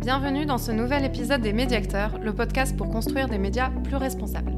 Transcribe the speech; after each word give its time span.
Bienvenue 0.00 0.46
dans 0.46 0.56
ce 0.56 0.72
nouvel 0.72 1.04
épisode 1.04 1.42
des 1.42 1.52
Médiacteurs, 1.52 2.18
le 2.18 2.32
podcast 2.32 2.74
pour 2.74 2.88
construire 2.88 3.28
des 3.28 3.36
médias 3.36 3.68
plus 3.84 3.96
responsables. 3.96 4.54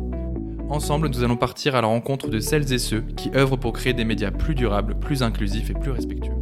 Ensemble, 0.68 1.08
nous 1.08 1.24
allons 1.24 1.36
partir 1.36 1.74
à 1.74 1.80
la 1.80 1.88
rencontre 1.88 2.28
de 2.28 2.38
celles 2.38 2.72
et 2.72 2.78
ceux 2.78 3.00
qui 3.00 3.32
œuvrent 3.34 3.58
pour 3.58 3.72
créer 3.72 3.92
des 3.92 4.04
médias 4.04 4.30
plus 4.30 4.54
durables, 4.54 5.00
plus 5.00 5.24
inclusifs 5.24 5.68
et 5.68 5.74
plus 5.74 5.90
respectueux. 5.90 6.36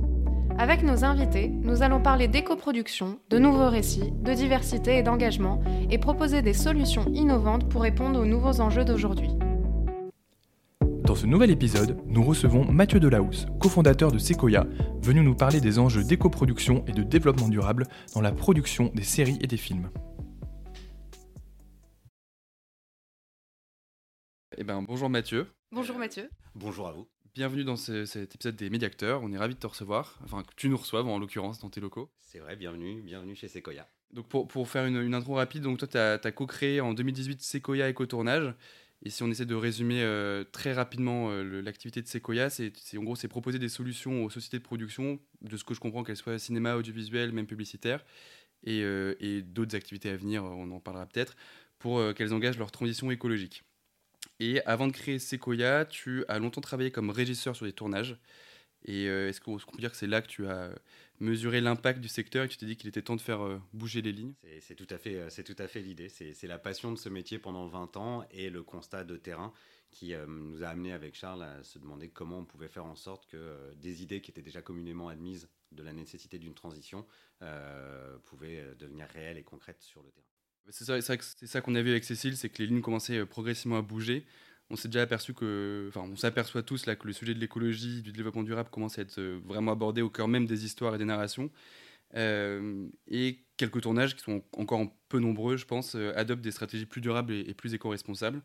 Avec 0.58 0.82
nos 0.82 1.02
invités, 1.02 1.48
nous 1.48 1.82
allons 1.82 2.02
parler 2.02 2.28
d'éco-production, 2.28 3.16
de 3.30 3.38
nouveaux 3.38 3.70
récits, 3.70 4.12
de 4.20 4.34
diversité 4.34 4.98
et 4.98 5.02
d'engagement, 5.02 5.62
et 5.90 5.96
proposer 5.96 6.42
des 6.42 6.52
solutions 6.52 7.06
innovantes 7.14 7.70
pour 7.70 7.80
répondre 7.80 8.20
aux 8.20 8.26
nouveaux 8.26 8.60
enjeux 8.60 8.84
d'aujourd'hui. 8.84 9.30
Dans 11.10 11.16
ce 11.16 11.26
nouvel 11.26 11.50
épisode, 11.50 12.00
nous 12.06 12.22
recevons 12.22 12.70
Mathieu 12.70 13.00
Delahousse, 13.00 13.46
cofondateur 13.58 14.12
de 14.12 14.18
Sequoia, 14.18 14.64
venu 15.02 15.24
nous 15.24 15.34
parler 15.34 15.60
des 15.60 15.80
enjeux 15.80 16.04
d'éco-production 16.04 16.84
et 16.86 16.92
de 16.92 17.02
développement 17.02 17.48
durable 17.48 17.88
dans 18.14 18.20
la 18.20 18.30
production 18.30 18.92
des 18.94 19.02
séries 19.02 19.36
et 19.40 19.48
des 19.48 19.56
films. 19.56 19.90
Eh 24.56 24.62
ben, 24.62 24.82
bonjour 24.82 25.10
Mathieu. 25.10 25.48
Bonjour 25.72 25.98
Mathieu. 25.98 26.30
Bonjour 26.54 26.86
à 26.86 26.92
vous. 26.92 27.08
Bienvenue 27.34 27.64
dans 27.64 27.74
cet 27.74 28.36
épisode 28.36 28.54
des 28.54 28.70
Médiacteurs. 28.70 29.20
On 29.24 29.32
est 29.32 29.38
ravis 29.38 29.56
de 29.56 29.58
te 29.58 29.66
recevoir, 29.66 30.16
enfin 30.22 30.44
que 30.44 30.54
tu 30.54 30.68
nous 30.68 30.76
reçoives 30.76 31.08
en 31.08 31.18
l'occurrence 31.18 31.58
dans 31.58 31.70
tes 31.70 31.80
locaux. 31.80 32.08
C'est 32.20 32.38
vrai, 32.38 32.54
bienvenue, 32.54 33.02
bienvenue 33.02 33.34
chez 33.34 33.48
Sequoia. 33.48 33.88
Donc 34.12 34.28
pour, 34.28 34.46
pour 34.46 34.68
faire 34.68 34.86
une, 34.86 34.98
une, 34.98 35.14
intro 35.14 35.34
rapide, 35.34 35.64
donc 35.64 35.78
toi 35.78 35.88
tu 35.88 35.98
as, 35.98 36.20
as 36.22 36.30
co-créé 36.30 36.80
en 36.80 36.94
2018 36.94 37.42
Sequoia 37.42 37.88
Éco-Tournage. 37.88 38.54
Et 39.02 39.10
si 39.10 39.22
on 39.22 39.30
essaie 39.30 39.46
de 39.46 39.54
résumer 39.54 40.02
euh, 40.02 40.44
très 40.44 40.74
rapidement 40.74 41.30
euh, 41.30 41.62
l'activité 41.62 42.02
de 42.02 42.06
Sequoia, 42.06 42.50
c'est 42.50 42.72
en 42.98 43.02
gros 43.02 43.16
c'est 43.16 43.28
proposer 43.28 43.58
des 43.58 43.70
solutions 43.70 44.24
aux 44.24 44.30
sociétés 44.30 44.58
de 44.58 44.62
production, 44.62 45.18
de 45.40 45.56
ce 45.56 45.64
que 45.64 45.72
je 45.72 45.80
comprends 45.80 46.04
qu'elles 46.04 46.18
soient 46.18 46.38
cinéma, 46.38 46.76
audiovisuel, 46.76 47.32
même 47.32 47.46
publicitaire, 47.46 48.04
et, 48.62 48.82
euh, 48.82 49.14
et 49.20 49.40
d'autres 49.40 49.74
activités 49.74 50.10
à 50.10 50.16
venir, 50.16 50.44
on 50.44 50.70
en 50.70 50.80
parlera 50.80 51.06
peut-être, 51.06 51.34
pour 51.78 52.14
qu'elles 52.14 52.34
engagent 52.34 52.58
leur 52.58 52.70
transition 52.70 53.10
écologique. 53.10 53.62
Et 54.38 54.62
avant 54.66 54.86
de 54.86 54.92
créer 54.92 55.18
Sequoia, 55.18 55.86
tu 55.86 56.26
as 56.28 56.38
longtemps 56.38 56.60
travaillé 56.60 56.90
comme 56.90 57.08
régisseur 57.08 57.56
sur 57.56 57.64
des 57.64 57.72
tournages. 57.72 58.18
Et 58.84 59.04
est-ce 59.06 59.40
qu'on 59.40 59.56
peut 59.56 59.78
dire 59.78 59.90
que 59.90 59.96
c'est 59.96 60.06
là 60.06 60.20
que 60.20 60.26
tu 60.26 60.46
as 60.46 60.72
mesuré 61.20 61.60
l'impact 61.60 62.00
du 62.00 62.08
secteur 62.08 62.44
et 62.44 62.48
tu 62.48 62.56
t'es 62.56 62.66
dit 62.66 62.76
qu'il 62.76 62.88
était 62.88 63.02
temps 63.02 63.16
de 63.16 63.20
faire 63.20 63.42
euh, 63.42 63.60
bouger 63.72 64.02
les 64.02 64.12
lignes 64.12 64.34
C'est 64.60 64.74
tout 64.74 64.86
à 64.90 64.98
fait, 64.98 65.16
euh, 65.16 65.30
c'est 65.30 65.44
tout 65.44 65.56
à 65.58 65.68
fait 65.68 65.80
l'idée. 65.80 66.08
C'est 66.08 66.46
la 66.46 66.58
passion 66.58 66.90
de 66.92 66.98
ce 66.98 67.08
métier 67.08 67.38
pendant 67.38 67.66
20 67.66 67.96
ans 67.96 68.26
et 68.30 68.50
le 68.50 68.62
constat 68.62 69.04
de 69.04 69.16
terrain 69.16 69.52
qui 69.90 70.14
nous 70.28 70.62
a 70.62 70.68
amené 70.68 70.92
avec 70.92 71.16
Charles 71.16 71.42
à 71.42 71.64
se 71.64 71.80
demander 71.80 72.08
comment 72.08 72.38
on 72.38 72.44
pouvait 72.44 72.68
faire 72.68 72.86
en 72.86 72.94
sorte 72.94 73.26
que 73.26 73.74
des 73.74 74.04
idées 74.04 74.20
qui 74.20 74.30
étaient 74.30 74.40
déjà 74.40 74.62
communément 74.62 75.08
admises 75.08 75.48
de 75.72 75.82
la 75.82 75.92
nécessité 75.92 76.38
d'une 76.38 76.54
transition 76.54 77.04
pouvaient 78.24 78.64
devenir 78.78 79.08
réelles 79.08 79.36
et 79.36 79.42
concrètes 79.42 79.82
sur 79.82 80.00
le 80.04 80.10
terrain. 80.10 80.26
C'est 80.68 80.84
ça, 80.84 81.16
ça 81.20 81.60
qu'on 81.60 81.74
a 81.74 81.82
vu 81.82 81.90
avec 81.90 82.04
Cécile, 82.04 82.36
c'est 82.36 82.50
que 82.50 82.62
les 82.62 82.68
lignes 82.68 82.82
commençaient 82.82 83.26
progressivement 83.26 83.78
à 83.78 83.82
bouger. 83.82 84.24
On 84.70 84.76
s'est 84.76 84.88
déjà 84.88 85.02
aperçu 85.02 85.34
que, 85.34 85.86
enfin, 85.88 86.08
on 86.10 86.16
s'aperçoit 86.16 86.62
tous 86.62 86.86
là 86.86 86.94
que 86.94 87.06
le 87.06 87.12
sujet 87.12 87.34
de 87.34 87.40
l'écologie, 87.40 88.02
du 88.02 88.12
développement 88.12 88.44
durable 88.44 88.70
commence 88.70 88.98
à 88.98 89.02
être 89.02 89.18
euh, 89.18 89.40
vraiment 89.44 89.72
abordé 89.72 90.00
au 90.00 90.10
cœur 90.10 90.28
même 90.28 90.46
des 90.46 90.64
histoires 90.64 90.94
et 90.94 90.98
des 90.98 91.04
narrations. 91.04 91.50
Euh, 92.16 92.88
et 93.08 93.40
quelques 93.56 93.80
tournages 93.82 94.14
qui 94.14 94.22
sont 94.22 94.44
encore 94.56 94.86
peu 95.08 95.18
nombreux, 95.18 95.56
je 95.56 95.66
pense, 95.66 95.96
euh, 95.96 96.12
adoptent 96.16 96.42
des 96.42 96.52
stratégies 96.52 96.86
plus 96.86 97.00
durables 97.00 97.32
et, 97.32 97.54
plus 97.54 97.74
éco-responsables. 97.74 98.42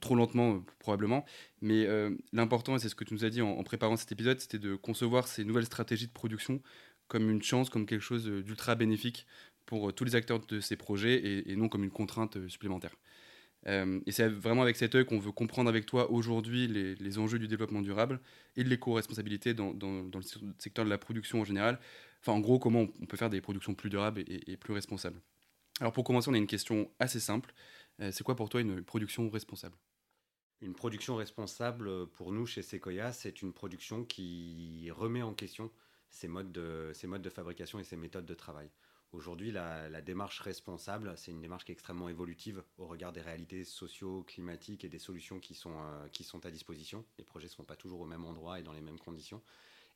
trop 0.00 0.14
lentement 0.14 0.62
probablement, 0.78 1.24
mais 1.62 1.86
l'important, 2.32 2.76
et 2.76 2.78
c'est 2.78 2.88
ce 2.88 2.94
que 2.94 3.04
tu 3.04 3.14
nous 3.14 3.24
as 3.24 3.30
dit 3.30 3.40
en 3.42 3.62
préparant 3.62 3.96
cet 3.96 4.12
épisode, 4.12 4.40
c'était 4.40 4.58
de 4.58 4.74
concevoir 4.76 5.28
ces 5.28 5.44
nouvelles 5.44 5.66
stratégies 5.66 6.08
de 6.08 6.12
production 6.12 6.60
comme 7.08 7.30
une 7.30 7.42
chance, 7.42 7.70
comme 7.70 7.86
quelque 7.86 8.02
chose 8.02 8.26
d'ultra 8.26 8.74
bénéfique 8.74 9.26
pour 9.66 9.94
tous 9.94 10.04
les 10.04 10.14
acteurs 10.16 10.40
de 10.44 10.60
ces 10.60 10.76
projets 10.76 11.48
et, 11.48 11.56
non 11.56 11.68
comme 11.68 11.84
une 11.84 11.90
contrainte 11.90 12.48
supplémentaire. 12.48 12.96
Euh, 13.66 14.00
et 14.06 14.12
c'est 14.12 14.28
vraiment 14.28 14.62
avec 14.62 14.76
cet 14.76 14.94
œil 14.94 15.06
qu'on 15.06 15.18
veut 15.18 15.32
comprendre 15.32 15.68
avec 15.68 15.86
toi 15.86 16.10
aujourd'hui 16.10 16.66
les, 16.66 17.18
enjeux 17.18 17.38
du 17.38 17.48
développement 17.48 17.80
durable 17.80 18.20
et 18.56 18.64
de 18.64 18.68
l'éco-responsabilité 18.68 19.54
dans, 19.54 19.72
le 19.72 20.54
secteur 20.58 20.84
de 20.84 20.90
la 20.90 20.98
production 20.98 21.40
en 21.40 21.44
général. 21.44 21.78
Enfin, 22.20 22.32
en 22.32 22.40
gros, 22.40 22.58
comment 22.58 22.86
on 23.00 23.06
peut 23.06 23.16
faire 23.16 23.30
des 23.30 23.40
productions 23.40 23.74
plus 23.74 23.90
durables 23.90 24.22
et, 24.26 24.56
plus 24.56 24.72
responsables. 24.72 25.20
Alors 25.80 25.92
pour 25.92 26.04
commencer, 26.04 26.30
on 26.30 26.34
a 26.34 26.38
une 26.38 26.46
question 26.46 26.90
assez 26.98 27.20
simple. 27.20 27.52
c'est 27.98 28.22
quoi 28.22 28.36
pour 28.36 28.48
toi 28.48 28.60
une 28.60 28.82
production 28.82 29.28
responsable? 29.28 29.76
Une 30.60 30.74
production 30.74 31.16
responsable, 31.16 32.06
pour 32.08 32.32
nous, 32.32 32.46
chez 32.46 32.62
Sequoia, 32.62 33.12
c'est 33.12 33.42
une 33.42 33.52
production 33.52 34.04
qui 34.04 34.88
remet 34.90 35.22
en 35.22 35.34
question 35.34 35.70
modes 36.28 36.52
de, 36.52 36.92
ses 36.94 37.06
modes 37.06 37.22
de 37.22 37.30
fabrication 37.30 37.78
et 37.78 37.84
ses 37.84 37.96
méthodes 37.96 38.26
de 38.26 38.34
travail. 38.34 38.70
Aujourd'hui, 39.14 39.52
la, 39.52 40.02
démarche 40.02 40.40
responsable, 40.40 41.16
c'est 41.16 41.30
une 41.30 41.40
démarche 41.40 41.64
qui 41.64 41.70
est 41.70 41.74
extrêmement 41.74 42.08
évolutive 42.08 42.64
au 42.78 42.88
regard 42.88 43.12
des 43.12 43.20
réalités 43.20 43.62
socio-climatiques 43.62 44.84
et 44.84 44.88
des 44.88 44.98
solutions 44.98 45.38
qui 45.38 45.54
sont, 45.54 45.70
euh, 45.70 46.08
qui 46.08 46.24
sont 46.24 46.44
à 46.44 46.50
disposition. 46.50 47.04
Les 47.16 47.22
projets 47.22 47.46
ne 47.46 47.52
sont 47.52 47.62
pas 47.62 47.76
toujours 47.76 48.00
au 48.00 48.06
même 48.06 48.24
endroit 48.24 48.58
et 48.58 48.64
dans 48.64 48.72
les 48.72 48.80
mêmes 48.80 48.98
conditions. 48.98 49.40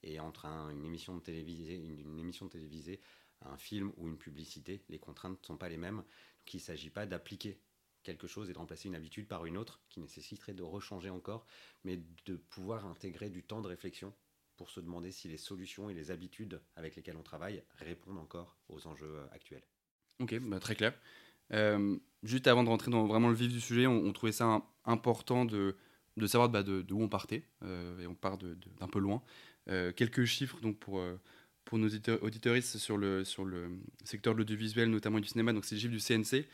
Et 0.04 0.20
entre 0.20 0.46
une, 0.46 0.84
émission 0.84 1.16
de 1.16 1.20
télévisée, 1.20 1.74
une, 1.74 2.16
émission 2.16 2.46
télévisée, 2.46 3.00
un 3.42 3.56
film 3.56 3.92
ou 3.96 4.06
une 4.06 4.18
publicité, 4.18 4.84
les 4.88 5.00
contraintes 5.00 5.40
ne 5.42 5.46
sont 5.46 5.56
pas 5.56 5.68
les 5.68 5.78
mêmes. 5.78 5.96
Donc 5.96 6.54
il 6.54 6.58
ne 6.58 6.62
s'agit 6.62 6.90
pas 6.90 7.04
d'appliquer 7.04 7.58
quelque 8.04 8.28
chose 8.28 8.48
et 8.48 8.52
de 8.52 8.58
remplacer 8.58 8.86
une 8.86 8.94
habitude 8.94 9.26
par 9.26 9.46
une 9.46 9.56
autre 9.56 9.80
qui 9.88 9.98
nécessiterait 9.98 10.54
de 10.54 10.62
rechanger 10.62 11.10
encore, 11.10 11.44
mais 11.82 12.00
de 12.24 12.36
pouvoir 12.36 12.86
intégrer 12.86 13.30
du 13.30 13.42
temps 13.42 13.62
de 13.62 13.66
réflexion 13.66 14.14
pour 14.58 14.68
se 14.68 14.80
demander 14.80 15.12
si 15.12 15.28
les 15.28 15.38
solutions 15.38 15.88
et 15.88 15.94
les 15.94 16.10
habitudes 16.10 16.60
avec 16.76 16.96
lesquelles 16.96 17.16
on 17.16 17.22
travaille 17.22 17.62
répondent 17.78 18.18
encore 18.18 18.58
aux 18.68 18.86
enjeux 18.86 19.06
euh, 19.06 19.26
actuels. 19.32 19.62
Ok, 20.18 20.38
bah, 20.40 20.58
très 20.58 20.74
clair. 20.74 20.92
Euh, 21.52 21.96
juste 22.24 22.46
avant 22.48 22.64
de 22.64 22.68
rentrer 22.68 22.90
dans 22.90 23.06
vraiment 23.06 23.28
le 23.28 23.36
vif 23.36 23.50
du 23.50 23.60
sujet, 23.60 23.86
on, 23.86 24.12
trouvait 24.12 24.32
ça 24.32 24.62
important 24.84 25.44
de, 25.44 25.76
de 26.16 26.26
savoir 26.26 26.50
bah, 26.50 26.64
de, 26.64 26.84
on 26.92 27.08
partait, 27.08 27.44
euh, 27.62 28.00
et 28.00 28.06
on 28.06 28.14
part 28.14 28.36
d'un 28.36 28.88
peu 28.88 28.98
loin. 28.98 29.22
quelques 29.66 30.24
chiffres 30.24 30.60
donc 30.60 30.78
pour, 30.78 31.02
pour 31.64 31.78
nos 31.78 31.88
auditeuristes 31.88 32.78
sur 32.78 32.98
le, 32.98 33.24
sur 33.24 33.44
le 33.44 33.70
secteur 34.04 34.34
de 34.34 34.38
l'audiovisuel, 34.38 34.90
notamment 34.90 35.20
du 35.20 35.28
cinéma. 35.28 35.52
Donc 35.52 35.64
c'est 35.64 35.76
les 35.76 35.80
chiffres 35.80 35.92
du 35.92 36.00
CNC 36.00 36.48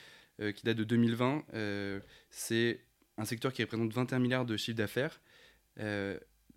qui 0.55 0.65
date 0.65 0.77
de 0.77 0.85
2020. 0.85 1.45
c'est 2.31 2.81
un 3.17 3.25
secteur 3.25 3.53
qui 3.53 3.63
représente 3.63 3.93
21 3.93 4.19
milliards 4.19 4.45
de 4.45 4.57
chiffre 4.57 4.77
d'affaires. 4.77 5.21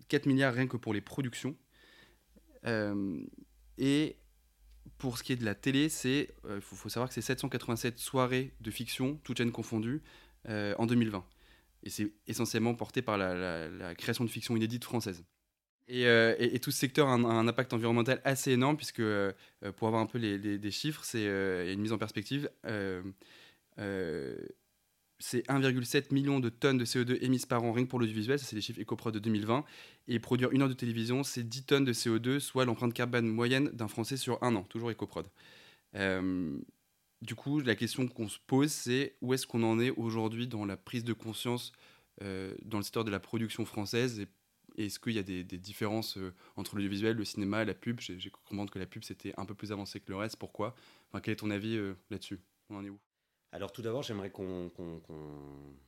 4 0.08 0.26
milliards 0.26 0.54
rien 0.54 0.66
que 0.66 0.76
pour 0.76 0.92
les 0.92 1.00
productions. 1.00 1.56
Euh, 2.66 3.20
et 3.76 4.16
pour 4.98 5.18
ce 5.18 5.22
qui 5.22 5.32
est 5.32 5.36
de 5.36 5.44
la 5.44 5.54
télé, 5.54 5.88
il 6.04 6.26
euh, 6.46 6.60
faut, 6.60 6.88
savoir 6.88 7.08
que 7.08 7.14
c'est 7.14 7.22
787 7.22 7.98
soirées 7.98 8.52
de 8.60 8.70
fiction, 8.70 9.20
toutes 9.22 9.38
chaînes 9.38 9.52
confondues, 9.52 10.02
euh, 10.48 10.74
en 10.78 10.86
2020. 10.86 11.24
Et 11.84 11.90
c'est 11.90 12.12
essentiellement 12.26 12.74
porté 12.74 13.02
par 13.02 13.16
la, 13.18 13.94
création 13.94 14.24
de 14.24 14.30
fiction 14.30 14.56
inédite 14.56 14.84
française. 14.84 15.24
Et, 15.86 16.58
tout 16.60 16.70
ce 16.70 16.78
secteur 16.78 17.08
a 17.08 17.12
un, 17.12 17.48
impact 17.48 17.72
environnemental 17.72 18.20
assez 18.24 18.50
énorme, 18.52 18.76
puisque 18.76 19.02
pour 19.76 19.88
avoir 19.88 20.02
un 20.02 20.06
peu 20.06 20.18
les, 20.18 20.58
des 20.58 20.70
chiffres, 20.70 21.02
c'est 21.04 21.24
une 21.72 21.80
mise 21.80 21.92
en 21.92 21.98
perspective 21.98 22.50
c'est 25.18 25.46
1,7 25.48 26.14
million 26.14 26.38
de 26.38 26.48
tonnes 26.48 26.78
de 26.78 26.84
CO2 26.84 27.18
émises 27.22 27.46
par 27.46 27.64
an 27.64 27.72
rien 27.72 27.84
que 27.84 27.90
pour 27.90 27.98
l'audiovisuel, 27.98 28.38
ça 28.38 28.46
c'est 28.46 28.56
les 28.56 28.62
chiffres 28.62 28.80
EcoProd 28.80 29.12
de 29.14 29.18
2020. 29.18 29.64
Et 30.06 30.18
produire 30.20 30.50
une 30.52 30.62
heure 30.62 30.68
de 30.68 30.74
télévision, 30.74 31.24
c'est 31.24 31.42
10 31.42 31.64
tonnes 31.64 31.84
de 31.84 31.92
CO2, 31.92 32.38
soit 32.38 32.64
l'empreinte 32.64 32.94
carbone 32.94 33.26
moyenne 33.26 33.68
d'un 33.70 33.88
Français 33.88 34.16
sur 34.16 34.42
un 34.42 34.54
an, 34.54 34.62
toujours 34.62 34.90
EcoProd. 34.90 35.26
Euh, 35.96 36.56
du 37.20 37.34
coup, 37.34 37.60
la 37.60 37.74
question 37.74 38.06
qu'on 38.06 38.28
se 38.28 38.38
pose, 38.46 38.70
c'est 38.70 39.16
où 39.20 39.34
est-ce 39.34 39.46
qu'on 39.46 39.64
en 39.64 39.80
est 39.80 39.90
aujourd'hui 39.90 40.46
dans 40.46 40.64
la 40.64 40.76
prise 40.76 41.04
de 41.04 41.12
conscience 41.12 41.72
euh, 42.22 42.54
dans 42.64 42.78
le 42.78 42.84
secteur 42.84 43.04
de 43.04 43.10
la 43.10 43.20
production 43.20 43.64
française? 43.64 44.20
Et 44.76 44.86
est-ce 44.86 45.00
qu'il 45.00 45.14
y 45.14 45.18
a 45.18 45.24
des, 45.24 45.42
différences 45.42 46.16
euh, 46.16 46.32
entre 46.54 46.76
l'audiovisuel, 46.76 47.16
le 47.16 47.24
cinéma, 47.24 47.64
la 47.64 47.74
pub? 47.74 47.98
J'ai 48.00 48.30
compris 48.30 48.70
que 48.70 48.78
la 48.78 48.86
pub 48.86 49.02
c'était 49.02 49.34
un 49.36 49.44
peu 49.44 49.54
plus 49.54 49.72
avancé 49.72 49.98
que 49.98 50.10
le 50.10 50.16
reste. 50.16 50.36
Pourquoi? 50.36 50.76
Quel 51.22 51.32
est 51.32 51.36
ton 51.36 51.50
avis 51.50 51.76
là-dessus? 52.10 52.38
On 52.70 52.76
en 52.76 52.84
est 52.84 52.90
où? 52.90 53.00
Alors 53.52 53.72
tout 53.72 53.82
d'abord, 53.82 54.02
j'aimerais 54.02 54.30
qu'on 54.30 54.70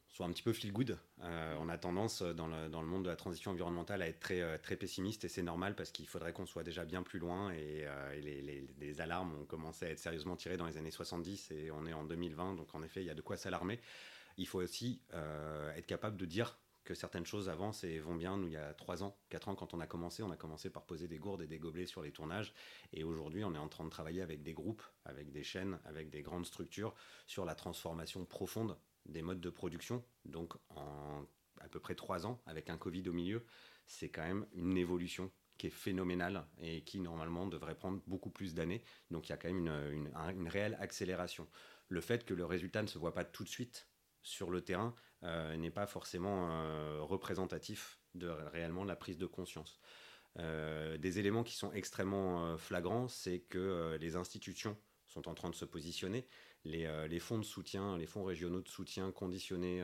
soit 0.08 0.26
un 0.26 0.30
petit 0.30 0.42
peu 0.42 0.52
feel 0.52 0.72
good. 0.72 0.98
Euh, 1.22 1.54
on 1.60 1.68
a 1.68 1.78
tendance 1.78 2.22
dans 2.22 2.46
le, 2.46 2.86
monde 2.86 3.04
de 3.04 3.10
la 3.10 3.16
transition 3.16 3.50
environnementale 3.50 4.02
à 4.02 4.08
être 4.08 4.20
très, 4.20 4.40
euh, 4.40 4.58
très 4.58 4.76
pessimiste 4.76 5.24
et 5.24 5.28
c'est 5.28 5.42
normal 5.42 5.74
parce 5.74 5.90
qu'il 5.92 6.06
faudrait 6.06 6.32
qu'on 6.32 6.46
soit 6.46 6.64
déjà 6.64 6.84
bien 6.84 7.02
plus 7.02 7.18
loin 7.18 7.52
et, 7.52 7.84
euh, 7.84 8.20
les, 8.20 8.66
les, 8.78 9.00
alarmes 9.00 9.34
ont 9.40 9.44
commencé 9.44 9.86
à 9.86 9.90
être 9.90 9.98
sérieusement 9.98 10.36
tirées 10.36 10.56
dans 10.56 10.66
les 10.66 10.78
années 10.78 10.90
70 10.90 11.52
et 11.52 11.70
on 11.70 11.86
est 11.86 11.92
en 11.92 12.04
2020, 12.04 12.54
donc 12.54 12.74
en 12.74 12.82
effet, 12.82 13.02
il 13.02 13.06
y 13.06 13.10
a 13.10 13.14
de 13.14 13.22
quoi 13.22 13.36
s'alarmer. 13.36 13.80
Il 14.36 14.46
faut 14.46 14.60
aussi 14.60 15.02
être 15.76 15.86
capable 15.86 16.16
de 16.16 16.24
dire 16.24 16.56
que 16.90 16.96
certaines 16.96 17.24
choses 17.24 17.48
avancent 17.48 17.84
et 17.84 18.00
vont 18.00 18.16
bien. 18.16 18.36
Nous, 18.36 18.48
il 18.48 18.54
y 18.54 18.56
a 18.56 18.74
3 18.74 19.04
ans, 19.04 19.16
4 19.28 19.48
ans, 19.48 19.54
quand 19.54 19.74
on 19.74 19.80
a 19.80 19.86
commencé, 19.86 20.24
on 20.24 20.30
a 20.32 20.36
commencé 20.36 20.70
par 20.70 20.86
poser 20.86 21.06
des 21.06 21.18
gourdes 21.18 21.40
et 21.40 21.46
des 21.46 21.60
gobelets 21.60 21.86
sur 21.86 22.02
les 22.02 22.10
tournages. 22.10 22.52
Et 22.92 23.04
aujourd'hui, 23.04 23.44
on 23.44 23.54
est 23.54 23.58
en 23.58 23.68
train 23.68 23.84
de 23.84 23.90
travailler 23.90 24.22
avec 24.22 24.42
des 24.42 24.54
groupes, 24.54 24.82
avec 25.04 25.30
des 25.30 25.44
chaînes, 25.44 25.78
avec 25.84 26.10
des 26.10 26.22
grandes 26.22 26.46
structures 26.46 26.96
sur 27.28 27.44
la 27.44 27.54
transformation 27.54 28.24
profonde 28.24 28.76
des 29.06 29.22
modes 29.22 29.40
de 29.40 29.50
production. 29.50 30.04
Donc, 30.24 30.54
en 30.70 31.24
à 31.60 31.68
peu 31.68 31.78
près 31.78 31.94
3 31.94 32.26
ans, 32.26 32.42
avec 32.46 32.70
un 32.70 32.76
Covid 32.76 33.08
au 33.08 33.12
milieu, 33.12 33.44
c'est 33.86 34.08
quand 34.08 34.24
même 34.24 34.46
une 34.54 34.76
évolution 34.76 35.30
qui 35.58 35.68
est 35.68 35.70
phénoménal 35.70 36.44
et 36.58 36.82
qui 36.82 36.98
normalement 36.98 37.46
devrait 37.46 37.76
prendre 37.76 38.00
beaucoup 38.08 38.30
plus 38.30 38.52
d'années. 38.52 38.82
Donc 39.12 39.28
il 39.28 39.30
y 39.30 39.32
a 39.32 39.36
quand 39.36 39.52
même 39.52 39.68
une, 39.92 40.48
réelle 40.48 40.76
accélération. 40.80 41.46
Le 41.88 42.00
fait 42.00 42.24
que 42.24 42.34
le 42.34 42.46
résultat 42.46 42.82
ne 42.82 42.88
se 42.88 42.98
voit 42.98 43.14
pas 43.14 43.24
tout 43.24 43.44
de 43.44 43.48
suite 43.48 43.86
sur 44.22 44.50
le 44.50 44.62
terrain 44.62 44.94
n'est 45.22 45.70
pas 45.70 45.86
forcément 45.86 46.50
euh, 46.50 47.00
représentatif 47.02 47.98
de 48.14 48.28
réellement 48.28 48.84
la 48.84 48.96
prise 48.96 49.18
de 49.18 49.26
conscience. 49.26 49.80
Euh, 50.38 50.96
des 50.98 51.18
éléments 51.18 51.42
qui 51.42 51.54
sont 51.56 51.72
extrêmement 51.72 52.56
flagrants, 52.56 53.08
c'est 53.08 53.40
que 53.40 53.96
les 54.00 54.16
institutions 54.16 54.76
sont 55.06 55.28
en 55.28 55.34
train 55.34 55.50
de 55.50 55.54
se 55.56 55.64
positionner. 55.64 56.26
Les, 56.64 57.18
fonds 57.20 57.38
de 57.38 57.44
soutien, 57.44 57.96
les 57.96 58.06
fonds 58.06 58.24
régionaux 58.24 58.60
de 58.60 58.68
soutien 58.68 59.10
conditionnés 59.12 59.82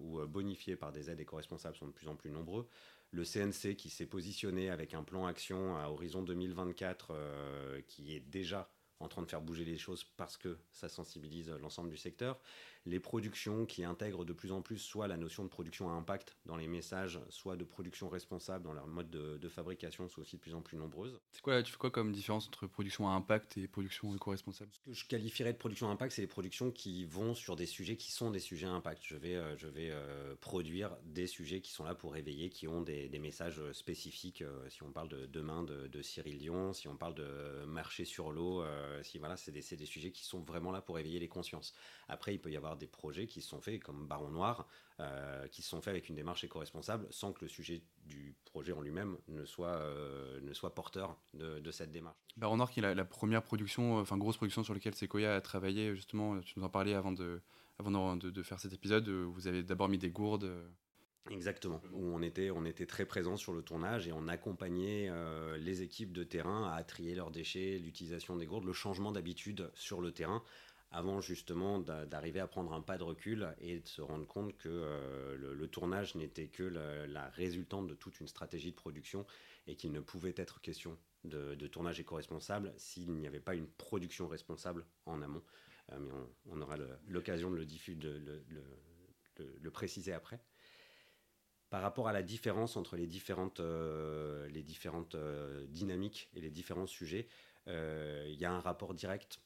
ou 0.00 0.26
bonifiés 0.26 0.74
par 0.74 0.90
des 0.90 1.10
aides 1.10 1.20
éco-responsables 1.20 1.76
sont 1.76 1.86
de 1.86 1.92
plus 1.92 2.08
en 2.08 2.16
plus 2.16 2.30
nombreux 2.30 2.68
le 3.10 3.24
CNC 3.24 3.76
qui 3.76 3.90
s'est 3.90 4.06
positionné 4.06 4.70
avec 4.70 4.94
un 4.94 5.02
plan 5.02 5.26
action 5.26 5.76
à 5.76 5.88
horizon 5.88 6.22
2024 6.22 7.08
euh, 7.10 7.80
qui 7.86 8.14
est 8.14 8.20
déjà 8.20 8.70
en 9.00 9.08
train 9.08 9.22
de 9.22 9.28
faire 9.28 9.40
bouger 9.40 9.64
les 9.64 9.78
choses 9.78 10.04
parce 10.16 10.36
que 10.36 10.58
ça 10.72 10.88
sensibilise 10.88 11.50
l'ensemble 11.60 11.88
du 11.88 11.96
secteur. 11.96 12.40
Les 12.86 13.00
productions 13.00 13.66
qui 13.66 13.84
intègrent 13.84 14.24
de 14.24 14.32
plus 14.32 14.52
en 14.52 14.62
plus 14.62 14.78
soit 14.78 15.08
la 15.08 15.16
notion 15.16 15.44
de 15.44 15.48
production 15.48 15.90
à 15.90 15.92
impact 15.92 16.36
dans 16.46 16.56
les 16.56 16.66
messages, 16.66 17.20
soit 17.28 17.56
de 17.56 17.64
production 17.64 18.08
responsable 18.08 18.64
dans 18.64 18.72
leur 18.72 18.86
mode 18.86 19.10
de, 19.10 19.48
fabrication 19.48 20.08
sont 20.08 20.20
aussi 20.20 20.36
de 20.36 20.40
plus 20.40 20.54
en 20.54 20.60
plus 20.60 20.76
nombreuses. 20.76 21.18
C'est 21.32 21.40
quoi, 21.40 21.62
tu 21.62 21.72
fais 21.72 21.78
quoi 21.78 21.90
comme 21.90 22.12
différence 22.12 22.46
entre 22.46 22.66
production 22.66 23.08
à 23.08 23.12
impact 23.12 23.56
et 23.56 23.66
production 23.66 24.14
éco-responsable? 24.14 24.70
Ce 24.72 24.78
que 24.80 24.92
je 24.92 25.06
qualifierais 25.06 25.52
de 25.52 25.58
production 25.58 25.88
à 25.88 25.92
impact, 25.92 26.12
c'est 26.12 26.22
les 26.22 26.28
productions 26.28 26.70
qui 26.70 27.06
vont 27.06 27.34
sur 27.34 27.56
des 27.56 27.66
sujets 27.66 27.96
qui 27.96 28.12
sont 28.12 28.30
des 28.30 28.40
sujets 28.40 28.66
à 28.66 28.70
impact. 28.70 29.02
Je 29.04 29.16
vais, 29.16 29.36
euh, 29.36 29.56
je 29.56 29.66
vais 29.68 29.90
euh, 29.90 30.34
produire 30.40 30.96
des 31.04 31.26
sujets 31.26 31.60
qui 31.60 31.72
sont 31.72 31.84
là 31.84 31.94
pour 31.94 32.12
réveiller, 32.12 32.50
qui 32.50 32.68
ont 32.68 32.82
des, 32.82 33.08
messages 33.18 33.60
spécifiques. 33.72 34.42
Euh, 34.42 34.68
si 34.68 34.82
on 34.82 34.92
parle 34.92 35.08
de 35.08 35.26
demain 35.26 35.62
de, 35.62 35.88
de, 35.88 36.02
Cyril 36.02 36.38
Dion, 36.38 36.72
si 36.72 36.88
on 36.88 36.96
parle 36.96 37.14
de 37.14 37.64
marché 37.66 38.04
sur 38.04 38.30
l'eau, 38.30 38.62
si 39.02 39.18
voilà, 39.18 39.36
c'est 39.36 39.50
des, 39.50 39.76
des, 39.76 39.86
sujets 39.86 40.12
qui 40.12 40.24
sont 40.24 40.40
vraiment 40.40 40.70
là 40.70 40.80
pour 40.80 40.98
éveiller 40.98 41.18
les 41.18 41.28
consciences. 41.28 41.74
Après, 42.08 42.34
il 42.34 42.38
peut 42.38 42.50
y 42.50 42.56
avoir 42.56 42.67
des 42.76 42.86
projets 42.86 43.26
qui 43.26 43.42
sont 43.42 43.60
faits 43.60 43.82
comme 43.82 44.06
Baron 44.06 44.30
Noir, 44.30 44.66
euh, 45.00 45.46
qui 45.48 45.62
sont 45.62 45.80
faits 45.80 45.92
avec 45.92 46.08
une 46.08 46.14
démarche 46.14 46.44
éco-responsable 46.44 47.06
sans 47.10 47.32
que 47.32 47.44
le 47.44 47.48
sujet 47.48 47.82
du 48.06 48.34
projet 48.44 48.72
en 48.72 48.80
lui-même 48.80 49.16
ne 49.28 49.44
soit, 49.44 49.68
euh, 49.68 50.40
ne 50.40 50.52
soit 50.52 50.74
porteur 50.74 51.16
de, 51.34 51.70
cette 51.70 51.92
démarche. 51.92 52.16
Baron 52.36 52.56
Noir 52.56 52.70
qui 52.70 52.80
est 52.80 52.94
la, 52.94 53.04
première 53.04 53.42
production, 53.42 53.98
enfin 53.98 54.16
grosse 54.16 54.36
production 54.36 54.64
sur 54.64 54.74
laquelle 54.74 54.94
Sequoia 54.94 55.36
a 55.36 55.40
travaillé, 55.40 55.94
justement, 55.94 56.40
tu 56.40 56.58
nous 56.58 56.64
en 56.64 56.68
parlais 56.68 56.94
avant 56.94 57.12
de, 57.12 57.40
avant 57.78 58.16
de, 58.16 58.30
de 58.30 58.42
faire 58.42 58.58
cet 58.58 58.72
épisode, 58.72 59.08
vous 59.08 59.46
avez 59.46 59.62
d'abord 59.62 59.88
mis 59.88 59.98
des 59.98 60.10
gourdes. 60.10 60.52
Exactement, 61.30 61.82
où 61.92 62.04
on 62.14 62.22
était, 62.22 62.50
on 62.50 62.64
était 62.64 62.86
très 62.86 63.04
présent 63.04 63.36
sur 63.36 63.52
le 63.52 63.62
tournage 63.62 64.08
et 64.08 64.12
on 64.12 64.28
accompagnait 64.28 65.08
euh, 65.10 65.58
les 65.58 65.82
équipes 65.82 66.12
de 66.12 66.24
terrain 66.24 66.72
à 66.72 66.82
trier 66.84 67.14
leurs 67.14 67.30
déchets, 67.30 67.78
l'utilisation 67.78 68.36
des 68.36 68.46
gourdes, 68.46 68.64
le 68.64 68.72
changement 68.72 69.12
d'habitude 69.12 69.70
sur 69.74 70.00
le 70.00 70.12
terrain, 70.12 70.42
avant 70.90 71.20
justement 71.20 71.78
d'arriver 71.78 72.40
à 72.40 72.46
prendre 72.46 72.72
un 72.72 72.80
pas 72.80 72.96
de 72.96 73.02
recul 73.02 73.54
et 73.60 73.80
de 73.80 73.86
se 73.86 74.00
rendre 74.00 74.26
compte 74.26 74.56
que 74.56 74.68
euh, 74.68 75.36
le, 75.36 75.68
tournage 75.68 76.14
n'était 76.14 76.48
que 76.48 76.62
la, 76.62 77.28
résultante 77.30 77.86
de 77.86 77.94
toute 77.94 78.20
une 78.20 78.28
stratégie 78.28 78.70
de 78.70 78.76
production 78.76 79.26
et 79.66 79.76
qu'il 79.76 79.92
ne 79.92 80.00
pouvait 80.00 80.34
être 80.36 80.60
question 80.60 80.96
de, 81.24 81.54
tournage 81.66 82.00
éco-responsable 82.00 82.72
s'il 82.78 83.12
n'y 83.12 83.26
avait 83.26 83.40
pas 83.40 83.54
une 83.54 83.66
production 83.66 84.28
responsable 84.28 84.86
en 85.04 85.20
amont. 85.20 85.42
Euh, 85.92 85.98
mais 85.98 86.12
on, 86.50 86.60
aura 86.60 86.76
l'occasion 87.06 87.50
de, 87.50 87.56
le, 87.56 87.66
de, 89.36 89.58
le 89.60 89.70
préciser 89.70 90.12
après 90.12 90.40
par 91.70 91.82
rapport 91.82 92.08
à 92.08 92.14
la 92.14 92.22
différence 92.22 92.78
entre 92.78 92.96
les 92.96 93.06
différentes, 93.06 93.60
euh, 93.60 94.48
les 94.48 94.62
différentes 94.62 95.16
dynamiques 95.68 96.30
et 96.32 96.40
les 96.40 96.50
différents 96.50 96.86
sujets, 96.86 97.28
il 97.66 98.36
y 98.38 98.46
a 98.46 98.50
un 98.50 98.60
rapport 98.60 98.94
direct 98.94 99.38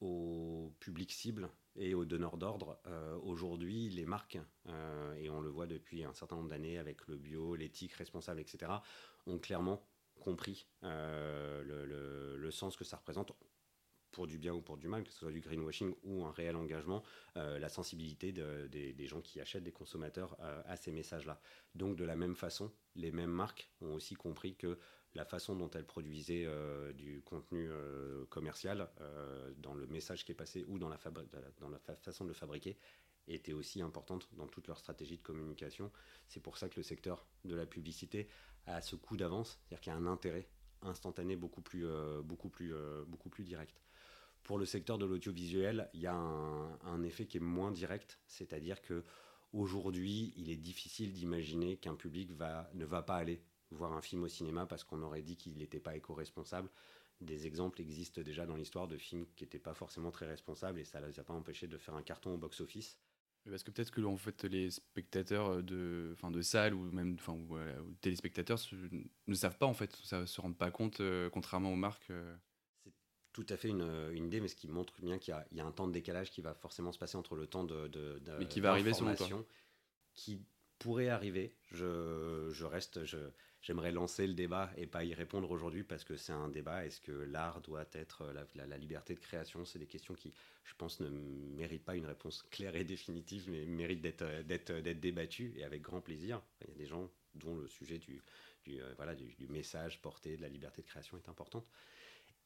au 0.00 0.72
public 0.80 1.12
cible 1.12 1.48
et 1.76 1.94
aux 1.94 2.04
donneurs 2.04 2.36
d'ordre. 2.36 2.80
Aujourd'hui, 3.22 3.88
les 3.90 4.06
marques, 4.06 4.38
et 5.18 5.28
on 5.30 5.40
le 5.40 5.48
voit 5.48 5.66
depuis 5.66 6.04
un 6.04 6.14
certain 6.14 6.36
nombre 6.36 6.48
d'années 6.48 6.78
avec 6.78 7.06
le 7.06 7.16
bio, 7.16 7.54
l'éthique 7.54 7.92
responsable, 7.92 8.40
etc., 8.40 8.72
ont 9.26 9.38
clairement 9.38 9.86
compris 10.20 10.66
le, 10.82 11.84
le, 12.36 12.50
sens 12.50 12.76
que 12.76 12.84
ça 12.84 12.96
représente 12.96 13.32
pour 14.16 14.26
du 14.26 14.38
bien 14.38 14.54
ou 14.54 14.62
pour 14.62 14.78
du 14.78 14.88
mal, 14.88 15.04
que 15.04 15.12
ce 15.12 15.18
soit 15.18 15.30
du 15.30 15.42
greenwashing 15.42 15.94
ou 16.02 16.24
un 16.24 16.32
réel 16.32 16.56
engagement, 16.56 17.02
euh, 17.36 17.58
la 17.58 17.68
sensibilité 17.68 18.32
des 18.32 19.06
gens 19.06 19.20
qui 19.20 19.40
achètent 19.42 19.62
des 19.62 19.72
consommateurs 19.72 20.38
euh, 20.40 20.62
à 20.64 20.76
ces 20.76 20.90
messages-là. 20.90 21.38
Donc 21.74 21.96
de 21.96 22.04
la 22.04 22.16
même 22.16 22.34
façon, 22.34 22.72
les 22.94 23.12
mêmes 23.12 23.30
marques 23.30 23.70
ont 23.82 23.92
aussi 23.92 24.14
compris 24.14 24.56
que 24.56 24.78
la 25.16 25.24
façon 25.24 25.56
dont 25.56 25.70
elles 25.70 25.86
produisaient 25.86 26.44
euh, 26.46 26.92
du 26.92 27.22
contenu 27.22 27.68
commercial 28.28 28.88
dans 29.58 29.74
le 29.74 29.86
message 29.86 30.24
qui 30.24 30.32
est 30.32 30.36
passé 30.36 30.64
ou 30.68 30.78
dans 30.78 30.88
la, 30.88 30.98
façon 30.98 32.24
de 32.24 32.28
le 32.28 32.34
fabriquer 32.34 32.76
était 33.28 33.52
aussi 33.52 33.82
importante 33.82 34.28
dans 34.36 34.46
toute 34.46 34.68
leur 34.68 34.78
stratégie 34.78 35.16
de 35.16 35.22
communication. 35.22 35.90
C'est 36.28 36.40
pour 36.40 36.58
ça 36.58 36.68
que 36.68 36.76
le 36.76 36.84
secteur 36.84 37.26
de 37.44 37.54
la 37.56 37.66
publicité 37.66 38.28
a 38.66 38.80
ce 38.80 38.94
coup 38.94 39.16
d'avance, 39.16 39.58
c'est-à-dire 39.58 39.80
qu'il 39.80 39.92
y 39.92 39.96
a 39.96 39.98
un 39.98 40.06
intérêt 40.06 40.48
instantané 40.82 41.34
beaucoup 41.34 41.62
plus, 41.62 41.86
plus 43.30 43.44
direct. 43.44 43.80
Pour 44.42 44.58
le 44.58 44.64
secteur 44.64 44.96
de 44.96 45.04
l'audiovisuel, 45.04 45.90
il 45.92 46.00
y 46.00 46.06
a 46.06 46.14
un, 46.14 47.02
effet 47.02 47.26
qui 47.26 47.38
est 47.38 47.40
moins 47.40 47.72
direct, 47.72 48.20
c'est-à-dire 48.28 48.80
que 48.80 49.02
aujourd'hui, 49.52 50.32
il 50.36 50.50
est 50.50 50.56
difficile 50.56 51.12
d'imaginer 51.12 51.78
qu'un 51.78 51.96
public 51.96 52.30
ne 52.30 52.84
va 52.84 53.02
pas 53.02 53.16
aller 53.16 53.42
voir 53.70 53.92
un 53.92 54.02
film 54.02 54.22
au 54.22 54.28
cinéma 54.28 54.66
parce 54.66 54.84
qu'on 54.84 55.02
aurait 55.02 55.22
dit 55.22 55.36
qu'il 55.36 55.56
n'était 55.56 55.80
pas 55.80 55.96
éco-responsable. 55.96 56.70
Des 57.20 57.46
exemples 57.46 57.80
existent 57.80 58.20
déjà 58.20 58.46
dans 58.46 58.56
l'histoire 58.56 58.88
de 58.88 58.96
films 58.96 59.26
qui 59.36 59.44
n'étaient 59.44 59.58
pas 59.58 59.74
forcément 59.74 60.10
très 60.10 60.26
responsables 60.26 60.78
et 60.78 60.84
ça 60.84 61.00
ne 61.00 61.06
les 61.06 61.18
a 61.18 61.24
pas 61.24 61.34
empêchés 61.34 61.66
de 61.66 61.78
faire 61.78 61.94
un 61.94 62.02
carton 62.02 62.34
au 62.34 62.38
box-office. 62.38 62.98
Parce 63.48 63.62
que 63.62 63.70
peut-être 63.70 63.92
que 63.92 64.00
en 64.00 64.16
fait, 64.16 64.44
les 64.44 64.70
spectateurs 64.70 65.62
de, 65.62 66.10
enfin, 66.14 66.32
de 66.32 66.42
salles 66.42 66.74
ou 66.74 66.90
même 66.90 67.14
enfin, 67.14 67.32
ou, 67.34 67.56
téléspectateurs 68.00 68.58
ne 69.26 69.34
savent 69.34 69.56
pas 69.56 69.66
en 69.66 69.74
fait, 69.74 69.96
ne 70.12 70.26
se 70.26 70.40
rendent 70.40 70.58
pas 70.58 70.72
compte, 70.72 71.00
euh, 71.00 71.30
contrairement 71.30 71.72
aux 71.72 71.76
marques. 71.76 72.10
Euh 72.10 72.36
tout 73.32 73.44
à 73.50 73.58
fait 73.58 73.68
une, 73.68 73.82
une, 74.14 74.24
idée, 74.24 74.40
mais 74.40 74.48
ce 74.48 74.56
qui 74.56 74.66
montre 74.66 74.94
bien 75.02 75.18
qu'il 75.18 75.36
y, 75.52 75.60
a 75.60 75.66
un 75.66 75.70
temps 75.70 75.86
de 75.86 75.92
décalage 75.92 76.30
qui 76.30 76.40
va 76.40 76.54
forcément 76.54 76.90
se 76.90 76.98
passer 76.98 77.18
entre 77.18 77.36
le 77.36 77.46
temps 77.46 77.64
de, 77.64 77.86
de, 77.86 78.18
mais 78.38 78.48
qui 78.48 78.60
va 78.60 78.70
arriver 78.70 78.94
selon 78.94 79.14
qui 80.14 80.40
pourrait 80.78 81.08
arriver. 81.08 81.54
Je, 81.72 82.50
je 82.52 82.64
reste, 82.64 83.00
j'aimerais 83.62 83.92
lancer 83.92 84.26
le 84.26 84.34
débat 84.34 84.70
et 84.76 84.86
pas 84.86 85.04
y 85.04 85.14
répondre 85.14 85.50
aujourd'hui 85.50 85.82
parce 85.82 86.04
que 86.04 86.16
c'est 86.16 86.32
un 86.32 86.48
débat. 86.48 86.84
Est-ce 86.84 87.00
que 87.00 87.12
l'art 87.12 87.60
doit 87.60 87.86
être 87.92 88.32
la, 88.32 88.66
la, 88.66 88.78
liberté 88.78 89.14
de 89.14 89.20
création? 89.20 89.64
C'est 89.64 89.78
des 89.78 89.86
questions 89.86 90.14
qui, 90.14 90.32
je 90.64 90.74
pense, 90.74 91.00
ne 91.00 91.08
méritent 91.08 91.84
pas 91.84 91.96
une 91.96 92.06
réponse 92.06 92.42
claire 92.50 92.76
et 92.76 92.84
définitive, 92.84 93.48
mais 93.48 93.64
méritent 93.66 94.02
d'être, 94.02 94.72
débattues 94.80 95.54
et 95.56 95.64
avec 95.64 95.82
grand 95.82 96.00
plaisir. 96.00 96.40
Il 96.62 96.68
y 96.68 96.72
a 96.72 96.76
des 96.76 96.86
gens 96.86 97.10
dont 97.34 97.56
le 97.56 97.68
sujet 97.68 97.98
du, 97.98 98.22
du 98.64 98.80
euh, 98.80 98.94
voilà, 98.96 99.14
du, 99.14 99.34
message 99.48 100.00
porté 100.00 100.36
de 100.36 100.42
la 100.42 100.48
liberté 100.48 100.82
de 100.82 100.86
création 100.86 101.16
est 101.16 101.28
importante. 101.28 101.66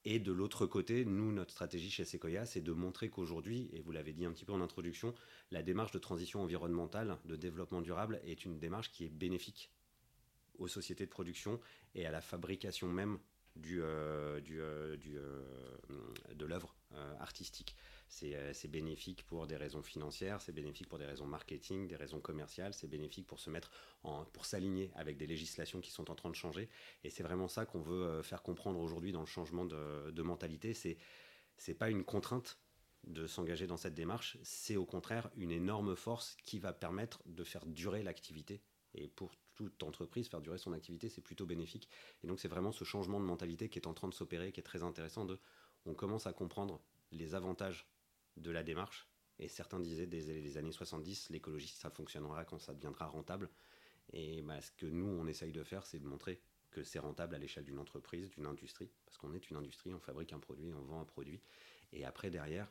Et 0.05 0.19
de 0.19 0.33
l'autre 0.33 0.67
côté, 0.67 1.05
nous, 1.05 1.31
notre 1.33 1.53
stratégie 1.53 1.91
chez 1.91 2.05
Sequoia, 2.05 2.47
c'est 2.47 2.63
de 2.63 2.73
montrer 2.73 3.11
qu'aujourd'hui, 3.11 3.69
et 3.73 3.81
vous 3.81 3.93
l'avez 3.93 4.13
dit 4.13 4.25
un 4.25 4.33
petit 4.33 4.47
peu 4.47 4.53
en 4.53 4.63
introduction, 4.63 5.15
la 5.51 5.63
démarche 5.63 5.93
de 5.93 5.99
transition 5.99 6.41
environnementale, 6.41 7.19
de 7.27 7.37
développement 7.37 7.83
durable, 7.83 8.21
est 8.25 8.45
une 8.45 8.59
démarche 8.59 8.91
qui 8.93 9.05
est 9.05 9.11
bénéfique 9.11 9.71
aux 10.59 10.69
sociétés 10.69 11.05
de 11.05 11.11
production 11.11 11.61
et 11.95 12.07
à 12.07 12.11
la 12.11 12.21
fabrication 12.21 12.89
même 12.89 13.19
euh, 13.67 14.41
euh, 14.51 14.97
euh, 15.09 16.35
de 16.35 16.45
l'œuvre 16.47 16.75
artistique. 17.19 17.77
Euh, 18.23 18.51
c'est 18.53 18.69
bénéfique 18.69 19.25
pour 19.27 19.47
des 19.47 19.57
raisons 19.57 19.83
financières, 19.83 20.41
c'est 20.41 20.53
bénéfique 20.53 20.89
pour 20.89 20.99
des 20.99 21.07
raisons 21.07 21.27
marketing, 21.27 21.87
des 21.87 21.97
raisons 21.97 22.21
commerciales, 22.21 22.75
c'est 22.75 22.89
bénéfique 22.89 23.27
pour 23.27 23.41
se 23.41 23.51
mettre 23.51 23.71
pour 24.33 24.47
s'aligner 24.47 24.91
avec 24.95 25.17
des 25.17 25.27
législations 25.27 25.81
qui 25.81 25.91
sont 25.91 26.11
en 26.11 26.15
train 26.15 26.31
de 26.31 26.35
changer. 26.35 26.69
Et 27.05 27.11
c'est 27.11 27.23
vraiment 27.23 27.49
ça 27.49 27.67
qu'on 27.67 27.81
veut 27.81 28.03
euh, 28.03 28.23
faire 28.23 28.43
comprendre 28.43 28.81
aujourd'hui 28.81 29.13
dans 29.13 29.21
le 29.21 29.27
changement 29.27 29.65
de, 29.65 30.11
de 30.11 30.23
mentalité. 30.23 30.75
C'est 30.75 30.99
c'est 31.57 31.75
pas 31.75 31.91
une 31.91 32.05
contrainte 32.05 32.59
de 33.05 33.27
s'engager 33.27 33.67
dans 33.67 33.77
cette 33.77 33.95
démarche, 33.95 34.39
c'est 34.43 34.77
au 34.77 34.85
contraire 34.85 35.31
une 35.37 35.51
énorme 35.51 35.95
force 35.95 36.37
qui 36.45 36.59
va 36.59 36.73
permettre 36.73 37.23
de 37.27 37.45
faire 37.45 37.67
durer 37.67 38.03
l'activité. 38.03 38.63
Et 38.95 39.09
pour 39.09 39.31
toute 39.55 39.83
entreprise, 39.83 40.29
faire 40.29 40.41
durer 40.41 40.59
son 40.59 40.73
activité, 40.73 41.09
c'est 41.09 41.21
plutôt 41.21 41.47
bénéfique. 41.47 41.89
Et 42.23 42.27
donc 42.27 42.41
c'est 42.41 42.49
vraiment 42.49 42.73
ce 42.73 42.85
changement 42.85 43.21
de 43.21 43.25
mentalité 43.25 43.69
qui 43.69 43.79
est 43.79 43.87
en 43.87 43.95
train 43.95 44.09
de 44.09 44.15
s'opérer, 44.15 44.53
qui 44.53 44.61
est 44.61 44.65
très 44.65 44.83
intéressant. 44.83 45.25
De, 45.25 45.39
on 45.87 45.95
commence 45.95 46.27
à 46.27 46.33
comprendre 46.33 46.81
les 47.13 47.35
avantages 47.35 47.87
de 48.41 48.51
la 48.51 48.63
démarche. 48.63 49.09
Et 49.39 49.49
certains 49.49 49.81
disaient 49.81 50.07
dès 50.07 50.21
les 50.21 50.59
années 50.59 50.73
70, 50.73 51.31
l'écologie, 51.31 51.69
ça 51.69 51.91
fonctionnera 51.91 52.45
quand 52.45 52.59
ça 52.59 52.75
deviendra 52.75 53.07
rentable. 53.07 53.49
Et 54.13 54.43
bah, 54.43 54.61
ce 54.61 54.71
que 54.73 54.87
nous, 54.87 55.07
on 55.07 55.27
essaye 55.27 55.53
de 55.53 55.63
faire, 55.63 55.87
c'est 55.87 55.99
de 55.99 56.07
montrer 56.07 56.43
que 56.71 56.83
c'est 56.83 56.99
rentable 56.99 57.35
à 57.35 57.39
l'échelle 57.39 57.65
d'une 57.65 57.79
entreprise, 57.79 58.31
d'une 58.31 58.47
industrie, 58.47 58.91
parce 59.05 59.19
qu'on 59.19 59.33
est 59.33 59.51
une 59.51 59.57
industrie, 59.57 59.93
on 59.93 60.01
fabrique 60.01 60.33
un 60.33 60.39
produit, 60.39 60.73
on 60.73 60.83
vend 60.83 61.01
un 61.01 61.05
produit. 61.05 61.41
Et 61.93 62.05
après, 62.05 62.31
derrière, 62.31 62.71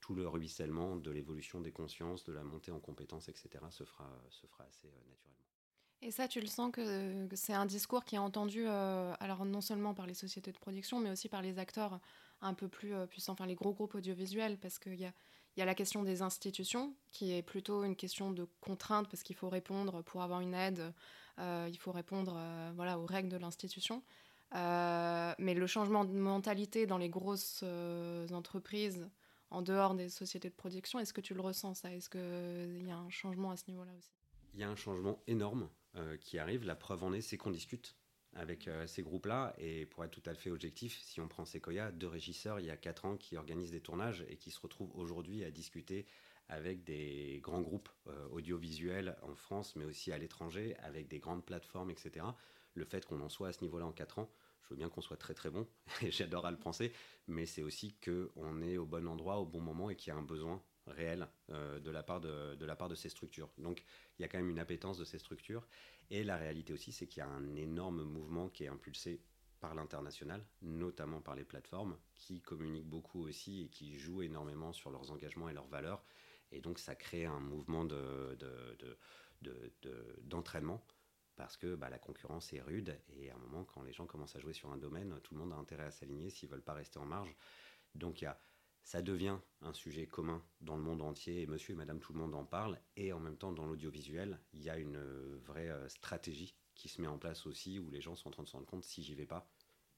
tout 0.00 0.14
le 0.14 0.26
ruissellement 0.26 0.96
de 0.96 1.10
l'évolution 1.10 1.60
des 1.60 1.72
consciences, 1.72 2.24
de 2.24 2.32
la 2.32 2.44
montée 2.44 2.70
en 2.70 2.80
compétences, 2.80 3.28
etc., 3.28 3.48
se 3.70 3.84
fera, 3.84 4.10
se 4.30 4.46
fera 4.46 4.64
assez 4.64 4.88
euh, 4.88 5.10
naturellement. 5.10 5.55
Et 6.02 6.10
ça, 6.10 6.28
tu 6.28 6.40
le 6.40 6.46
sens 6.46 6.70
que, 6.72 7.26
c'est 7.34 7.54
un 7.54 7.66
discours 7.66 8.04
qui 8.04 8.16
est 8.16 8.18
entendu, 8.18 8.66
alors 8.68 9.44
non 9.44 9.60
seulement 9.60 9.94
par 9.94 10.06
les 10.06 10.14
sociétés 10.14 10.52
de 10.52 10.58
production, 10.58 11.00
mais 11.00 11.10
aussi 11.10 11.28
par 11.28 11.42
les 11.42 11.58
acteurs 11.58 12.00
un 12.42 12.54
peu 12.54 12.68
plus 12.68 12.92
puissants, 13.08 13.32
enfin 13.32 13.46
les 13.46 13.54
gros 13.54 13.72
groupes 13.72 13.94
audiovisuels, 13.94 14.58
parce 14.58 14.78
qu'il 14.78 15.00
y 15.00 15.06
a, 15.06 15.64
la 15.64 15.74
question 15.74 16.02
des 16.02 16.20
institutions, 16.20 16.94
qui 17.12 17.32
est 17.32 17.42
plutôt 17.42 17.82
une 17.82 17.96
question 17.96 18.30
de 18.30 18.46
contrainte, 18.60 19.08
parce 19.08 19.22
qu'il 19.22 19.36
faut 19.36 19.48
répondre 19.48 20.02
pour 20.02 20.22
avoir 20.22 20.40
une 20.40 20.54
aide, 20.54 20.92
il 21.38 21.78
faut 21.78 21.92
répondre 21.92 22.38
voilà, 22.74 22.98
aux 22.98 23.06
règles 23.06 23.30
de 23.30 23.38
l'institution. 23.38 24.02
Euh, 24.54 25.34
mais 25.38 25.54
le 25.54 25.66
changement 25.66 26.04
de 26.04 26.12
mentalité 26.12 26.86
dans 26.86 26.98
les 26.98 27.08
grosses 27.08 27.60
euh, 27.62 28.28
entreprises, 28.30 29.08
en 29.50 29.62
dehors 29.62 29.94
des 29.94 30.08
sociétés 30.08 30.48
de 30.48 30.54
production, 30.54 30.98
est-ce 30.98 31.12
que 31.12 31.20
tu 31.20 31.34
le 31.34 31.40
ressens 31.40 31.74
ça? 31.74 31.92
Est-ce 31.92 32.08
qu'il 32.08 32.86
y 32.86 32.90
a 32.90 32.96
un 32.96 33.10
changement 33.10 33.50
à 33.50 33.56
ce 33.56 33.64
niveau-là 33.68 33.92
aussi? 33.98 34.12
Il 34.54 34.60
y 34.60 34.64
a 34.64 34.68
un 34.68 34.76
changement 34.76 35.18
énorme 35.26 35.68
euh, 35.96 36.16
qui 36.16 36.38
arrive. 36.38 36.64
La 36.64 36.76
preuve 36.76 37.04
en 37.04 37.12
est, 37.12 37.20
c'est 37.20 37.36
qu'on 37.36 37.50
discute 37.50 37.96
avec 38.34 38.68
ces 38.86 39.02
groupes-là. 39.02 39.54
Et 39.56 39.86
pour 39.86 40.04
être 40.04 40.10
tout 40.10 40.28
à 40.28 40.34
fait 40.34 40.50
objectif, 40.50 41.00
si 41.00 41.22
on 41.22 41.28
prend 41.28 41.46
Sequoia, 41.46 41.90
deux 41.90 42.06
régisseurs 42.06 42.60
il 42.60 42.66
y 42.66 42.70
a 42.70 42.76
quatre 42.76 43.06
ans 43.06 43.16
qui 43.16 43.38
organisent 43.38 43.70
des 43.70 43.80
tournages 43.80 44.26
et 44.28 44.36
qui 44.36 44.50
se 44.50 44.60
retrouvent 44.60 44.94
aujourd'hui 44.94 45.42
à 45.42 45.50
discuter 45.50 46.04
avec 46.48 46.84
des 46.84 47.40
grands 47.42 47.62
groupes 47.62 47.88
audiovisuels 48.30 49.16
en 49.22 49.34
France, 49.34 49.74
mais 49.74 49.86
aussi 49.86 50.12
à 50.12 50.18
l'étranger, 50.18 50.76
avec 50.82 51.08
des 51.08 51.18
grandes 51.18 51.46
plateformes, 51.46 51.90
etc 51.90 52.26
le 52.76 52.84
fait 52.84 53.04
qu'on 53.04 53.20
en 53.20 53.28
soit 53.28 53.48
à 53.48 53.52
ce 53.52 53.62
niveau-là 53.62 53.86
en 53.86 53.92
4 53.92 54.20
ans, 54.20 54.30
je 54.62 54.68
veux 54.70 54.76
bien 54.76 54.88
qu'on 54.88 55.00
soit 55.00 55.16
très 55.16 55.34
très 55.34 55.50
bon, 55.50 55.66
et 56.02 56.10
j'adore 56.10 56.46
à 56.46 56.50
le 56.50 56.58
penser, 56.58 56.92
mais 57.26 57.46
c'est 57.46 57.62
aussi 57.62 57.96
qu'on 58.04 58.62
est 58.62 58.76
au 58.76 58.86
bon 58.86 59.08
endroit, 59.08 59.38
au 59.38 59.46
bon 59.46 59.60
moment, 59.60 59.90
et 59.90 59.96
qu'il 59.96 60.12
y 60.12 60.16
a 60.16 60.18
un 60.18 60.22
besoin 60.22 60.62
réel 60.86 61.28
euh, 61.50 61.78
de, 61.80 61.90
la 61.90 62.02
part 62.02 62.20
de, 62.20 62.64
la 62.64 62.76
part 62.76 62.88
de 62.88 62.94
ces 62.94 63.08
structures. 63.08 63.50
Donc 63.58 63.84
il 64.18 64.22
y 64.22 64.24
a 64.24 64.28
quand 64.28 64.38
même 64.38 64.50
une 64.50 64.58
appétence 64.58 64.98
de 64.98 65.04
ces 65.04 65.18
structures, 65.18 65.66
et 66.10 66.24
la 66.24 66.36
réalité 66.36 66.72
aussi, 66.72 66.92
c'est 66.92 67.06
qu'il 67.06 67.20
y 67.20 67.26
a 67.26 67.28
un 67.28 67.54
énorme 67.56 68.02
mouvement 68.02 68.48
qui 68.48 68.64
est 68.64 68.68
impulsé 68.68 69.20
par 69.60 69.74
l'international, 69.74 70.44
notamment 70.62 71.20
par 71.20 71.34
les 71.34 71.44
plateformes, 71.44 71.96
qui 72.14 72.40
communiquent 72.40 72.88
beaucoup 72.88 73.22
aussi 73.22 73.62
et 73.62 73.68
qui 73.68 73.98
jouent 73.98 74.22
énormément 74.22 74.72
sur 74.72 74.90
leurs 74.90 75.10
engagements 75.10 75.48
et 75.48 75.54
leurs 75.54 75.66
valeurs. 75.66 76.04
Et 76.52 76.60
donc 76.60 76.78
ça 76.78 76.94
crée 76.94 77.24
un 77.24 77.40
mouvement 77.40 77.84
d'entraînement 80.22 80.86
parce 81.34 81.56
que 81.56 81.74
bah, 81.74 81.90
la 81.90 81.98
concurrence 81.98 82.52
est 82.52 82.60
rude 82.60 82.98
et 83.08 83.30
à 83.30 83.34
un 83.34 83.38
moment, 83.38 83.64
quand 83.64 83.82
les 83.82 83.92
gens 83.92 84.06
commencent 84.06 84.36
à 84.36 84.40
jouer 84.40 84.52
sur 84.52 84.70
un 84.70 84.78
domaine, 84.78 85.18
tout 85.22 85.34
le 85.34 85.40
monde 85.40 85.52
a 85.52 85.56
intérêt 85.56 85.84
à 85.84 85.90
s'aligner 85.90 86.30
s'ils 86.30 86.48
veulent 86.48 86.62
pas 86.62 86.74
rester 86.74 86.98
en 86.98 87.04
marge. 87.04 87.34
Donc 87.94 88.22
y 88.22 88.26
a, 88.26 88.38
ça 88.86 89.02
devient 89.02 89.36
un 89.62 89.72
sujet 89.72 90.06
commun 90.06 90.40
dans 90.60 90.76
le 90.76 90.82
monde 90.82 91.02
entier 91.02 91.42
et 91.42 91.46
monsieur 91.48 91.72
et 91.72 91.76
madame 91.76 91.98
tout 91.98 92.12
le 92.12 92.20
monde 92.20 92.36
en 92.36 92.44
parle. 92.44 92.78
Et 92.94 93.12
en 93.12 93.18
même 93.18 93.36
temps, 93.36 93.50
dans 93.50 93.66
l'audiovisuel, 93.66 94.38
il 94.52 94.62
y 94.62 94.70
a 94.70 94.78
une 94.78 95.02
vraie 95.38 95.68
euh, 95.68 95.88
stratégie 95.88 96.54
qui 96.76 96.88
se 96.88 97.00
met 97.00 97.08
en 97.08 97.18
place 97.18 97.46
aussi 97.46 97.80
où 97.80 97.90
les 97.90 98.00
gens 98.00 98.14
sont 98.14 98.28
en 98.28 98.30
train 98.30 98.44
de 98.44 98.48
se 98.48 98.52
rendre 98.52 98.66
compte 98.66 98.84
si 98.84 99.02
j'y 99.02 99.16
vais 99.16 99.26
pas, 99.26 99.50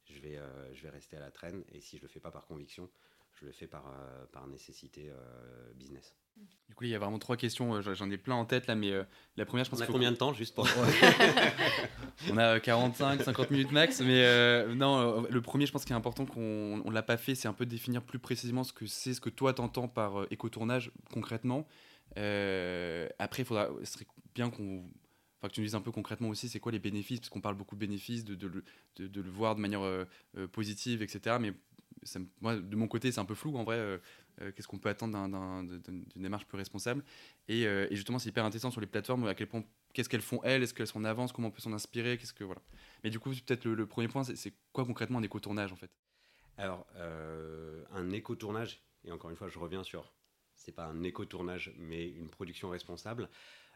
je 0.06 0.18
vais, 0.20 0.38
euh, 0.38 0.74
je 0.74 0.82
vais 0.82 0.88
rester 0.88 1.18
à 1.18 1.20
la 1.20 1.30
traîne 1.30 1.64
et 1.68 1.82
si 1.82 1.98
je 1.98 2.02
le 2.02 2.08
fais 2.08 2.18
pas 2.18 2.30
par 2.30 2.46
conviction, 2.46 2.90
je 3.34 3.44
le 3.44 3.52
fais 3.52 3.66
par, 3.66 3.92
euh, 3.92 4.24
par 4.32 4.46
nécessité 4.46 5.12
business. 5.74 6.16
Du 6.68 6.74
coup, 6.74 6.84
il 6.84 6.90
y 6.90 6.94
a 6.94 6.98
vraiment 6.98 7.18
trois 7.18 7.36
questions. 7.36 7.74
Euh, 7.74 7.94
j'en 7.94 8.10
ai 8.10 8.18
plein 8.18 8.34
en 8.34 8.44
tête 8.44 8.66
là, 8.66 8.74
mais 8.74 8.90
euh, 8.90 9.04
la 9.36 9.46
première, 9.46 9.64
je 9.64 9.70
pense. 9.70 9.80
On 9.80 9.82
a 9.82 9.86
combien 9.86 10.12
de 10.12 10.16
temps 10.16 10.34
juste 10.34 10.54
pour. 10.54 10.68
on 12.30 12.36
a 12.36 12.60
45, 12.60 13.22
50 13.22 13.50
minutes 13.50 13.72
max, 13.72 14.00
mais 14.00 14.22
euh, 14.24 14.74
non, 14.74 15.26
le 15.28 15.40
premier, 15.40 15.66
je 15.66 15.72
pense 15.72 15.84
qu'il 15.84 15.92
est 15.94 15.96
important 15.96 16.26
qu'on 16.26 16.78
ne 16.84 16.92
l'a 16.92 17.02
pas 17.02 17.16
fait, 17.16 17.34
c'est 17.34 17.48
un 17.48 17.54
peu 17.54 17.66
définir 17.66 18.02
plus 18.02 18.18
précisément 18.18 18.64
ce 18.64 18.72
que 18.72 18.86
c'est, 18.86 19.14
ce 19.14 19.20
que 19.20 19.30
toi 19.30 19.54
t'entends 19.54 19.88
par 19.88 20.26
éco-tournage 20.30 20.92
concrètement. 21.12 21.66
après, 22.16 23.42
il 23.42 23.44
faudra, 23.44 23.68
ce 23.82 23.92
serait 23.92 24.06
bien 24.34 24.50
qu'on. 24.50 24.84
Enfin, 25.40 25.48
que 25.48 25.54
tu 25.54 25.60
nous 25.60 25.66
dises 25.66 25.76
un 25.76 25.80
peu 25.80 25.92
concrètement 25.92 26.30
aussi, 26.30 26.48
c'est 26.48 26.58
quoi 26.58 26.72
les 26.72 26.80
bénéfices, 26.80 27.20
parce 27.20 27.30
qu'on 27.30 27.40
parle 27.40 27.54
beaucoup 27.54 27.76
de 27.76 27.80
bénéfices, 27.80 28.24
de, 28.24 28.34
de, 28.34 28.64
de, 28.96 29.06
de 29.06 29.20
le 29.20 29.30
voir 29.30 29.54
de 29.54 29.60
manière 29.60 29.82
positive, 30.52 31.00
etc. 31.00 31.36
Mais 31.40 31.54
moi, 32.40 32.56
de 32.56 32.76
mon 32.76 32.88
côté, 32.88 33.12
c'est 33.12 33.20
un 33.20 33.24
peu 33.24 33.34
flou 33.34 33.56
en 33.56 33.64
vrai. 33.64 33.98
Euh, 34.40 34.52
qu'est-ce 34.52 34.68
qu'on 34.68 34.78
peut 34.78 34.88
attendre 34.88 35.16
d'une 35.62 36.04
démarche 36.16 36.46
plus 36.46 36.56
responsable. 36.56 37.02
Euh, 37.50 37.86
et, 37.90 37.96
justement, 37.96 38.18
c'est 38.18 38.28
hyper 38.28 38.44
intéressant 38.44 38.70
sur 38.70 38.80
les 38.80 38.86
plateformes, 38.86 39.26
à 39.26 39.34
quel 39.34 39.48
point, 39.48 39.64
qu'est-ce 39.92 40.08
qu'elles 40.08 40.22
font 40.22 40.40
elles, 40.44 40.62
est-ce 40.62 40.74
qu'elles 40.74 40.86
sont 40.86 41.00
en 41.00 41.04
avance, 41.04 41.32
comment 41.32 41.48
on 41.48 41.50
peut 41.50 41.60
s'en 41.60 41.72
inspirer, 41.72 42.18
qu'est-ce 42.18 42.32
que 42.32 42.44
voilà. 42.44 42.62
Mais 43.02 43.10
du 43.10 43.18
coup, 43.18 43.30
peut-être 43.30 43.64
le, 43.64 43.86
premier 43.86 44.08
point, 44.08 44.24
c'est 44.24 44.52
quoi 44.72 44.84
concrètement 44.84 45.18
un 45.18 45.22
éco-tournage 45.22 45.72
en 45.72 45.76
fait? 45.76 45.90
Alors, 46.56 46.86
euh, 46.96 47.84
un 47.92 48.10
éco-tournage, 48.10 48.80
et 49.04 49.12
encore 49.12 49.30
une 49.30 49.36
fois, 49.36 49.48
je 49.48 49.58
reviens 49.58 49.82
sur, 49.82 50.12
c'est 50.54 50.72
pas 50.72 50.86
un 50.86 51.02
éco-tournage, 51.02 51.72
mais 51.76 52.08
une 52.08 52.28
production 52.28 52.70
responsable. 52.70 53.28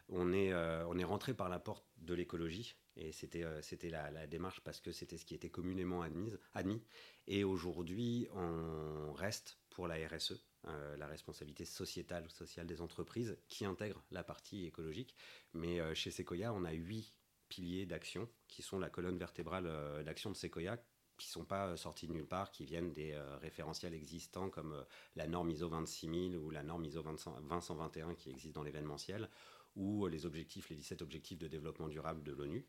On 0.09 0.33
est, 0.33 0.53
on 0.53 0.97
est 0.97 1.03
rentré 1.03 1.33
par 1.33 1.49
la 1.49 1.59
porte 1.59 1.85
de 1.97 2.13
l'écologie, 2.13 2.75
et 2.95 3.11
c'était 3.11 3.45
c'était 3.61 3.89
la, 3.89 4.27
démarche 4.27 4.59
parce 4.61 4.81
que 4.81 4.91
c'était 4.91 5.17
ce 5.17 5.25
qui 5.25 5.33
était 5.33 5.49
communément 5.49 6.01
admis. 6.01 6.33
admis. 6.53 6.81
Et 7.27 7.43
aujourd'hui, 7.43 8.27
on 8.33 9.13
reste 9.13 9.59
pour 9.73 9.87
la 9.87 9.95
RSE, 10.07 10.45
euh, 10.67 10.95
la 10.97 11.07
responsabilité 11.07 11.65
sociétale 11.65 12.25
ou 12.25 12.29
sociale 12.29 12.67
des 12.67 12.81
entreprises, 12.81 13.37
qui 13.49 13.65
intègre 13.65 14.03
la 14.11 14.23
partie 14.23 14.65
écologique. 14.65 15.15
Mais 15.53 15.79
euh, 15.79 15.93
chez 15.93 16.11
Sequoia, 16.11 16.53
on 16.53 16.63
a 16.63 16.71
huit 16.71 17.13
piliers 17.49 17.85
d'action 17.85 18.29
qui 18.47 18.61
sont 18.61 18.79
la 18.79 18.89
colonne 18.89 19.17
vertébrale 19.17 19.65
euh, 19.67 20.03
d'action 20.03 20.31
de 20.31 20.35
Sequoia 20.35 20.77
qui 21.17 21.27
ne 21.27 21.33
sont 21.33 21.45
pas 21.45 21.77
sortis 21.77 22.07
de 22.07 22.13
nulle 22.13 22.27
part, 22.27 22.49
qui 22.49 22.65
viennent 22.65 22.91
des 22.91 23.15
référentiels 23.39 23.93
existants 23.93 24.49
comme 24.49 24.83
la 25.15 25.27
norme 25.27 25.51
ISO 25.51 25.69
26000 25.69 26.35
ou 26.35 26.49
la 26.49 26.63
norme 26.63 26.85
ISO 26.85 27.03
20121 27.03 28.15
qui 28.15 28.31
existe 28.31 28.55
dans 28.55 28.63
l'événementiel, 28.63 29.29
ou 29.75 30.07
les 30.07 30.25
objectifs, 30.25 30.69
les 30.69 30.75
17 30.75 31.01
objectifs 31.01 31.39
de 31.39 31.47
développement 31.47 31.87
durable 31.87 32.23
de 32.23 32.31
l'ONU. 32.31 32.65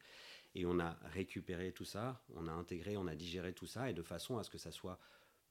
Et 0.54 0.66
on 0.66 0.78
a 0.78 0.96
récupéré 1.04 1.72
tout 1.72 1.84
ça, 1.84 2.22
on 2.34 2.46
a 2.46 2.52
intégré, 2.52 2.96
on 2.96 3.06
a 3.06 3.14
digéré 3.14 3.52
tout 3.52 3.66
ça, 3.66 3.90
et 3.90 3.92
de 3.92 4.02
façon 4.02 4.38
à 4.38 4.44
ce 4.44 4.50
que 4.50 4.58
ça 4.58 4.70
soit 4.70 4.98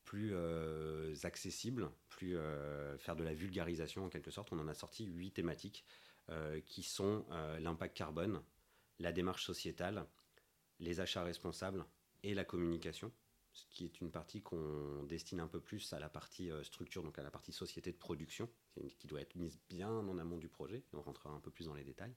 plus 0.04 0.32
euh, 0.34 1.16
accessible, 1.24 1.90
plus 2.10 2.38
euh, 2.38 2.98
faire 2.98 3.16
de 3.16 3.24
la 3.24 3.34
vulgarisation 3.34 4.06
en 4.06 4.10
quelque 4.10 4.32
sorte. 4.32 4.52
On 4.52 4.60
en 4.60 4.68
a 4.68 4.74
sorti 4.74 5.06
huit 5.06 5.32
thématiques 5.32 5.86
euh, 6.30 6.60
qui 6.62 6.84
sont 6.84 7.26
l'impact 7.60 7.96
carbone, 7.96 8.42
la 9.00 9.12
démarche 9.12 9.46
sociétale, 9.46 10.06
les 10.80 11.00
achats 11.00 11.24
responsables 11.24 11.86
et 12.24 12.34
la 12.34 12.46
communication, 12.46 13.12
ce 13.54 13.66
qui 13.70 13.86
est 13.86 14.02
une 14.02 14.12
partie 14.12 14.42
qu'on 14.42 15.04
destine 15.04 15.40
un 15.40 15.48
peu 15.48 15.60
plus 15.60 15.94
à 15.94 16.00
la 16.00 16.10
partie 16.10 16.50
structure, 16.64 17.04
donc 17.04 17.20
à 17.20 17.24
la 17.24 17.32
partie 17.32 17.52
société 17.52 17.92
de 17.92 17.98
production, 17.98 18.50
qui 18.98 19.08
doit 19.08 19.22
être 19.22 19.36
mise 19.36 19.60
bien 19.70 19.90
en 19.90 20.18
amont 20.18 20.38
du 20.38 20.50
projet. 20.50 20.84
On 20.94 21.02
rentrera 21.02 21.32
un 21.32 21.40
peu 21.40 21.52
plus 21.52 21.66
dans 21.66 21.76
les 21.76 21.84
détails. 21.84 22.16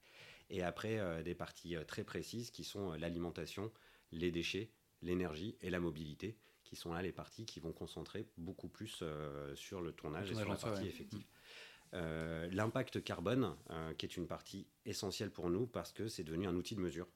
Et 0.50 0.62
après, 0.62 1.22
des 1.22 1.34
parties 1.34 1.76
très 1.86 2.04
précises 2.04 2.50
qui 2.50 2.64
sont 2.64 2.92
l'alimentation, 2.92 3.72
les 4.12 4.30
déchets, 4.30 4.70
l'énergie 5.02 5.56
et 5.60 5.70
la 5.70 5.80
mobilité 5.80 6.36
qui 6.66 6.76
sont 6.76 6.92
là 6.92 7.00
les 7.00 7.12
parties 7.12 7.46
qui 7.46 7.60
vont 7.60 7.72
concentrer 7.72 8.26
beaucoup 8.36 8.68
plus 8.68 8.98
euh, 9.02 9.54
sur 9.54 9.80
le 9.80 9.92
tournage 9.92 10.30
et 10.30 10.34
sur 10.34 10.48
la 10.48 10.56
partie 10.56 10.86
effective. 10.86 11.24
Euh, 11.94 12.48
l'impact 12.50 13.02
carbone, 13.04 13.56
euh, 13.70 13.94
qui 13.94 14.04
est 14.04 14.16
une 14.16 14.26
partie 14.26 14.66
essentielle 14.84 15.30
pour 15.30 15.48
nous 15.48 15.66
parce 15.66 15.92
que 15.92 16.08
c'est 16.08 16.24
devenu 16.24 16.46
un 16.48 16.56
outil 16.56 16.74
de 16.74 16.80
mesure 16.80 17.06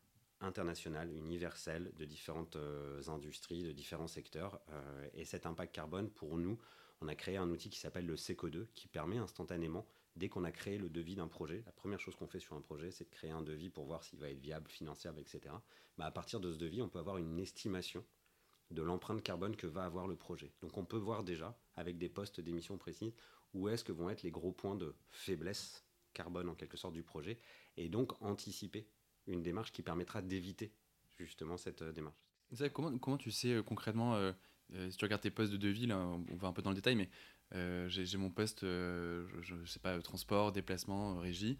international, 0.40 1.12
universel, 1.12 1.92
de 1.96 2.04
différentes 2.06 2.56
industries, 3.08 3.62
de 3.62 3.72
différents 3.72 4.06
secteurs. 4.06 4.58
et 5.12 5.26
cet 5.26 5.44
impact 5.44 5.74
carbone, 5.74 6.08
pour 6.08 6.38
nous, 6.38 6.58
on 7.00 7.08
a 7.08 7.14
créé 7.14 7.36
un 7.36 7.50
outil 7.50 7.70
qui 7.70 7.78
s'appelle 7.78 8.06
le 8.06 8.16
SECO2, 8.16 8.66
qui 8.74 8.88
permet 8.88 9.18
instantanément, 9.18 9.86
dès 10.16 10.28
qu'on 10.28 10.44
a 10.44 10.52
créé 10.52 10.78
le 10.78 10.88
devis 10.88 11.14
d'un 11.14 11.28
projet, 11.28 11.62
la 11.66 11.72
première 11.72 12.00
chose 12.00 12.14
qu'on 12.14 12.26
fait 12.26 12.40
sur 12.40 12.56
un 12.56 12.60
projet, 12.60 12.90
c'est 12.90 13.04
de 13.04 13.10
créer 13.10 13.30
un 13.30 13.42
devis 13.42 13.70
pour 13.70 13.86
voir 13.86 14.02
s'il 14.02 14.18
va 14.18 14.28
être 14.28 14.40
viable, 14.40 14.68
financiable, 14.68 15.20
etc. 15.20 15.54
Bah, 15.96 16.06
à 16.06 16.10
partir 16.10 16.40
de 16.40 16.52
ce 16.52 16.58
devis, 16.58 16.82
on 16.82 16.88
peut 16.88 16.98
avoir 16.98 17.16
une 17.16 17.38
estimation 17.38 18.04
de 18.70 18.82
l'empreinte 18.82 19.22
carbone 19.22 19.56
que 19.56 19.66
va 19.66 19.84
avoir 19.84 20.06
le 20.06 20.16
projet. 20.16 20.52
Donc 20.60 20.76
on 20.76 20.84
peut 20.84 20.96
voir 20.96 21.24
déjà, 21.24 21.58
avec 21.74 21.98
des 21.98 22.08
postes 22.08 22.40
d'émission 22.40 22.78
précises, 22.78 23.14
où 23.52 23.68
est-ce 23.68 23.82
que 23.82 23.92
vont 23.92 24.10
être 24.10 24.22
les 24.22 24.30
gros 24.30 24.52
points 24.52 24.76
de 24.76 24.94
faiblesse 25.10 25.84
carbone 26.12 26.48
en 26.48 26.54
quelque 26.54 26.76
sorte 26.76 26.94
du 26.94 27.02
projet, 27.02 27.38
et 27.76 27.88
donc 27.88 28.20
anticiper 28.20 28.88
une 29.26 29.42
démarche 29.42 29.72
qui 29.72 29.82
permettra 29.82 30.22
d'éviter 30.22 30.72
justement 31.18 31.56
cette 31.56 31.82
euh, 31.82 31.92
démarche. 31.92 32.16
comment, 32.72 32.96
comment 32.98 33.18
tu 33.18 33.30
sais 33.30 33.52
euh, 33.52 33.62
concrètement, 33.62 34.14
euh, 34.14 34.32
si 34.90 34.96
tu 34.96 35.04
regardes 35.04 35.22
tes 35.22 35.30
postes 35.30 35.52
de 35.52 35.56
devis, 35.56 35.86
là, 35.86 35.98
on 35.98 36.36
va 36.36 36.48
un 36.48 36.52
peu 36.52 36.62
dans 36.62 36.70
le 36.70 36.76
détail, 36.76 36.96
mais 36.96 37.08
j'ai 37.88 38.18
mon 38.18 38.30
poste, 38.30 38.60
je, 38.62 39.54
ne 39.54 39.66
sais 39.66 39.80
pas, 39.80 39.98
transport, 40.00 40.52
déplacement, 40.52 41.18
régie. 41.18 41.58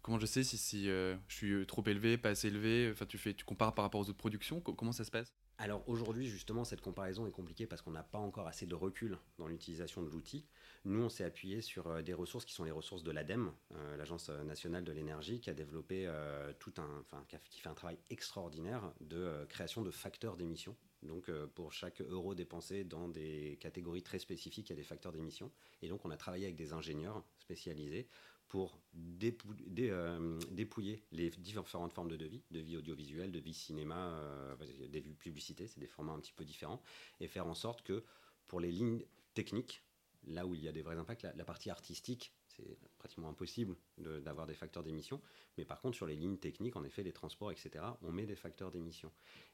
Comment 0.00 0.18
je 0.18 0.26
sais 0.26 0.42
si, 0.42 0.86
je 0.86 1.16
suis 1.28 1.66
trop 1.66 1.84
élevé, 1.86 2.18
pas 2.18 2.30
assez 2.30 2.48
élevé? 2.48 2.90
Enfin, 2.92 3.06
tu 3.06 3.18
fais, 3.18 3.34
tu 3.34 3.44
compares 3.44 3.74
par 3.74 3.84
rapport 3.84 4.00
aux 4.00 4.08
autres 4.08 4.18
productions? 4.18 4.60
Comment 4.60 4.92
ça 4.92 5.04
se 5.04 5.10
passe? 5.10 5.32
Alors 5.58 5.88
aujourd'hui, 5.88 6.26
justement, 6.26 6.64
cette 6.64 6.80
comparaison 6.80 7.24
est 7.26 7.30
compliquée 7.30 7.66
parce 7.66 7.82
qu'on 7.82 7.92
n'a 7.92 8.02
pas 8.02 8.18
encore 8.18 8.48
assez 8.48 8.66
de 8.66 8.74
recul 8.74 9.18
dans 9.38 9.46
l'utilisation 9.46 10.02
de 10.02 10.08
l'outil. 10.08 10.44
Nous, 10.84 11.00
on 11.00 11.08
s'est 11.08 11.22
appuyé 11.22 11.60
sur 11.60 11.86
euh, 11.86 12.02
des 12.02 12.14
ressources 12.14 12.44
qui 12.44 12.52
sont 12.52 12.64
les 12.64 12.72
ressources 12.72 13.04
de 13.04 13.12
l'ADEME, 13.12 13.52
euh, 13.76 13.96
l'Agence 13.96 14.28
nationale 14.30 14.82
de 14.82 14.90
l'énergie, 14.90 15.40
qui 15.40 15.50
a 15.50 15.54
développé 15.54 16.06
euh, 16.08 16.52
tout 16.58 16.72
un, 16.78 16.88
enfin, 17.00 17.24
qui 17.48 17.60
fait 17.60 17.68
un 17.68 17.74
travail 17.74 17.98
extraordinaire 18.10 18.92
de 19.00 19.46
création 19.48 19.82
de 19.82 19.92
facteurs 19.92 20.36
d'émission 20.36 20.76
Donc 21.02 21.28
euh, 21.28 21.46
pour 21.46 21.72
chaque 21.72 22.00
euro 22.00 22.34
dépensé 22.34 22.84
dans 22.84 23.08
des 23.08 23.58
catégories 23.60 24.02
très 24.02 24.18
spécifiques, 24.18 24.68
il 24.68 24.72
y 24.72 24.74
a 24.74 24.76
des 24.76 24.84
facteurs 24.84 25.12
d'émission. 25.12 25.50
Et 25.82 25.88
donc 25.88 26.04
on 26.04 26.10
a 26.10 26.16
travaillé 26.16 26.44
avec 26.44 26.56
des 26.56 26.72
ingénieurs 26.72 27.22
spécialisés 27.38 28.08
pour 28.48 28.78
euh, 28.94 30.38
dépouiller 30.50 31.02
les 31.10 31.30
différentes 31.30 31.92
formes 31.92 32.10
de 32.10 32.16
devis, 32.16 32.42
devis 32.50 32.76
audiovisuel, 32.76 33.32
devis 33.32 33.54
cinéma, 33.54 34.56
des 34.88 35.00
vues 35.00 35.14
publicité, 35.14 35.66
c'est 35.66 35.80
des 35.80 35.86
formats 35.86 36.12
un 36.12 36.20
petit 36.20 36.34
peu 36.34 36.44
différents, 36.44 36.82
et 37.20 37.28
faire 37.28 37.46
en 37.46 37.54
sorte 37.54 37.82
que 37.82 38.04
pour 38.48 38.60
les 38.60 38.70
lignes 38.70 39.02
techniques, 39.32 39.82
là 40.26 40.46
où 40.46 40.54
il 40.54 40.62
y 40.62 40.68
a 40.68 40.72
des 40.72 40.82
vrais 40.82 40.96
impacts, 40.96 41.26
la 41.34 41.44
partie 41.44 41.70
artistique 41.70 42.34
c'est 42.56 42.78
pratiquement 42.98 43.28
impossible 43.28 43.76
d'avoir 43.98 44.46
des 44.46 44.54
facteurs 44.54 44.82
d'émission. 44.82 45.20
Mais 45.58 45.64
par 45.64 45.80
contre, 45.80 45.96
sur 45.96 46.06
les 46.06 46.16
lignes 46.16 46.38
techniques, 46.38 46.76
en 46.76 46.84
effet, 46.84 47.02
les 47.02 47.12
transports, 47.12 47.50
etc., 47.50 47.84
on 48.02 48.12
met 48.12 48.26
des 48.26 48.36
facteurs 48.36 48.70
d'émission. 48.70 49.10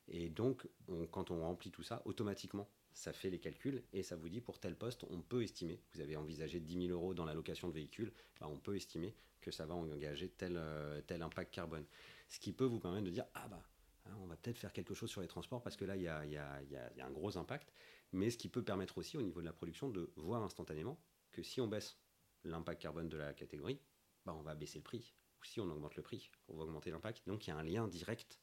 Et 0.08 0.28
donc, 0.28 0.66
quand 1.10 1.30
on 1.30 1.40
remplit 1.40 1.70
tout 1.70 1.82
ça, 1.82 2.02
automatiquement, 2.04 2.68
ça 2.92 3.12
fait 3.12 3.30
les 3.30 3.38
calculs 3.38 3.82
et 3.92 4.02
ça 4.02 4.16
vous 4.16 4.28
dit 4.28 4.40
pour 4.40 4.58
tel 4.58 4.74
poste, 4.74 5.04
on 5.10 5.20
peut 5.20 5.42
estimer, 5.42 5.80
vous 5.94 6.00
avez 6.00 6.16
envisagé 6.16 6.58
10 6.58 6.88
000 6.88 6.92
euros 6.92 7.14
dans 7.14 7.24
la 7.24 7.34
location 7.34 7.68
de 7.68 7.72
véhicules, 7.72 8.12
bah, 8.40 8.48
on 8.50 8.58
peut 8.58 8.76
estimer 8.76 9.14
que 9.40 9.50
ça 9.50 9.66
va 9.66 9.74
engager 9.74 10.28
tel, 10.28 10.56
euh, 10.56 11.00
tel 11.02 11.22
impact 11.22 11.54
carbone. 11.54 11.84
Ce 12.28 12.40
qui 12.40 12.52
peut 12.52 12.64
vous 12.64 12.80
permettre 12.80 13.04
de 13.04 13.10
dire, 13.10 13.24
ah 13.34 13.46
bah, 13.48 13.62
hein, 14.06 14.16
on 14.20 14.26
va 14.26 14.36
peut-être 14.36 14.58
faire 14.58 14.72
quelque 14.72 14.94
chose 14.94 15.10
sur 15.10 15.20
les 15.20 15.28
transports 15.28 15.62
parce 15.62 15.76
que 15.76 15.84
là, 15.84 15.96
il 15.96 16.02
y 16.02 16.08
a, 16.08 16.26
y, 16.26 16.36
a, 16.36 16.60
y 16.62 17.00
a 17.00 17.06
un 17.06 17.10
gros 17.10 17.38
impact. 17.38 17.72
Mais 18.12 18.30
ce 18.30 18.38
qui 18.38 18.48
peut 18.48 18.64
permettre 18.64 18.98
aussi 18.98 19.16
au 19.16 19.22
niveau 19.22 19.40
de 19.40 19.46
la 19.46 19.52
production 19.52 19.90
de 19.90 20.10
voir 20.16 20.42
instantanément 20.42 20.98
que 21.30 21.42
si 21.42 21.60
on 21.60 21.68
baisse 21.68 21.98
l'impact 22.44 22.82
carbone 22.82 23.08
de 23.08 23.16
la 23.16 23.34
catégorie, 23.34 23.80
bah 24.24 24.34
on 24.34 24.42
va 24.42 24.54
baisser 24.54 24.78
le 24.78 24.84
prix. 24.84 25.14
Ou 25.40 25.44
si 25.44 25.60
on 25.60 25.70
augmente 25.70 25.96
le 25.96 26.02
prix, 26.02 26.30
on 26.48 26.56
va 26.56 26.64
augmenter 26.64 26.90
l'impact. 26.90 27.22
Donc 27.26 27.46
il 27.46 27.50
y 27.50 27.52
a 27.52 27.56
un 27.56 27.62
lien 27.62 27.86
direct 27.86 28.40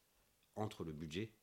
entre 0.55 0.83
le 0.83 0.93
budget 0.93 1.33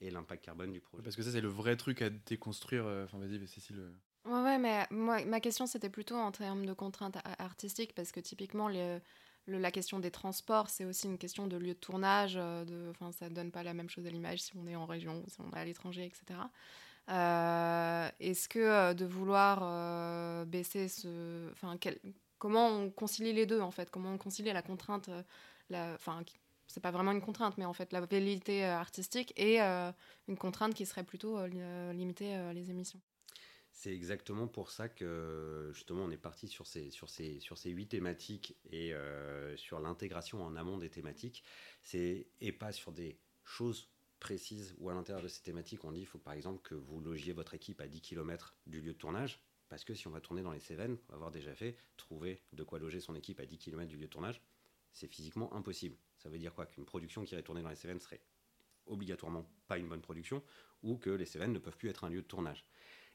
et 0.00 0.10
l'impact 0.10 0.44
carbone 0.44 0.72
du 0.72 0.80
projet. 0.80 1.02
Parce 1.02 1.16
que 1.16 1.22
ça, 1.22 1.30
c'est 1.30 1.40
le 1.40 1.48
vrai 1.48 1.76
truc 1.76 2.02
à 2.02 2.10
déconstruire. 2.10 2.86
Euh, 2.86 3.04
enfin, 3.04 3.18
vas-y, 3.18 3.46
Cécile. 3.46 3.78
Euh. 3.78 3.92
Ouais, 4.24 4.42
ouais, 4.42 4.58
mais 4.58 4.86
moi, 4.90 5.24
ma 5.24 5.40
question, 5.40 5.66
c'était 5.66 5.90
plutôt 5.90 6.16
en 6.16 6.32
termes 6.32 6.64
de 6.64 6.72
contraintes 6.72 7.18
artistiques, 7.38 7.94
parce 7.94 8.12
que 8.12 8.20
typiquement, 8.20 8.68
le, 8.68 9.00
la 9.46 9.70
question 9.70 9.98
des 9.98 10.10
transports, 10.10 10.68
c'est 10.68 10.84
aussi 10.84 11.06
une 11.06 11.18
question 11.18 11.46
de 11.46 11.56
lieu 11.56 11.74
de 11.74 11.78
tournage. 11.78 12.34
Euh, 12.36 12.64
de, 12.64 12.90
enfin, 12.90 13.12
ça 13.12 13.28
ne 13.28 13.34
donne 13.34 13.50
pas 13.50 13.62
la 13.62 13.74
même 13.74 13.88
chose 13.88 14.06
à 14.06 14.10
l'image 14.10 14.42
si 14.42 14.56
on 14.56 14.66
est 14.66 14.76
en 14.76 14.86
région, 14.86 15.24
si 15.28 15.40
on 15.40 15.50
est 15.50 15.58
à 15.58 15.64
l'étranger, 15.64 16.04
etc. 16.04 16.40
Euh, 17.08 18.08
est-ce 18.20 18.48
que 18.48 18.60
euh, 18.60 18.94
de 18.94 19.04
vouloir 19.04 19.60
euh, 19.62 20.44
baisser 20.44 20.88
ce. 20.88 21.50
Enfin, 21.50 21.76
comment 22.38 22.68
on 22.68 22.90
concilie 22.90 23.32
les 23.32 23.46
deux, 23.46 23.60
en 23.60 23.70
fait? 23.70 23.90
Comment 23.90 24.12
on 24.12 24.18
concilie 24.18 24.52
la 24.52 24.62
contrainte. 24.62 25.10
La... 25.68 25.94
Enfin, 25.94 26.22
c'est 26.68 26.80
pas 26.80 26.92
vraiment 26.92 27.12
une 27.12 27.20
contrainte, 27.20 27.58
mais 27.58 27.64
en 27.64 27.72
fait, 27.72 27.92
la 27.92 28.00
vérité 28.00 28.64
artistique 28.64 29.32
et 29.36 29.60
une 29.60 30.38
contrainte 30.38 30.74
qui 30.74 30.86
serait 30.86 31.04
plutôt 31.04 31.44
limiter 31.46 32.52
les 32.54 32.70
émissions? 32.70 33.00
C'est 33.72 33.92
exactement 33.92 34.46
pour 34.46 34.70
ça 34.70 34.88
que 34.88 35.70
justement 35.74 36.04
on 36.04 36.10
est 36.10 36.18
parti 36.18 36.46
sur 36.46 36.66
ces, 36.66 36.90
sur 36.90 37.08
ces, 37.10 37.40
sur 37.40 37.58
ces 37.58 37.70
huit 37.70 37.88
thématiques 37.88 38.56
et 38.70 38.94
sur 39.56 39.80
l'intégration 39.80 40.42
en 40.42 40.56
amont 40.56 40.78
des 40.78 40.88
thématiques, 40.90 41.42
et 41.92 42.52
pas 42.52 42.72
sur 42.72 42.92
des 42.92 43.18
choses 43.44 43.91
précise 44.22 44.76
où 44.78 44.88
à 44.88 44.94
l'intérieur 44.94 45.20
de 45.20 45.26
ces 45.26 45.42
thématiques, 45.42 45.84
on 45.84 45.90
dit 45.90 46.00
il 46.00 46.06
faut 46.06 46.18
par 46.18 46.32
exemple 46.32 46.62
que 46.62 46.76
vous 46.76 47.00
logiez 47.00 47.32
votre 47.32 47.54
équipe 47.54 47.80
à 47.80 47.88
10 47.88 48.00
km 48.00 48.54
du 48.68 48.80
lieu 48.80 48.92
de 48.92 48.98
tournage, 48.98 49.40
parce 49.68 49.82
que 49.82 49.94
si 49.94 50.06
on 50.06 50.10
va 50.10 50.20
tourner 50.20 50.42
dans 50.42 50.52
les 50.52 50.60
Cévennes, 50.60 50.96
pour 50.96 51.14
avoir 51.16 51.32
déjà 51.32 51.52
fait, 51.56 51.76
trouver 51.96 52.40
de 52.52 52.62
quoi 52.62 52.78
loger 52.78 53.00
son 53.00 53.16
équipe 53.16 53.40
à 53.40 53.46
10 53.46 53.58
km 53.58 53.88
du 53.88 53.96
lieu 53.96 54.06
de 54.06 54.10
tournage, 54.10 54.40
c'est 54.92 55.08
physiquement 55.08 55.52
impossible. 55.54 55.96
Ça 56.18 56.28
veut 56.28 56.38
dire 56.38 56.54
quoi? 56.54 56.66
Qu'une 56.66 56.84
production 56.84 57.24
qui 57.24 57.34
irait 57.34 57.42
tourner 57.42 57.62
dans 57.62 57.68
les 57.68 57.74
Cévennes 57.74 57.98
serait 57.98 58.20
obligatoirement 58.86 59.44
pas 59.66 59.76
une 59.76 59.88
bonne 59.88 60.00
production, 60.00 60.40
ou 60.84 60.98
que 60.98 61.10
les 61.10 61.26
Cévennes 61.26 61.52
ne 61.52 61.58
peuvent 61.58 61.76
plus 61.76 61.88
être 61.88 62.04
un 62.04 62.08
lieu 62.08 62.22
de 62.22 62.26
tournage. 62.26 62.64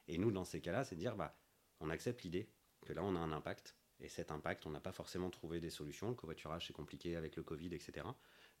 Et 0.08 0.18
nous, 0.18 0.30
dans 0.30 0.44
ces 0.44 0.60
cas-là, 0.60 0.84
c'est 0.84 0.94
de 0.94 1.00
dire, 1.00 1.16
bah, 1.16 1.34
on 1.80 1.88
accepte 1.88 2.22
l'idée 2.22 2.50
que 2.84 2.92
là, 2.92 3.02
on 3.02 3.16
a 3.16 3.18
un 3.18 3.32
impact, 3.32 3.76
et 4.00 4.08
cet 4.08 4.30
impact, 4.30 4.66
on 4.66 4.70
n'a 4.70 4.80
pas 4.80 4.92
forcément 4.92 5.30
trouvé 5.30 5.58
des 5.58 5.70
solutions, 5.70 6.10
le 6.10 6.14
covoiturage, 6.14 6.66
c'est 6.66 6.74
compliqué 6.74 7.16
avec 7.16 7.34
le 7.36 7.42
Covid, 7.42 7.74
etc. 7.74 8.06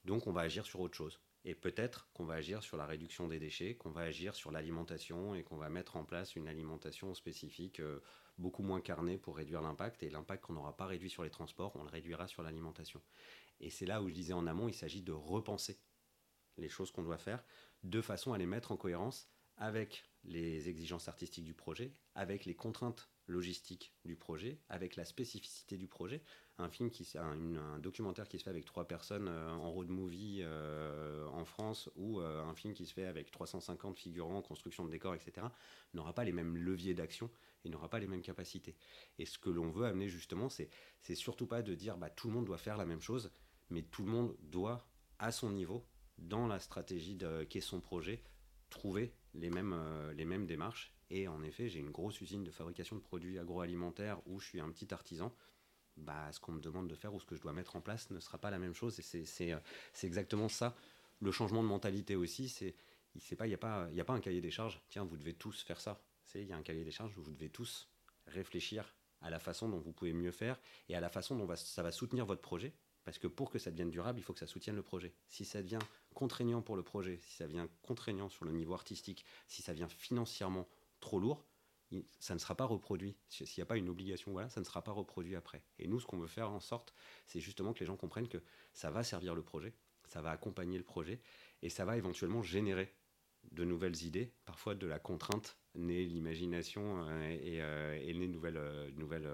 Donc, 0.06 0.26
on 0.26 0.32
va 0.32 0.40
agir 0.40 0.64
sur 0.64 0.80
autre 0.80 0.96
chose. 0.96 1.20
Et 1.44 1.54
peut-être 1.54 2.08
qu'on 2.12 2.24
va 2.24 2.34
agir 2.34 2.62
sur 2.62 2.76
la 2.76 2.86
réduction 2.86 3.28
des 3.28 3.38
déchets, 3.38 3.76
qu'on 3.76 3.90
va 3.90 4.02
agir 4.02 4.34
sur 4.34 4.50
l'alimentation 4.50 5.34
et 5.34 5.42
qu'on 5.42 5.56
va 5.56 5.70
mettre 5.70 5.96
en 5.96 6.04
place 6.04 6.36
une 6.36 6.48
alimentation 6.48 7.14
spécifique 7.14 7.80
euh, 7.80 8.00
beaucoup 8.38 8.62
moins 8.62 8.80
carnée 8.80 9.18
pour 9.18 9.36
réduire 9.36 9.62
l'impact. 9.62 10.02
Et 10.02 10.10
l'impact 10.10 10.44
qu'on 10.44 10.54
n'aura 10.54 10.76
pas 10.76 10.86
réduit 10.86 11.10
sur 11.10 11.22
les 11.22 11.30
transports, 11.30 11.74
on 11.76 11.84
le 11.84 11.90
réduira 11.90 12.26
sur 12.28 12.42
l'alimentation. 12.42 13.00
Et 13.60 13.70
c'est 13.70 13.86
là 13.86 14.02
où 14.02 14.08
je 14.08 14.14
disais 14.14 14.32
en 14.32 14.46
amont, 14.46 14.68
il 14.68 14.74
s'agit 14.74 15.02
de 15.02 15.12
repenser 15.12 15.78
les 16.56 16.68
choses 16.68 16.90
qu'on 16.90 17.02
doit 17.02 17.18
faire 17.18 17.44
de 17.84 18.00
façon 18.00 18.32
à 18.32 18.38
les 18.38 18.46
mettre 18.46 18.72
en 18.72 18.76
cohérence 18.76 19.30
avec 19.56 20.04
les 20.24 20.68
exigences 20.68 21.08
artistiques 21.08 21.44
du 21.44 21.54
projet, 21.54 21.94
avec 22.14 22.44
les 22.44 22.54
contraintes 22.54 23.08
logistiques 23.28 23.94
du 24.04 24.16
projet, 24.16 24.58
avec 24.68 24.96
la 24.96 25.04
spécificité 25.04 25.76
du 25.76 25.86
projet 25.86 26.22
un 26.58 26.68
film 26.68 26.90
qui 26.90 27.08
un, 27.16 27.56
un, 27.56 27.78
documentaire 27.78 28.28
qui 28.28 28.38
se 28.38 28.44
fait 28.44 28.50
avec 28.50 28.64
trois 28.64 28.86
personnes 28.86 29.28
euh, 29.28 29.50
en 29.50 29.70
road 29.70 29.88
movie 29.88 30.40
euh, 30.42 31.26
en 31.28 31.44
France 31.44 31.88
ou 31.94 32.20
euh, 32.20 32.42
un 32.42 32.54
film 32.54 32.74
qui 32.74 32.84
se 32.84 32.92
fait 32.92 33.06
avec 33.06 33.30
350 33.30 33.96
figurants, 33.96 34.42
construction 34.42 34.84
de 34.84 34.90
décors, 34.90 35.14
etc. 35.14 35.46
n'aura 35.94 36.12
pas 36.12 36.24
les 36.24 36.32
mêmes 36.32 36.56
leviers 36.56 36.94
d'action 36.94 37.30
et 37.64 37.68
n'aura 37.68 37.88
pas 37.88 38.00
les 38.00 38.08
mêmes 38.08 38.22
capacités. 38.22 38.76
Et 39.18 39.24
ce 39.24 39.38
que 39.38 39.50
l'on 39.50 39.70
veut 39.70 39.86
amener 39.86 40.08
justement, 40.08 40.48
c'est 40.48 40.68
c'est 41.00 41.14
surtout 41.14 41.46
pas 41.46 41.62
de 41.62 41.74
dire 41.74 41.96
bah 41.96 42.10
tout 42.10 42.28
le 42.28 42.34
monde 42.34 42.46
doit 42.46 42.58
faire 42.58 42.76
la 42.76 42.86
même 42.86 43.00
chose, 43.00 43.30
mais 43.70 43.82
tout 43.82 44.04
le 44.04 44.10
monde 44.10 44.36
doit 44.42 44.88
à 45.20 45.30
son 45.30 45.50
niveau 45.50 45.86
dans 46.18 46.48
la 46.48 46.58
stratégie 46.58 47.16
qu'est 47.48 47.60
son 47.60 47.80
projet 47.80 48.24
trouver 48.70 49.14
les 49.34 49.50
mêmes, 49.50 49.76
les 50.16 50.24
mêmes 50.24 50.46
démarches. 50.46 50.92
Et 51.10 51.28
en 51.28 51.42
effet, 51.42 51.68
j'ai 51.68 51.80
une 51.80 51.90
grosse 51.90 52.20
usine 52.20 52.44
de 52.44 52.50
fabrication 52.50 52.96
de 52.96 53.00
produits 53.00 53.38
agroalimentaires 53.38 54.20
où 54.26 54.40
je 54.40 54.46
suis 54.46 54.60
un 54.60 54.70
petit 54.70 54.92
artisan 54.92 55.34
bah, 55.96 56.30
ce 56.32 56.38
qu'on 56.38 56.52
me 56.52 56.60
demande 56.60 56.88
de 56.88 56.94
faire 56.94 57.14
ou 57.14 57.20
ce 57.20 57.26
que 57.26 57.34
je 57.34 57.40
dois 57.40 57.52
mettre 57.52 57.76
en 57.76 57.80
place 57.80 58.10
ne 58.10 58.20
sera 58.20 58.38
pas 58.38 58.50
la 58.50 58.58
même 58.58 58.74
chose. 58.74 58.98
Et 59.00 59.24
c'est 59.24 59.52
euh, 59.52 59.58
exactement 60.02 60.48
ça. 60.48 60.76
Le 61.20 61.32
changement 61.32 61.62
de 61.62 61.68
mentalité 61.68 62.14
aussi, 62.16 62.48
c'est 62.48 62.74
il 63.14 63.46
n'y 63.46 63.54
a, 63.54 63.58
pas, 63.58 63.86
a 63.86 64.04
pas 64.04 64.12
un 64.12 64.20
cahier 64.20 64.40
des 64.40 64.50
charges. 64.50 64.80
Tiens, 64.90 65.04
vous 65.04 65.16
devez 65.16 65.34
tous 65.34 65.62
faire 65.62 65.80
ça. 65.80 66.00
Il 66.34 66.44
y 66.44 66.52
a 66.52 66.56
un 66.56 66.62
cahier 66.62 66.84
des 66.84 66.90
charges 66.90 67.16
où 67.18 67.22
vous 67.22 67.32
devez 67.32 67.48
tous 67.48 67.88
réfléchir 68.26 68.94
à 69.22 69.30
la 69.30 69.40
façon 69.40 69.68
dont 69.68 69.78
vous 69.78 69.92
pouvez 69.92 70.12
mieux 70.12 70.30
faire 70.30 70.60
et 70.88 70.94
à 70.94 71.00
la 71.00 71.08
façon 71.08 71.36
dont 71.36 71.48
ça 71.56 71.82
va 71.82 71.90
soutenir 71.90 72.26
votre 72.26 72.42
projet. 72.42 72.72
Parce 73.04 73.18
que 73.18 73.26
pour 73.26 73.50
que 73.50 73.58
ça 73.58 73.70
devienne 73.70 73.90
durable, 73.90 74.20
il 74.20 74.22
faut 74.22 74.34
que 74.34 74.38
ça 74.38 74.46
soutienne 74.46 74.76
le 74.76 74.82
projet. 74.82 75.14
Si 75.28 75.46
ça 75.46 75.62
devient 75.62 75.78
contraignant 76.14 76.60
pour 76.60 76.76
le 76.76 76.82
projet, 76.82 77.18
si 77.22 77.36
ça 77.36 77.46
devient 77.46 77.66
contraignant 77.80 78.28
sur 78.28 78.44
le 78.44 78.52
niveau 78.52 78.74
artistique, 78.74 79.24
si 79.46 79.62
ça 79.62 79.72
devient 79.72 79.88
financièrement 79.88 80.68
trop 81.00 81.18
lourd, 81.18 81.44
ça 82.18 82.34
ne 82.34 82.38
sera 82.38 82.54
pas 82.54 82.64
reproduit. 82.64 83.16
S'il 83.28 83.46
n'y 83.56 83.62
a 83.62 83.66
pas 83.66 83.76
une 83.76 83.88
obligation, 83.88 84.32
voilà, 84.32 84.48
ça 84.48 84.60
ne 84.60 84.64
sera 84.64 84.82
pas 84.82 84.92
reproduit 84.92 85.36
après. 85.36 85.62
Et 85.78 85.88
nous, 85.88 86.00
ce 86.00 86.06
qu'on 86.06 86.18
veut 86.18 86.26
faire 86.26 86.50
en 86.50 86.60
sorte, 86.60 86.94
c'est 87.26 87.40
justement 87.40 87.72
que 87.72 87.80
les 87.80 87.86
gens 87.86 87.96
comprennent 87.96 88.28
que 88.28 88.42
ça 88.72 88.90
va 88.90 89.02
servir 89.02 89.34
le 89.34 89.42
projet, 89.42 89.72
ça 90.06 90.20
va 90.20 90.30
accompagner 90.30 90.78
le 90.78 90.84
projet, 90.84 91.20
et 91.62 91.70
ça 91.70 91.84
va 91.84 91.96
éventuellement 91.96 92.42
générer 92.42 92.94
de 93.52 93.64
nouvelles 93.64 94.02
idées, 94.02 94.32
parfois 94.44 94.74
de 94.74 94.86
la 94.86 94.98
contrainte 94.98 95.56
naît 95.74 96.04
l'imagination 96.04 97.06
euh, 97.08 97.30
et, 97.30 97.62
euh, 97.62 97.98
et 98.02 98.12
naît 98.12 98.26
nouvelles, 98.26 98.56
euh, 98.58 98.90
nouvelles, 98.92 99.30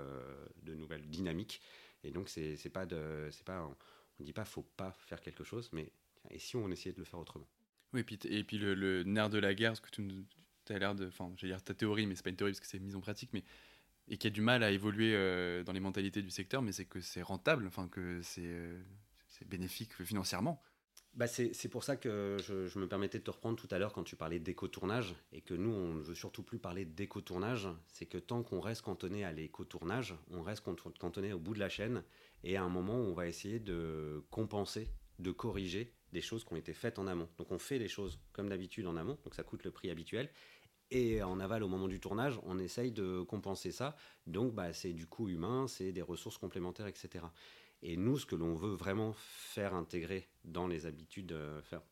de 0.62 0.74
nouvelles 0.74 1.08
dynamiques. 1.08 1.60
Et 2.04 2.10
donc, 2.10 2.28
c'est 2.28 2.70
pas 2.72 2.86
de, 2.86 3.28
c'est 3.32 3.44
pas, 3.44 3.64
on 3.64 3.76
ne 4.20 4.24
dit 4.24 4.32
pas 4.32 4.44
faut 4.44 4.62
pas 4.76 4.92
faire 4.92 5.20
quelque 5.20 5.42
chose, 5.42 5.70
mais 5.72 5.90
et 6.30 6.38
si 6.38 6.56
on 6.56 6.70
essayait 6.70 6.92
de 6.92 6.98
le 6.98 7.04
faire 7.04 7.18
autrement? 7.18 7.48
Oui, 7.92 8.00
et 8.00 8.04
puis, 8.04 8.18
et 8.24 8.44
puis 8.44 8.58
le, 8.58 8.74
le 8.74 9.02
nerf 9.04 9.30
de 9.30 9.38
la 9.38 9.54
guerre, 9.54 9.76
ce 9.76 9.80
que 9.80 9.90
tu 9.90 10.02
as 10.72 10.78
l'air 10.78 10.94
de. 10.94 11.06
Enfin, 11.06 11.32
je 11.36 11.46
dire 11.46 11.62
ta 11.62 11.74
théorie, 11.74 12.06
mais 12.06 12.14
c'est 12.14 12.22
pas 12.22 12.30
une 12.30 12.36
théorie 12.36 12.52
parce 12.52 12.60
que 12.60 12.66
c'est 12.66 12.78
mise 12.78 12.96
en 12.96 13.00
pratique, 13.00 13.30
mais. 13.32 13.44
Et 14.06 14.18
qui 14.18 14.26
a 14.26 14.30
du 14.30 14.42
mal 14.42 14.62
à 14.62 14.70
évoluer 14.70 15.14
euh, 15.14 15.62
dans 15.64 15.72
les 15.72 15.80
mentalités 15.80 16.20
du 16.20 16.30
secteur, 16.30 16.60
mais 16.60 16.72
c'est 16.72 16.84
que 16.84 17.00
c'est 17.00 17.22
rentable, 17.22 17.66
enfin, 17.66 17.88
que 17.88 18.20
c'est 18.20 18.42
euh, 18.44 18.78
bénéfique 19.46 19.94
financièrement. 20.04 20.62
Bah 21.14 21.28
c'est 21.28 21.68
pour 21.68 21.84
ça 21.84 21.96
que 21.96 22.38
je, 22.42 22.76
me 22.76 22.88
permettais 22.88 23.20
de 23.20 23.22
te 23.22 23.30
reprendre 23.30 23.56
tout 23.56 23.68
à 23.70 23.78
l'heure 23.78 23.92
quand 23.92 24.02
tu 24.02 24.16
parlais 24.16 24.40
d'éco-tournage 24.40 25.14
et 25.32 25.42
que 25.42 25.54
nous, 25.54 25.70
on 25.70 25.94
ne 25.94 26.02
veut 26.02 26.14
surtout 26.16 26.42
plus 26.42 26.58
parler 26.58 26.84
d'éco-tournage. 26.84 27.68
C'est 27.92 28.06
que 28.06 28.18
tant 28.18 28.42
qu'on 28.42 28.58
reste 28.58 28.82
cantonné 28.82 29.24
à 29.24 29.30
l'éco-tournage, 29.30 30.16
on 30.32 30.42
reste 30.42 30.64
cantonné 30.98 31.32
au 31.32 31.38
bout 31.38 31.54
de 31.54 31.60
la 31.60 31.68
chaîne 31.68 32.02
et 32.42 32.56
à 32.56 32.64
un 32.64 32.68
moment, 32.68 32.96
on 32.96 33.12
va 33.12 33.28
essayer 33.28 33.60
de 33.60 34.24
compenser, 34.30 34.90
de 35.20 35.30
corriger 35.30 35.92
des 36.14 36.22
choses 36.22 36.44
qui 36.44 36.54
ont 36.54 36.56
été 36.56 36.72
faites 36.72 36.98
en 36.98 37.06
amont. 37.06 37.28
Donc 37.36 37.50
on 37.50 37.58
fait 37.58 37.78
les 37.78 37.88
choses 37.88 38.18
comme 38.32 38.48
d'habitude 38.48 38.86
en 38.86 38.96
amont, 38.96 39.18
donc 39.24 39.34
ça 39.34 39.42
coûte 39.42 39.64
le 39.64 39.70
prix 39.70 39.90
habituel. 39.90 40.30
Et 40.90 41.22
en 41.22 41.40
aval, 41.40 41.62
au 41.62 41.68
moment 41.68 41.88
du 41.88 41.98
tournage, 41.98 42.38
on 42.44 42.58
essaye 42.58 42.92
de 42.92 43.22
compenser 43.22 43.72
ça. 43.72 43.96
Donc 44.26 44.54
bah, 44.54 44.72
c'est 44.72 44.92
du 44.92 45.06
coût 45.06 45.28
humain, 45.28 45.66
c'est 45.66 45.92
des 45.92 46.02
ressources 46.02 46.38
complémentaires, 46.38 46.86
etc. 46.86 47.24
Et 47.82 47.96
nous, 47.96 48.18
ce 48.18 48.26
que 48.26 48.36
l'on 48.36 48.54
veut 48.54 48.74
vraiment 48.74 49.12
faire 49.14 49.74
intégrer 49.74 50.28
dans 50.44 50.68
les 50.68 50.86
habitudes, 50.86 51.32
euh, 51.32 51.60
faire, 51.62 51.82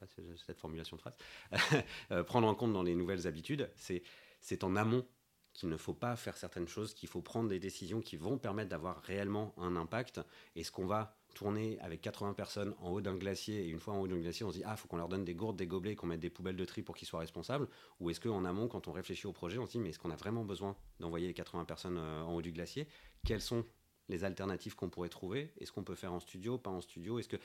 je 0.00 0.06
sais 0.06 0.16
pas 0.16 0.36
cette 0.46 0.60
formulation 0.60 0.96
de 0.96 1.02
phrase, 1.02 1.16
euh, 2.12 2.22
prendre 2.22 2.46
en 2.46 2.54
compte 2.54 2.72
dans 2.72 2.82
les 2.82 2.94
nouvelles 2.94 3.26
habitudes, 3.26 3.70
c'est, 3.76 4.02
c'est 4.40 4.64
en 4.64 4.76
amont 4.76 5.06
qu'il 5.52 5.68
ne 5.68 5.76
faut 5.76 5.94
pas 5.94 6.14
faire 6.16 6.36
certaines 6.36 6.68
choses, 6.68 6.94
qu'il 6.94 7.08
faut 7.08 7.22
prendre 7.22 7.48
des 7.48 7.58
décisions 7.58 8.00
qui 8.00 8.16
vont 8.16 8.38
permettre 8.38 8.70
d'avoir 8.70 9.02
réellement 9.02 9.52
un 9.58 9.74
impact. 9.76 10.20
Et 10.54 10.62
ce 10.62 10.70
qu'on 10.70 10.86
va 10.86 11.19
tourner 11.34 11.78
avec 11.80 12.00
80 12.00 12.34
personnes 12.34 12.74
en 12.80 12.90
haut 12.90 13.00
d'un 13.00 13.16
glacier 13.16 13.64
et 13.64 13.68
une 13.68 13.80
fois 13.80 13.94
en 13.94 14.00
haut 14.00 14.08
d'un 14.08 14.18
glacier, 14.18 14.44
on 14.44 14.50
se 14.50 14.58
dit 14.58 14.62
ah, 14.64 14.76
faut 14.76 14.88
qu'on 14.88 14.96
leur 14.96 15.08
donne 15.08 15.24
des 15.24 15.34
gourdes, 15.34 15.56
des 15.56 15.66
gobelets, 15.66 15.96
qu'on 15.96 16.06
mette 16.06 16.20
des 16.20 16.30
poubelles 16.30 16.56
de 16.56 16.64
tri 16.64 16.82
pour 16.82 16.96
qu'ils 16.96 17.08
soient 17.08 17.20
responsables. 17.20 17.68
Ou 18.00 18.10
est-ce 18.10 18.20
qu'en 18.20 18.44
amont, 18.44 18.68
quand 18.68 18.88
on 18.88 18.92
réfléchit 18.92 19.26
au 19.26 19.32
projet, 19.32 19.58
on 19.58 19.66
se 19.66 19.72
dit 19.72 19.78
mais 19.78 19.90
est-ce 19.90 19.98
qu'on 19.98 20.10
a 20.10 20.16
vraiment 20.16 20.44
besoin 20.44 20.76
d'envoyer 20.98 21.26
les 21.26 21.34
80 21.34 21.64
personnes 21.64 21.98
euh, 21.98 22.22
en 22.22 22.34
haut 22.34 22.42
du 22.42 22.52
glacier? 22.52 22.86
Quelles 23.24 23.40
sont 23.40 23.64
les 24.08 24.24
alternatives 24.24 24.74
qu'on 24.74 24.90
pourrait 24.90 25.08
trouver? 25.08 25.52
Est-ce 25.58 25.72
qu'on 25.72 25.84
peut 25.84 25.94
faire 25.94 26.12
en 26.12 26.20
studio, 26.20 26.58
pas 26.58 26.70
en 26.70 26.80
studio? 26.80 27.18
Est-ce 27.18 27.28
que 27.28 27.38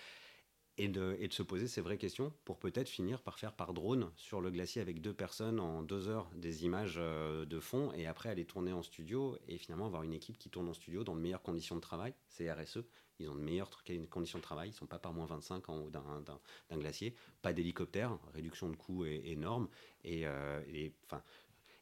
et 0.78 0.88
de, 0.88 1.18
se 1.30 1.44
poser 1.44 1.68
ces 1.68 1.82
vraies 1.82 1.98
questions 1.98 2.34
pour 2.44 2.60
peut-être 2.60 2.90
finir 2.90 3.22
par 3.22 3.40
faire 3.40 3.54
par 3.54 3.74
drone 3.74 4.12
sur 4.16 4.42
le 4.42 4.52
glacier 4.52 4.82
avec 4.82 5.02
deux 5.02 5.14
personnes 5.14 5.60
en 5.60 5.82
deux 5.82 6.08
heures 6.08 6.30
des 6.36 6.66
images 6.66 6.96
euh, 6.98 7.46
de 7.46 7.60
fond 7.60 7.92
et 7.94 8.08
après 8.08 8.30
aller 8.30 8.46
tourner 8.46 8.74
en 8.74 8.84
studio 8.84 9.38
et 9.48 9.58
finalement 9.58 9.86
avoir 9.86 10.04
une 10.04 10.14
équipe 10.14 10.38
qui 10.38 10.50
tourne 10.50 10.68
en 10.68 10.74
studio 10.74 11.04
dans 11.04 11.16
de 11.16 11.22
meilleures 11.22 11.42
conditions 11.42 11.76
de 11.76 11.82
travail. 11.82 12.14
C'est 12.28 12.52
RSE, 12.52 12.80
ils 13.20 13.30
ont 13.30 13.36
de 13.36 13.42
meilleures 13.42 13.72
conditions 14.10 14.40
de 14.40 14.44
travail, 14.44 14.70
ils 14.70 14.72
ne 14.74 14.78
sont 14.78 14.86
pas 14.86 15.00
par 15.00 15.14
moins 15.14 15.26
25 15.26 15.70
en 15.70 15.78
haut 15.80 15.90
d'un 15.90 16.78
glacier, 16.78 17.16
pas 17.42 17.54
d'hélicoptère, 17.54 18.18
réduction 18.34 18.70
de 18.70 18.76
coûts 18.76 19.06
énorme. 19.06 19.70
Et, 20.04 20.28
euh, 20.28 20.62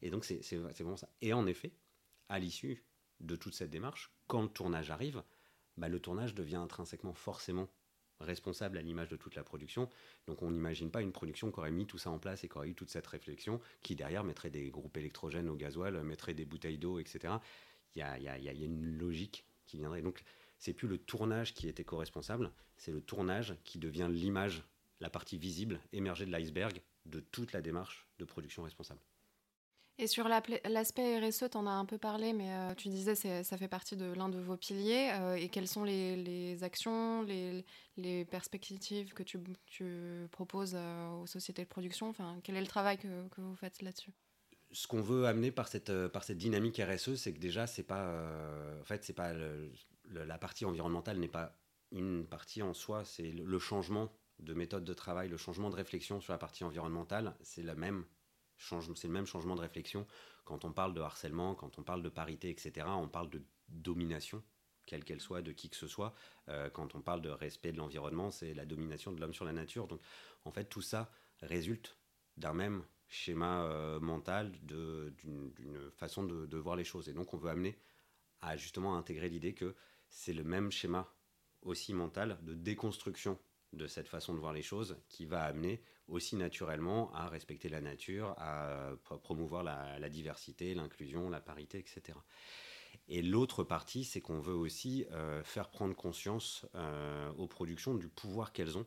et 0.01 0.09
donc 0.09 0.25
c'est 0.25 0.55
vraiment 0.55 0.97
ça. 0.97 1.09
Et 1.21 1.33
en 1.33 1.47
effet, 1.47 1.71
à 2.29 2.39
l'issue 2.39 2.83
de 3.19 3.35
toute 3.35 3.55
cette 3.55 3.69
démarche, 3.69 4.11
quand 4.27 4.41
le 4.41 4.49
tournage 4.49 4.91
arrive, 4.91 5.23
bah, 5.77 5.89
le 5.89 5.99
tournage 5.99 6.35
devient 6.35 6.57
intrinsèquement 6.57 7.13
forcément 7.13 7.67
responsable 8.23 8.77
à 8.77 8.81
l'image 8.81 9.09
de 9.09 9.15
toute 9.15 9.35
la 9.35 9.43
production. 9.43 9.89
Donc 10.27 10.41
on 10.41 10.51
n'imagine 10.51 10.91
pas 10.91 11.01
une 11.01 11.11
production 11.11 11.51
qui 11.51 11.59
aurait 11.59 11.71
mis 11.71 11.85
tout 11.85 11.97
ça 11.97 12.09
en 12.09 12.19
place 12.19 12.43
et 12.43 12.49
qui 12.49 12.57
aurait 12.57 12.69
eu 12.69 12.75
toute 12.75 12.89
cette 12.89 13.07
réflexion, 13.07 13.59
qui 13.81 13.95
derrière 13.95 14.23
mettrait 14.23 14.49
des 14.49 14.69
groupes 14.69 14.97
électrogènes 14.97 15.49
au 15.49 15.55
gasoil, 15.55 16.01
mettrait 16.03 16.33
des 16.33 16.45
bouteilles 16.45 16.77
d'eau, 16.77 16.99
etc. 16.99 17.35
Il 17.95 17.99
y 17.99 18.01
a, 18.01 18.17
y, 18.17 18.27
a, 18.27 18.37
y 18.37 18.49
a, 18.49 18.65
une 18.65 18.97
logique 18.97 19.45
qui 19.65 19.77
viendrait. 19.77 20.01
Donc 20.01 20.23
c'est 20.57 20.73
plus 20.73 20.87
le 20.87 20.97
tournage 20.97 21.53
qui 21.53 21.67
est 21.67 21.79
éco-responsable, 21.79 22.51
c'est 22.77 22.91
le 22.91 23.01
tournage 23.01 23.55
qui 23.63 23.77
devient 23.77 24.09
l'image, 24.09 24.63
la 24.99 25.09
partie 25.09 25.37
visible, 25.37 25.79
émergée 25.91 26.25
de 26.25 26.31
l'iceberg 26.31 26.81
de 27.05 27.19
toute 27.19 27.51
la 27.51 27.61
démarche 27.61 28.07
de 28.19 28.25
production 28.25 28.63
responsable. 28.63 29.01
Et 29.99 30.07
sur 30.07 30.27
l'aspect 30.27 31.19
RSE, 31.19 31.49
tu 31.51 31.57
en 31.57 31.67
as 31.67 31.71
un 31.71 31.85
peu 31.85 31.99
parlé, 31.99 32.33
mais 32.33 32.51
euh, 32.51 32.73
tu 32.73 32.89
disais 32.89 33.13
que 33.15 33.43
ça 33.43 33.57
fait 33.57 33.67
partie 33.67 33.95
de 33.95 34.11
l'un 34.13 34.27
de 34.27 34.39
vos 34.39 34.57
piliers. 34.57 35.11
Euh, 35.13 35.35
et 35.35 35.49
quelles 35.49 35.67
sont 35.67 35.83
les, 35.83 36.63
actions, 36.63 37.21
les, 37.23 38.25
perspectives 38.25 39.13
que 39.13 39.21
tu, 39.21 40.27
proposes 40.31 40.73
euh, 40.75 41.21
aux 41.21 41.27
sociétés 41.27 41.63
de 41.63 41.67
production? 41.67 42.09
Enfin, 42.09 42.39
Quel 42.43 42.55
est 42.55 42.61
le 42.61 42.67
travail 42.67 42.97
que, 42.97 43.07
vous 43.37 43.55
faites 43.55 43.83
là-dessus? 43.83 44.11
Ce 44.71 44.87
qu'on 44.87 45.01
veut 45.01 45.27
amener 45.27 45.51
par 45.51 45.67
cette, 45.67 45.91
dynamique 46.31 46.81
RSE, 46.81 47.13
c'est 47.13 47.31
que 47.31 47.39
déjà, 47.39 47.67
c'est 47.67 47.83
pas, 47.83 48.11
en 48.81 48.83
fait, 48.85 49.13
pas 49.13 49.31
la 50.09 50.37
partie 50.39 50.65
environnementale 50.65 51.19
n'est 51.19 51.27
pas 51.27 51.55
une 51.91 52.25
partie 52.25 52.63
en 52.63 52.73
soi, 52.73 53.05
c'est 53.05 53.31
le 53.31 53.59
changement 53.59 54.11
de 54.39 54.55
méthode 54.55 54.83
de 54.83 54.93
travail, 54.95 55.29
le 55.29 55.37
changement 55.37 55.69
de 55.69 55.75
réflexion 55.75 56.19
sur 56.19 56.33
la 56.33 56.39
partie 56.39 56.63
environnementale, 56.63 57.35
c'est 57.43 57.61
la 57.61 57.75
même 57.75 58.05
c'est 58.95 59.07
le 59.07 59.13
même 59.13 59.25
changement 59.25 59.55
de 59.55 59.61
réflexion. 59.61 60.05
Quand 60.45 60.65
on 60.65 60.71
parle 60.71 60.93
de 60.93 61.01
harcèlement, 61.01 61.55
quand 61.55 61.79
on 61.79 61.83
parle 61.83 62.01
de 62.01 62.09
parité, 62.09 62.49
etc., 62.49 62.87
on 62.89 63.07
parle 63.07 63.29
de 63.29 63.41
domination, 63.69 64.43
quelle 64.85 65.03
qu'elle 65.03 65.21
soit, 65.21 65.41
de 65.41 65.51
qui 65.51 65.69
que 65.69 65.75
ce 65.75 65.87
soit. 65.87 66.13
Euh, 66.49 66.69
quand 66.69 66.95
on 66.95 67.01
parle 67.01 67.21
de 67.21 67.29
respect 67.29 67.71
de 67.71 67.77
l'environnement, 67.77 68.31
c'est 68.31 68.53
la 68.53 68.65
domination 68.65 69.11
de 69.11 69.21
l'homme 69.21 69.33
sur 69.33 69.45
la 69.45 69.53
nature. 69.53 69.87
Donc, 69.87 70.01
en 70.45 70.51
fait, 70.51 70.65
tout 70.65 70.81
ça 70.81 71.11
résulte 71.41 71.97
d'un 72.37 72.53
même 72.53 72.83
schéma 73.07 73.63
euh, 73.63 73.99
mental, 73.99 74.51
d'une 74.63 75.91
façon 75.95 76.23
de, 76.23 76.45
de, 76.45 76.57
voir 76.57 76.75
les 76.75 76.83
choses. 76.83 77.09
Et 77.09 77.13
donc, 77.13 77.33
on 77.33 77.37
veut 77.37 77.49
amener 77.49 77.77
à 78.41 78.57
justement 78.57 78.97
intégrer 78.97 79.29
l'idée 79.29 79.53
que 79.53 79.75
c'est 80.09 80.33
le 80.33 80.43
même 80.43 80.71
schéma 80.71 81.07
aussi 81.61 81.93
mental 81.93 82.39
de 82.41 82.53
déconstruction 82.53 83.39
de 83.73 83.87
cette 83.87 84.07
façon 84.07 84.33
de 84.33 84.39
voir 84.39 84.53
les 84.53 84.61
choses 84.61 84.97
qui 85.09 85.25
va 85.25 85.43
amener 85.43 85.81
aussi 86.07 86.35
naturellement 86.35 87.11
à 87.13 87.27
respecter 87.27 87.69
la 87.69 87.81
nature, 87.81 88.35
à 88.37 88.91
promouvoir 89.23 89.63
la, 89.63 90.09
diversité, 90.09 90.73
l'inclusion, 90.73 91.29
la 91.29 91.41
parité, 91.41 91.79
etc. 91.79 92.17
Et 93.07 93.21
l'autre 93.21 93.63
partie, 93.63 94.03
c'est 94.03 94.21
qu'on 94.21 94.39
veut 94.39 94.53
aussi 94.53 95.05
euh, 95.11 95.43
faire 95.43 95.69
prendre 95.69 95.95
conscience 95.95 96.65
euh, 96.75 97.31
aux 97.37 97.47
productions 97.47 97.95
du 97.95 98.07
pouvoir 98.07 98.53
qu'elles 98.53 98.77
ont 98.77 98.85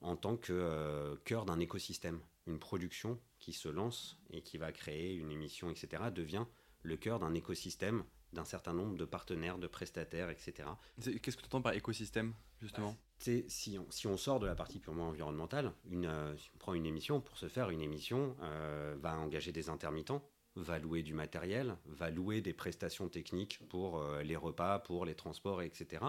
en 0.00 0.16
tant 0.16 0.36
que 0.36 0.52
euh, 0.52 1.16
cœur 1.24 1.44
d'un 1.44 1.58
écosystème. 1.58 2.20
Une 2.46 2.58
production 2.58 3.20
qui 3.38 3.52
se 3.52 3.68
lance 3.68 4.18
et 4.30 4.42
qui 4.42 4.56
va 4.56 4.72
créer 4.72 5.14
une 5.14 5.30
émission, 5.30 5.70
etc., 5.70 6.04
devient 6.14 6.46
le 6.82 6.96
cœur 6.96 7.18
d'un 7.18 7.34
écosystème 7.34 8.04
d'un 8.32 8.44
certain 8.44 8.72
nombre 8.72 8.96
de 8.96 9.04
partenaires, 9.04 9.58
de 9.58 9.66
prestataires, 9.66 10.30
etc. 10.30 10.68
Qu'est-ce 11.00 11.36
que 11.36 11.42
tu 11.42 11.46
entends 11.46 11.62
par 11.62 11.74
écosystème, 11.74 12.34
justement? 12.60 12.90
Bah, 13.26 13.32
si, 13.48 13.78
on, 13.78 13.90
si 13.90 14.06
on 14.06 14.16
sort 14.16 14.40
de 14.40 14.46
la 14.46 14.54
partie 14.54 14.78
purement 14.78 15.08
environnementale, 15.08 15.72
une, 15.90 16.06
euh, 16.06 16.36
si 16.36 16.48
on 16.54 16.58
prend 16.58 16.74
une 16.74 16.86
émission, 16.86 17.20
pour 17.20 17.36
se 17.36 17.48
faire 17.48 17.70
une 17.70 17.82
émission, 17.82 18.36
euh, 18.42 18.96
va 18.98 19.18
engager 19.18 19.52
des 19.52 19.68
intermittents, 19.68 20.22
va 20.56 20.78
louer 20.78 21.02
du 21.02 21.14
matériel, 21.14 21.76
va 21.86 22.10
louer 22.10 22.40
des 22.40 22.52
prestations 22.52 23.08
techniques 23.08 23.60
pour 23.68 23.98
euh, 23.98 24.22
les 24.22 24.36
repas, 24.36 24.78
pour 24.78 25.04
les 25.04 25.14
transports, 25.14 25.62
etc. 25.62 26.04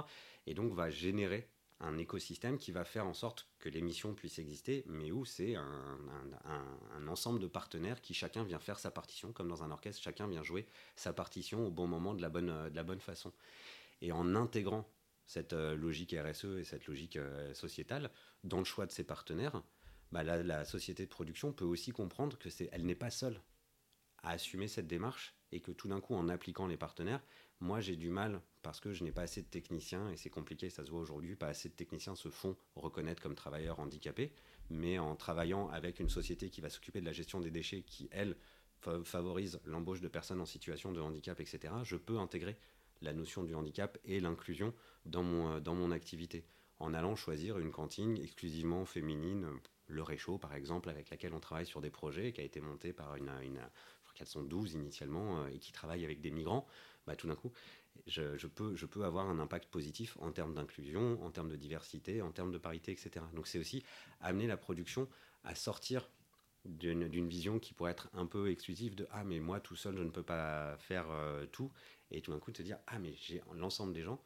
Et 0.48 0.54
donc 0.54 0.74
va 0.74 0.90
générer 0.90 1.48
un 1.82 1.98
écosystème 1.98 2.58
qui 2.58 2.72
va 2.72 2.86
faire 2.86 3.06
en 3.06 3.14
sorte 3.14 3.48
que 3.60 3.70
l'émission 3.70 4.14
puisse 4.14 4.40
exister, 4.40 4.84
mais 4.88 5.12
où 5.12 5.26
c'est 5.26 5.56
un, 5.56 7.08
ensemble 7.08 7.40
de 7.40 7.48
partenaires 7.48 8.02
qui 8.02 8.14
chacun 8.14 8.44
vient 8.44 8.60
faire 8.60 8.80
sa 8.80 8.92
partition, 8.92 9.34
comme 9.34 9.50
dans 9.50 9.64
un 9.64 9.72
orchestre, 9.72 10.02
chacun 10.02 10.28
vient 10.28 10.44
jouer 10.44 10.66
sa 10.96 11.12
partition 11.12 11.68
au 11.68 11.72
bon 11.72 11.88
moment, 11.88 12.14
de 12.14 12.22
la 12.22 12.30
bonne, 12.30 12.70
de 12.70 12.76
la 12.76 12.84
bonne 12.84 13.02
façon. 13.02 13.34
Et 14.02 14.12
en 14.12 14.36
intégrant 14.36 14.88
cette 15.26 15.54
euh, 15.54 15.76
logique 15.76 16.16
RSE 16.18 16.46
et 16.60 16.64
cette 16.64 16.88
logique 16.88 17.18
euh, 17.18 17.54
sociétale 17.54 18.12
dans 18.44 18.60
le 18.60 18.66
choix 18.66 18.86
de 18.86 18.92
ses 18.92 19.04
partenaires, 19.04 19.62
bah, 20.12 20.24
la, 20.24 20.44
la, 20.44 20.66
société 20.66 21.04
de 21.04 21.10
production 21.10 21.54
peut 21.54 21.66
aussi 21.66 21.92
comprendre 21.92 22.38
que 22.38 22.50
c'est, 22.50 22.70
elle 22.72 22.86
n'est 22.86 22.96
pas 22.96 23.12
seule 23.12 23.42
à 24.24 24.32
assumer 24.32 24.68
cette 24.68 24.88
démarche 24.88 25.36
et 25.52 25.60
que 25.60 25.72
tout 25.72 25.88
d'un 25.88 26.00
coup, 26.00 26.16
en 26.16 26.30
appliquant 26.30 26.68
les 26.68 26.78
partenaires, 26.78 27.22
moi, 27.62 27.80
j'ai 27.80 27.96
du 27.96 28.10
mal 28.10 28.42
parce 28.64 28.80
que 28.80 28.92
je 28.92 29.04
n'ai 29.04 29.12
pas 29.12 29.22
assez 29.22 29.42
de 29.42 29.48
techniciens, 29.48 30.10
et 30.10 30.18
c'est 30.18 30.30
compliqué, 30.30 30.70
ça 30.70 30.84
se 30.84 30.92
voit 30.92 31.00
aujourd'hui, 31.00 31.36
pas 31.36 31.48
assez 31.48 31.70
de 31.70 31.74
techniciens 31.74 32.16
se 32.16 32.30
font 32.30 32.58
reconnaître 32.76 33.22
comme 33.22 33.36
travailleurs 33.36 33.80
handicapés, 33.80 34.32
mais 34.70 35.00
en 35.00 35.16
travaillant 35.16 35.70
avec 35.70 36.00
une 36.00 36.10
société 36.10 36.50
qui 36.50 36.62
va 36.62 36.70
s'occuper 36.70 37.02
de 37.02 37.06
la 37.06 37.12
gestion 37.12 37.40
des 37.40 37.52
déchets, 37.52 37.84
qui, 37.84 38.10
elle, 38.12 38.36
favorise 39.04 39.60
l'embauche 39.66 40.02
de 40.02 40.08
personnes 40.08 40.42
en 40.42 40.46
situation 40.46 40.92
de 40.92 41.00
handicap, 41.00 41.40
etc., 41.40 41.74
je 41.84 41.96
peux 41.96 42.18
intégrer 42.18 42.58
la 43.02 43.14
notion 43.14 43.44
du 43.44 43.54
handicap 43.56 43.98
et 44.06 44.20
l'inclusion 44.20 44.74
dans 45.06 45.24
mon, 45.24 45.60
dans 45.60 45.76
mon 45.76 45.92
activité, 45.92 46.46
en 46.80 46.94
allant 46.94 47.16
choisir 47.16 47.60
une 47.60 47.72
cantine 47.72 48.18
exclusivement 48.18 48.86
féminine, 48.86 49.48
le 49.88 50.02
Réchaud 50.04 50.38
par 50.38 50.56
exemple, 50.56 50.90
avec 50.90 51.10
laquelle 51.10 51.34
on 51.34 51.40
travaille 51.40 51.66
sur 51.66 51.82
des 51.82 51.92
projets, 51.92 52.32
qui 52.32 52.42
a 52.42 52.44
été 52.44 52.60
monté 52.60 52.94
par 52.94 53.16
une, 53.16 53.30
une 53.44 53.58
je 53.58 54.04
crois 54.04 54.14
qu'elles 54.16 54.28
sont 54.28 54.44
12 54.44 54.74
initialement, 54.74 55.44
euh, 55.44 55.48
et 55.48 55.60
qui 55.60 55.72
travaillent 55.72 56.06
avec 56.06 56.22
des 56.22 56.32
migrants, 56.32 56.66
bah, 57.08 57.16
tout 57.16 57.28
d'un 57.28 57.36
coup, 57.36 57.52
je, 58.08 58.48
peux, 58.48 59.04
avoir 59.04 59.30
un 59.30 59.40
impact 59.40 59.70
positif 59.70 60.18
en 60.20 60.32
termes 60.32 60.54
d'inclusion, 60.54 61.22
en 61.24 61.32
termes 61.32 61.50
de 61.50 61.56
diversité, 61.56 62.22
en 62.22 62.32
termes 62.32 62.52
de 62.52 62.58
parité, 62.58 62.92
etc. 62.92 63.26
Donc 63.34 63.48
c'est 63.48 63.60
aussi 63.60 63.84
amener 64.20 64.48
la 64.48 64.58
production 64.58 65.08
à 65.44 65.56
sortir 65.56 66.10
d'une 66.66 67.28
vision 67.28 67.60
qui 67.60 67.74
pourrait 67.74 67.92
être 67.92 68.10
un 68.14 68.28
peu 68.28 68.52
exclusive 68.52 68.94
de 68.94 69.08
ah 69.10 69.24
mais 69.24 69.40
moi 69.40 69.60
tout 69.60 69.76
seul 69.76 69.98
je 69.98 70.04
ne 70.04 70.12
peux 70.12 70.22
pas 70.22 70.78
faire 70.78 71.10
euh, 71.10 71.48
tout 71.48 71.72
et 72.12 72.22
tout 72.22 72.32
d'un 72.32 72.38
coup 72.38 72.52
de 72.52 72.58
te 72.58 72.62
dire 72.62 72.78
ah 72.86 73.00
mais 73.00 73.16
j'ai 73.16 73.42
l'ensemble 73.56 73.94
des 73.94 74.04
gens 74.04 74.24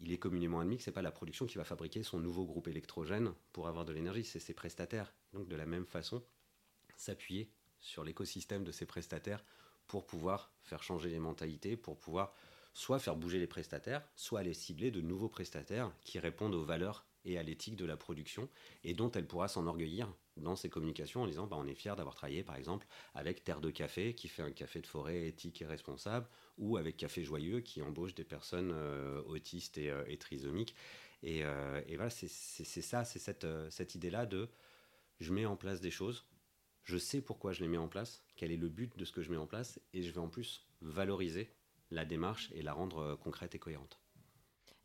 il 0.00 0.10
est 0.10 0.16
communément 0.16 0.60
admis 0.60 0.78
que 0.78 0.82
c'est 0.82 0.92
pas 0.92 1.02
la 1.02 1.12
production 1.12 1.44
qui 1.44 1.58
va 1.58 1.64
fabriquer 1.64 2.02
son 2.02 2.18
nouveau 2.18 2.46
groupe 2.46 2.68
électrogène 2.68 3.34
pour 3.52 3.68
avoir 3.68 3.84
de 3.84 3.92
l'énergie 3.92 4.24
c'est 4.24 4.40
ses 4.40 4.54
prestataires 4.54 5.12
donc 5.34 5.46
de 5.46 5.56
la 5.56 5.66
même 5.66 5.84
façon 5.84 6.24
s'appuyer 6.96 7.50
sur 7.80 8.02
l'écosystème 8.02 8.64
de 8.64 8.72
ces 8.72 8.86
prestataires 8.86 9.44
pour 9.86 10.06
pouvoir 10.06 10.52
faire 10.62 10.82
changer 10.82 11.10
les 11.10 11.18
mentalités, 11.18 11.76
pour 11.76 11.98
pouvoir 11.98 12.34
soit 12.72 12.98
faire 12.98 13.16
bouger 13.16 13.38
les 13.38 13.46
prestataires, 13.46 14.02
soit 14.16 14.40
aller 14.40 14.54
cibler 14.54 14.90
de 14.90 15.00
nouveaux 15.00 15.28
prestataires 15.28 15.92
qui 16.02 16.18
répondent 16.18 16.54
aux 16.54 16.64
valeurs 16.64 17.06
et 17.24 17.38
à 17.38 17.42
l'éthique 17.42 17.76
de 17.76 17.84
la 17.84 17.96
production 17.96 18.48
et 18.82 18.94
dont 18.94 19.10
elle 19.12 19.26
pourra 19.26 19.48
s'enorgueillir 19.48 20.12
dans 20.36 20.56
ses 20.56 20.68
communications 20.68 21.22
en 21.22 21.26
disant 21.26 21.46
bah, 21.46 21.56
on 21.58 21.66
est 21.66 21.74
fier 21.74 21.96
d'avoir 21.96 22.14
travaillé 22.14 22.42
par 22.42 22.56
exemple 22.56 22.86
avec 23.14 23.44
Terre 23.44 23.60
de 23.60 23.70
Café 23.70 24.14
qui 24.14 24.28
fait 24.28 24.42
un 24.42 24.50
café 24.50 24.80
de 24.80 24.86
forêt 24.86 25.28
éthique 25.28 25.62
et 25.62 25.66
responsable 25.66 26.26
ou 26.58 26.76
avec 26.76 26.96
Café 26.96 27.24
Joyeux 27.24 27.60
qui 27.60 27.80
embauche 27.80 28.14
des 28.14 28.24
personnes 28.24 28.72
euh, 28.72 29.22
autistes 29.22 29.78
et, 29.78 29.90
euh, 29.90 30.04
et, 30.06 30.18
trisomiques. 30.18 30.74
Et, 31.22 31.44
euh, 31.44 31.80
et 31.86 31.96
voilà 31.96 32.10
c'est 32.10 32.28
ça 32.28 33.04
c'est 33.04 33.18
cette, 33.18 33.46
cette 33.70 33.94
idée 33.94 34.10
là 34.10 34.26
de 34.26 34.48
je 35.20 35.32
mets 35.32 35.46
en 35.46 35.56
place 35.56 35.80
des 35.80 35.92
choses 35.92 36.26
je 36.84 36.98
sais 36.98 37.20
pourquoi 37.20 37.52
je 37.52 37.62
les 37.62 37.68
mets 37.68 37.78
en 37.78 37.88
place, 37.88 38.22
quel 38.36 38.52
est 38.52 38.56
le 38.56 38.68
but 38.68 38.96
de 38.96 39.04
ce 39.04 39.12
que 39.12 39.22
je 39.22 39.30
mets 39.30 39.36
en 39.36 39.46
place, 39.46 39.80
et 39.92 40.02
je 40.02 40.12
vais 40.12 40.20
en 40.20 40.28
plus 40.28 40.66
valoriser 40.80 41.50
la 41.90 42.04
démarche 42.04 42.50
et 42.54 42.62
la 42.62 42.72
rendre 42.72 42.98
euh, 42.98 43.16
concrète 43.16 43.54
et 43.54 43.58
cohérente. 43.58 43.98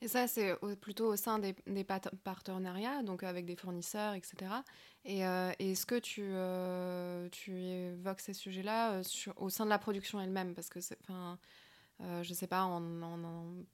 Et 0.02 0.08
ça, 0.08 0.28
c'est 0.28 0.56
plutôt 0.80 1.12
au 1.12 1.18
sein 1.18 1.40
des, 1.40 1.54
partenariats, 2.24 3.04
donc 3.04 3.24
avec 3.24 3.46
des 3.46 3.58
fournisseurs, 3.58 4.14
etc. 4.14 4.50
Et 5.04 5.26
euh, 5.26 5.52
est-ce 5.60 5.86
que 5.86 6.00
tu, 6.00 6.22
euh, 6.24 7.28
tu 7.32 7.60
évoques 7.60 8.22
ces 8.22 8.32
sujets-là 8.32 9.02
au 9.36 9.50
sein 9.50 9.66
de 9.66 9.70
la 9.70 9.78
production 9.78 10.22
elle-même? 10.22 10.56
Parce 10.56 10.70
que 10.70 10.80
je 10.80 12.34
sais 12.34 12.48
pas, 12.48 12.64
en, 12.64 13.02
en, 13.02 13.66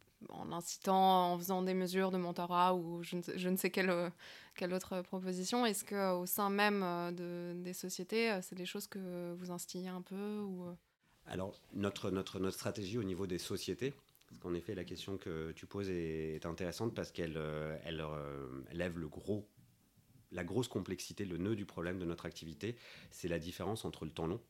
incitant, 0.52 1.34
en 1.34 1.38
faisant 1.38 1.62
des 1.62 1.74
mesures 1.74 2.12
de 2.12 2.18
mentorat 2.18 2.76
ou 2.76 3.04
je 3.04 3.18
ne, 3.48 3.56
sais 3.56 3.70
quelle, 3.70 4.12
quelle 4.56 4.74
autre 4.74 5.02
proposition. 5.02 5.66
Est-ce 5.66 5.86
qu'au 5.86 6.26
sein 6.26 6.50
même 6.50 6.82
de, 7.16 7.54
des 7.58 7.74
sociétés, 7.74 8.40
c'est 8.42 8.56
des 8.56 8.66
choses 8.66 8.88
que 8.88 9.34
vous 9.34 9.52
instillez 9.52 9.90
un 9.90 10.02
peu 10.02 10.40
ou... 10.40 10.66
Alors, 11.28 11.60
notre, 11.74 12.12
notre, 12.12 12.40
notre 12.40 12.56
stratégie 12.56 12.98
au 12.98 13.04
niveau 13.04 13.26
des 13.26 13.40
sociétés, 13.40 13.94
parce 14.28 14.40
qu'en 14.40 14.54
effet, 14.54 14.76
la 14.76 14.84
question 14.84 15.18
que 15.18 15.52
tu 15.54 15.66
poses 15.66 15.90
est, 15.90 16.46
intéressante 16.46 16.94
parce 16.94 17.12
qu'elle 17.12 17.40
elle, 17.84 18.04
lève 18.72 18.98
le 18.98 19.08
gros 19.08 19.48
la 20.36 20.44
grosse 20.44 20.68
complexité, 20.68 21.26
le 21.26 21.38
nœud 21.38 21.56
du 21.56 21.66
problème 21.66 21.98
de 21.98 22.06
notre 22.06 22.26
activité, 22.26 22.76
c'est 23.10 23.28
la 23.28 23.40
différence 23.40 23.86
entre 23.86 24.06
le 24.06 24.12
temps 24.12 24.28
long, 24.28 24.42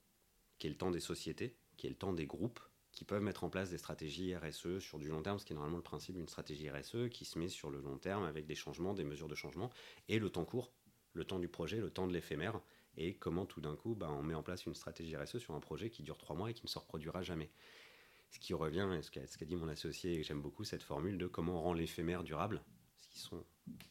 qui 0.58 0.67
est 0.67 0.69
le 0.69 0.78
temps 0.78 0.91
des 0.91 0.99
sociétés, 0.99 1.56
qui 1.78 1.88
est 1.88 1.91
le 1.91 1.95
temps 1.95 2.13
des 2.13 2.25
groupes, 2.25 2.60
qui 2.96 3.04
peuvent 3.04 3.22
mettre 3.22 3.44
en 3.44 3.50
place 3.50 3.70
des 3.70 3.78
stratégies 3.78 4.36
RSE 4.36 4.80
sur 4.80 4.98
du 5.00 5.10
long 5.10 5.22
terme, 5.22 5.38
ce 5.38 5.46
qui 5.46 5.52
est 5.52 5.56
normalement 5.56 5.78
le 5.78 5.84
principe 5.84 6.16
d'une 6.16 6.30
stratégie 6.30 6.70
RSE, 6.70 7.10
qui 7.12 7.26
se 7.26 7.38
met 7.38 7.50
sur 7.50 7.70
le 7.70 7.82
long 7.82 7.98
terme 7.98 8.24
avec 8.24 8.48
des 8.48 8.56
changements, 8.56 8.94
des 8.94 9.04
mesures 9.04 9.28
de 9.28 9.36
changement, 9.36 9.70
et 10.08 10.18
le 10.18 10.30
temps 10.30 10.46
court, 10.46 10.72
le 11.14 11.26
temps 11.26 11.40
du 11.40 11.50
projet, 11.50 11.78
le 11.78 11.90
temps 11.90 12.08
de 12.08 12.14
l'éphémère, 12.14 12.62
et 12.98 13.14
comment 13.14 13.46
tout 13.46 13.60
d'un 13.60 13.76
coup 13.76 13.96
bah, 13.96 14.10
on 14.10 14.24
met 14.24 14.34
en 14.34 14.44
place 14.44 14.66
une 14.66 14.74
stratégie 14.74 15.16
RSE 15.18 15.40
sur 15.40 15.54
un 15.54 15.60
projet 15.60 15.90
qui 15.90 16.04
dure 16.04 16.18
trois 16.18 16.38
mois 16.38 16.50
et 16.50 16.54
qui 16.54 16.64
ne 16.64 16.70
se 16.70 16.80
reproduira 16.80 17.22
jamais. 17.22 17.52
Ce 18.32 18.40
qui 18.40 18.54
revient 18.54 18.88
à 18.90 19.02
ce 19.02 19.12
qu'a 19.12 19.46
dit 19.46 19.58
mon 19.58 19.68
associé, 19.68 20.14
et 20.20 20.24
j'aime 20.24 20.42
beaucoup 20.42 20.64
cette 20.64 20.84
formule 20.84 21.18
de 21.18 21.28
comment 21.28 21.60
on 21.60 21.62
rend 21.62 21.74
l'éphémère 21.74 22.24
durable, 22.24 22.64
ce 22.98 23.10
qui 23.10 23.20
sont 23.20 23.44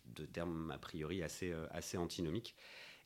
de 0.06 0.24
termes 0.24 0.70
a 0.70 0.78
priori 0.78 1.22
assez, 1.22 1.50
euh, 1.50 1.66
assez 1.70 1.98
antinomiques. 1.98 2.56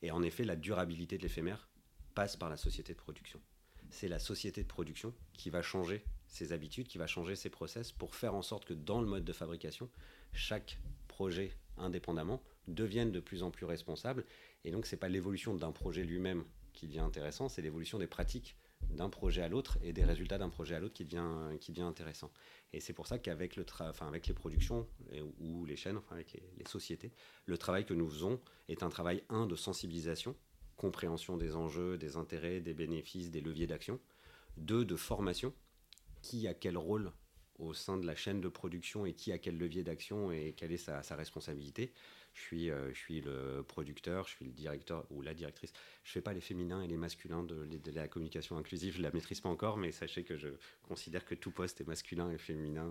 Et 0.01 0.11
en 0.11 0.23
effet, 0.23 0.45
la 0.45 0.55
durabilité 0.55 1.17
de 1.17 1.23
l'éphémère 1.23 1.69
passe 2.15 2.37
par 2.37 2.49
la 2.49 2.57
société 2.57 2.93
de 2.93 2.97
production. 2.97 3.41
C'est 3.89 4.07
la 4.07 4.19
société 4.19 4.61
de 4.61 4.67
production 4.67 5.13
qui 5.33 5.49
va 5.49 5.61
changer 5.61 6.03
ses 6.27 6.53
habitudes, 6.53 6.87
qui 6.87 6.97
va 6.97 7.07
changer 7.07 7.35
ses 7.35 7.49
process 7.49 7.91
pour 7.91 8.15
faire 8.15 8.35
en 8.35 8.41
sorte 8.41 8.65
que 8.65 8.73
dans 8.73 9.01
le 9.01 9.07
mode 9.07 9.25
de 9.25 9.33
fabrication, 9.33 9.89
chaque 10.33 10.79
projet 11.07 11.51
indépendamment 11.77 12.41
devienne 12.67 13.11
de 13.11 13.19
plus 13.19 13.43
en 13.43 13.51
plus 13.51 13.65
responsable. 13.65 14.25
Et 14.63 14.71
donc, 14.71 14.85
ce 14.85 14.95
n'est 14.95 14.99
pas 14.99 15.09
l'évolution 15.09 15.55
d'un 15.55 15.71
projet 15.71 16.03
lui-même 16.03 16.43
qui 16.73 16.87
devient 16.87 16.99
intéressant, 16.99 17.49
c'est 17.49 17.61
l'évolution 17.61 17.99
des 17.99 18.07
pratiques 18.07 18.55
d'un 18.89 19.09
projet 19.09 19.41
à 19.41 19.49
l'autre 19.49 19.77
et 19.83 19.91
des 19.91 20.05
résultats 20.05 20.37
d'un 20.37 20.49
projet 20.49 20.75
à 20.75 20.79
l'autre 20.79 20.93
qui 20.93 21.03
devient, 21.03 21.57
qui 21.59 21.71
devient 21.71 21.83
intéressant. 21.83 22.31
Et 22.73 22.79
c'est 22.79 22.93
pour 22.93 23.07
ça 23.07 23.19
qu'avec 23.19 23.55
le 23.55 23.65
enfin, 23.81 24.07
avec 24.07 24.27
les 24.27 24.33
productions 24.33 24.87
ou 25.39 25.65
les 25.65 25.75
chaînes, 25.75 25.97
enfin 25.97 26.15
avec 26.15 26.33
les, 26.33 26.65
sociétés, 26.65 27.11
le 27.45 27.57
travail 27.57 27.85
que 27.85 27.93
nous 27.93 28.07
faisons 28.07 28.39
est 28.67 28.83
un 28.83 28.89
travail, 28.89 29.23
un, 29.29 29.45
de 29.45 29.55
sensibilisation, 29.55 30.35
compréhension 30.79 31.35
des 31.37 31.55
enjeux, 31.55 31.97
des 31.97 32.15
intérêts, 32.15 32.61
des 32.61 32.73
bénéfices, 32.73 33.29
des 33.29 33.41
leviers 33.41 33.67
d'action, 33.67 33.99
deux, 34.57 34.85
de 34.85 34.95
formation, 34.95 35.53
qui 36.21 36.47
a 36.47 36.53
quel 36.53 36.77
rôle 36.77 37.11
au 37.59 37.73
sein 37.73 37.97
de 37.97 38.07
la 38.07 38.15
chaîne 38.15 38.39
de 38.39 38.47
production 38.47 39.05
et 39.05 39.13
qui 39.13 39.33
a 39.33 39.37
quel 39.37 39.57
levier 39.57 39.83
d'action 39.83 40.31
et 40.31 40.53
quelle 40.55 40.71
est 40.71 40.77
sa, 40.77 41.03
sa 41.03 41.17
responsabilité? 41.17 41.91
Je 42.33 42.41
suis, 42.41 42.71
euh, 42.71 42.93
je 42.93 42.97
suis 42.97 43.21
le 43.21 43.63
producteur, 43.67 44.27
je 44.27 44.31
suis 44.35 44.45
le 44.45 44.51
directeur 44.51 45.05
ou 45.09 45.21
la 45.21 45.33
directrice. 45.33 45.73
Je 46.03 46.09
ne 46.09 46.13
fais 46.13 46.21
pas 46.21 46.33
les 46.33 46.41
féminins 46.41 46.81
et 46.81 46.87
les 46.87 46.97
masculins 46.97 47.43
de, 47.43 47.67
la 47.93 48.07
communication 48.07 48.57
inclusive, 48.57 48.93
je 48.93 48.99
ne 48.99 49.03
la 49.03 49.11
maîtrise 49.11 49.41
pas 49.41 49.49
encore, 49.49 49.77
mais 49.77 49.91
sachez 49.91 50.23
que 50.23 50.37
je 50.37 50.49
considère 50.83 51.25
que 51.25 51.35
tout 51.35 51.51
poste 51.51 51.81
est 51.81 51.87
masculin 51.87 52.31
et 52.31 52.37
féminin. 52.37 52.87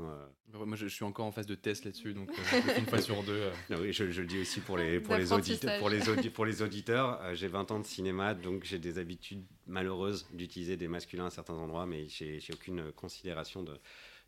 Euh. 0.54 0.64
Moi, 0.64 0.76
je, 0.76 0.86
suis 0.86 1.04
encore 1.04 1.26
en 1.26 1.32
phase 1.32 1.46
de 1.46 1.54
test 1.54 1.84
là-dessus, 1.84 2.14
donc 2.14 2.30
euh, 2.30 2.78
une 2.78 2.86
fois 2.86 3.00
sur 3.00 3.22
deux. 3.22 3.50
oui, 3.70 3.92
je, 3.92 4.04
le 4.04 4.26
dis 4.26 4.40
aussi 4.40 4.60
pour 4.60 4.76
les, 4.76 5.00
pour 5.00 5.16
les, 5.16 5.32
auditeurs, 5.32 5.78
pour 5.78 5.88
les, 5.88 6.00
pour 6.30 6.44
les 6.44 6.62
auditeurs. 6.62 7.34
j'ai 7.34 7.48
20 7.48 7.70
ans 7.70 7.80
de 7.80 7.86
cinéma, 7.86 8.34
donc 8.34 8.64
j'ai 8.64 8.78
des 8.78 8.98
habitudes 8.98 9.44
malheureuses 9.66 10.26
d'utiliser 10.32 10.76
des 10.76 10.88
masculins 10.88 11.26
à 11.26 11.30
certains 11.30 11.54
endroits, 11.54 11.86
mais 11.86 12.08
j'ai 12.08 12.40
aucune 12.52 12.92
considération 12.92 13.62
de, 13.62 13.78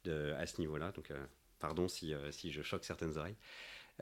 de, 0.05 0.33
à 0.38 0.46
ce 0.46 0.61
niveau-là. 0.61 0.92
Donc, 0.92 1.12
pardon 1.59 1.88
si, 1.88 2.14
si 2.31 2.51
je 2.53 2.62
choque 2.62 2.85
certaines 2.85 3.18
oreilles. 3.18 3.37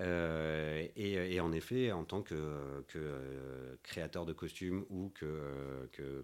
Euh, 0.00 0.86
et, 0.96 1.40
en 1.40 1.52
effet, 1.52 1.92
en 1.92 2.04
tant 2.04 2.22
que, 2.22 2.84
euh, 2.96 3.76
créateur 3.82 4.26
de 4.26 4.32
costumes 4.32 4.84
ou 4.90 5.10
que, 5.10 5.88
euh, 6.00 6.22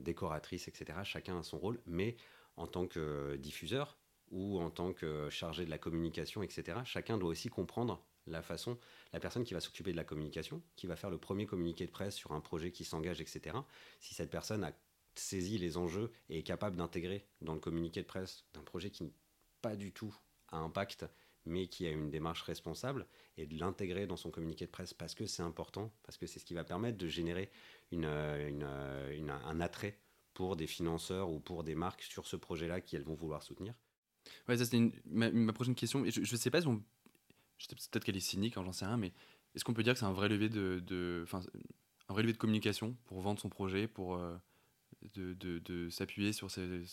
décoratrice, 0.00 0.68
etc., 0.68 0.98
chacun 1.04 1.38
a 1.38 1.42
son 1.42 1.58
rôle, 1.58 1.80
mais 1.86 2.16
en 2.56 2.66
tant 2.66 2.86
que 2.86 3.36
diffuseur 3.36 3.96
ou 4.30 4.60
en 4.60 4.70
tant 4.70 4.92
que 4.92 5.30
chargé 5.30 5.64
de 5.64 5.70
la 5.70 5.78
communication, 5.78 6.42
etc., 6.42 6.78
chacun 6.84 7.16
doit 7.16 7.30
aussi 7.30 7.48
comprendre 7.48 8.04
la 8.26 8.42
façon, 8.42 8.76
la 9.12 9.20
personne 9.20 9.44
qui 9.44 9.54
va 9.54 9.60
s'occuper 9.60 9.92
de 9.92 9.96
la 9.96 10.04
communication, 10.04 10.62
qui 10.74 10.86
va 10.86 10.96
faire 10.96 11.10
le 11.10 11.18
premier 11.18 11.46
communiqué 11.46 11.86
de 11.86 11.92
presse 11.92 12.16
sur 12.16 12.32
un 12.32 12.40
projet 12.40 12.72
qui 12.72 12.84
s'engage, 12.84 13.20
etc., 13.20 13.56
si 14.00 14.14
cette 14.14 14.30
personne 14.30 14.64
a 14.64 14.72
saisi 15.14 15.58
les 15.58 15.76
enjeux 15.76 16.10
et 16.28 16.38
est 16.38 16.42
capable 16.42 16.76
d'intégrer 16.76 17.24
dans 17.40 17.54
le 17.54 17.60
communiqué 17.60 18.02
de 18.02 18.06
presse 18.06 18.44
d'un 18.52 18.62
projet 18.62 18.90
qui 18.90 19.12
pas 19.62 19.76
du 19.76 19.92
tout 19.92 20.14
a 20.48 20.58
impact 20.58 21.06
mais 21.46 21.68
qui 21.68 21.86
a 21.86 21.90
une 21.90 22.10
démarche 22.10 22.42
responsable 22.42 23.06
et 23.36 23.46
de 23.46 23.58
l'intégrer 23.58 24.06
dans 24.06 24.16
son 24.16 24.30
communiqué 24.30 24.66
de 24.66 24.70
presse 24.70 24.92
parce 24.92 25.14
que 25.14 25.26
c'est 25.26 25.42
important, 25.42 25.92
parce 26.02 26.18
que 26.18 26.26
c'est 26.26 26.38
ce 26.38 26.44
qui 26.44 26.54
va 26.54 26.64
permettre 26.64 26.98
de 26.98 27.08
générer 27.08 27.50
une, 27.92 28.04
une, 28.04 29.30
un 29.30 29.60
attrait 29.60 29.98
pour 30.34 30.56
des 30.56 30.66
financeurs 30.66 31.30
ou 31.30 31.40
pour 31.40 31.64
des 31.64 31.74
marques 31.74 32.02
sur 32.02 32.26
ce 32.26 32.36
projet-là 32.36 32.80
qu'elles 32.80 33.04
vont 33.04 33.14
vouloir 33.14 33.42
soutenir. 33.42 33.74
Ouais, 34.48 34.56
ça 34.58 34.64
c'était 34.64 34.90
ma, 35.06 35.52
prochaine 35.52 35.74
question. 35.74 36.04
Je 36.04 36.20
ne 36.20 36.24
sais 36.36 36.50
pas 36.50 36.60
si 36.60 36.66
on... 36.66 36.82
Peut-être 37.58 38.04
qu'elle 38.04 38.18
est 38.18 38.20
cynique, 38.20 38.58
hein, 38.58 38.62
j'en 38.64 38.72
sais 38.72 38.84
rien, 38.84 38.98
mais 38.98 39.12
est-ce 39.54 39.64
qu'on 39.64 39.72
peut 39.72 39.82
dire 39.82 39.94
que 39.94 39.98
c'est 39.98 40.04
un 40.04 40.12
vrai 40.12 40.28
levier 40.28 40.50
de, 40.50 40.82
de, 40.86 41.24
un 41.32 42.12
vrai 42.12 42.22
levier 42.22 42.34
de 42.34 42.38
communication 42.38 42.94
pour 43.06 43.20
vendre 43.20 43.40
son 43.40 43.48
projet, 43.48 43.88
pour 43.88 44.16
euh, 44.16 44.36
s'appuyer 45.88 46.34
sur 46.34 46.50
ce, 46.50 46.84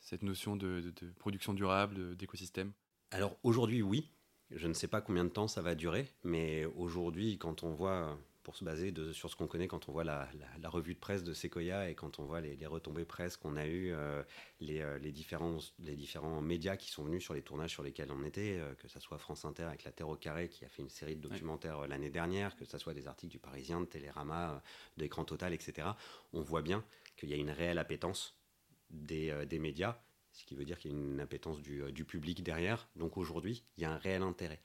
cette 0.00 0.22
notion 0.22 0.56
de, 0.56 0.92
production 1.18 1.52
durable, 1.52 2.16
d'écosystème? 2.16 2.72
Alors 3.12 3.36
aujourd'hui, 3.42 3.82
oui. 3.82 4.08
Je 4.50 4.66
ne 4.66 4.74
sais 4.74 4.88
pas 4.88 5.00
combien 5.00 5.24
de 5.24 5.30
temps 5.30 5.48
ça 5.48 5.62
va 5.62 5.74
durer, 5.74 6.08
mais 6.24 6.66
aujourd'hui, 6.76 7.38
quand 7.38 7.62
on 7.62 7.70
voit, 7.70 8.18
pour 8.42 8.54
se 8.56 8.64
baser 8.64 8.92
sur 9.12 9.30
ce 9.30 9.36
qu'on 9.36 9.46
connaît, 9.46 9.66
quand 9.66 9.88
on 9.88 9.92
voit 9.92 10.04
la, 10.04 10.28
revue 10.64 10.94
de 10.94 10.98
presse 10.98 11.24
de 11.24 11.32
Sequoia 11.32 11.88
et 11.88 11.94
quand 11.94 12.18
on 12.18 12.24
voit 12.24 12.42
les, 12.42 12.66
retombées 12.66 13.06
presse 13.06 13.38
qu'on 13.38 13.56
a 13.56 13.66
eues, 13.66 13.92
euh, 13.94 14.22
euh, 14.62 14.98
les, 14.98 15.12
différents, 15.12 15.56
les 15.78 15.96
différents 15.96 16.42
médias 16.42 16.76
qui 16.76 16.90
sont 16.90 17.04
venus 17.04 17.22
sur 17.22 17.32
les 17.32 17.40
tournages 17.40 17.70
sur 17.70 17.82
lesquels 17.82 18.10
on 18.10 18.24
était, 18.24 18.58
euh, 18.58 18.74
que 18.74 18.88
ce 18.88 19.00
soit 19.00 19.16
France 19.16 19.46
Inter 19.46 19.64
avec 19.64 19.84
La 19.84 19.92
Terre 19.92 20.08
au 20.08 20.16
Carré 20.16 20.50
qui 20.50 20.66
a 20.66 20.68
fait 20.68 20.82
une 20.82 20.90
série 20.90 21.16
de 21.16 21.22
documentaires 21.22 21.86
l'année 21.86 22.10
dernière, 22.10 22.56
que 22.56 22.66
ce 22.66 22.76
soit 22.76 22.92
des 22.92 23.08
articles 23.08 23.32
du 23.32 23.38
Parisien, 23.38 23.80
de 23.80 23.86
Télérama, 23.86 24.62
d'Écran 24.98 25.24
Total, 25.24 25.54
etc., 25.54 25.88
on 26.34 26.42
voit 26.42 26.62
bien 26.62 26.84
qu'il 27.16 27.30
y 27.30 27.32
a 27.32 27.36
une 27.36 27.50
réelle 27.50 27.78
appétence 27.78 28.36
des, 28.90 29.46
des 29.46 29.58
médias 29.58 29.98
ce 30.32 30.44
qui 30.44 30.54
veut 30.54 30.64
dire 30.64 30.78
qu'il 30.78 30.90
y 30.90 30.94
a 30.94 30.96
une 30.96 31.20
appétence 31.20 31.60
du, 31.60 31.82
euh, 31.82 31.92
public 31.92 32.42
derrière. 32.42 32.88
Donc 32.96 33.16
aujourd'hui, 33.16 33.64
il 33.76 33.82
y 33.82 33.84
a 33.84 33.92
un 33.92 33.98
réel 33.98 34.22
intérêt. 34.22 34.60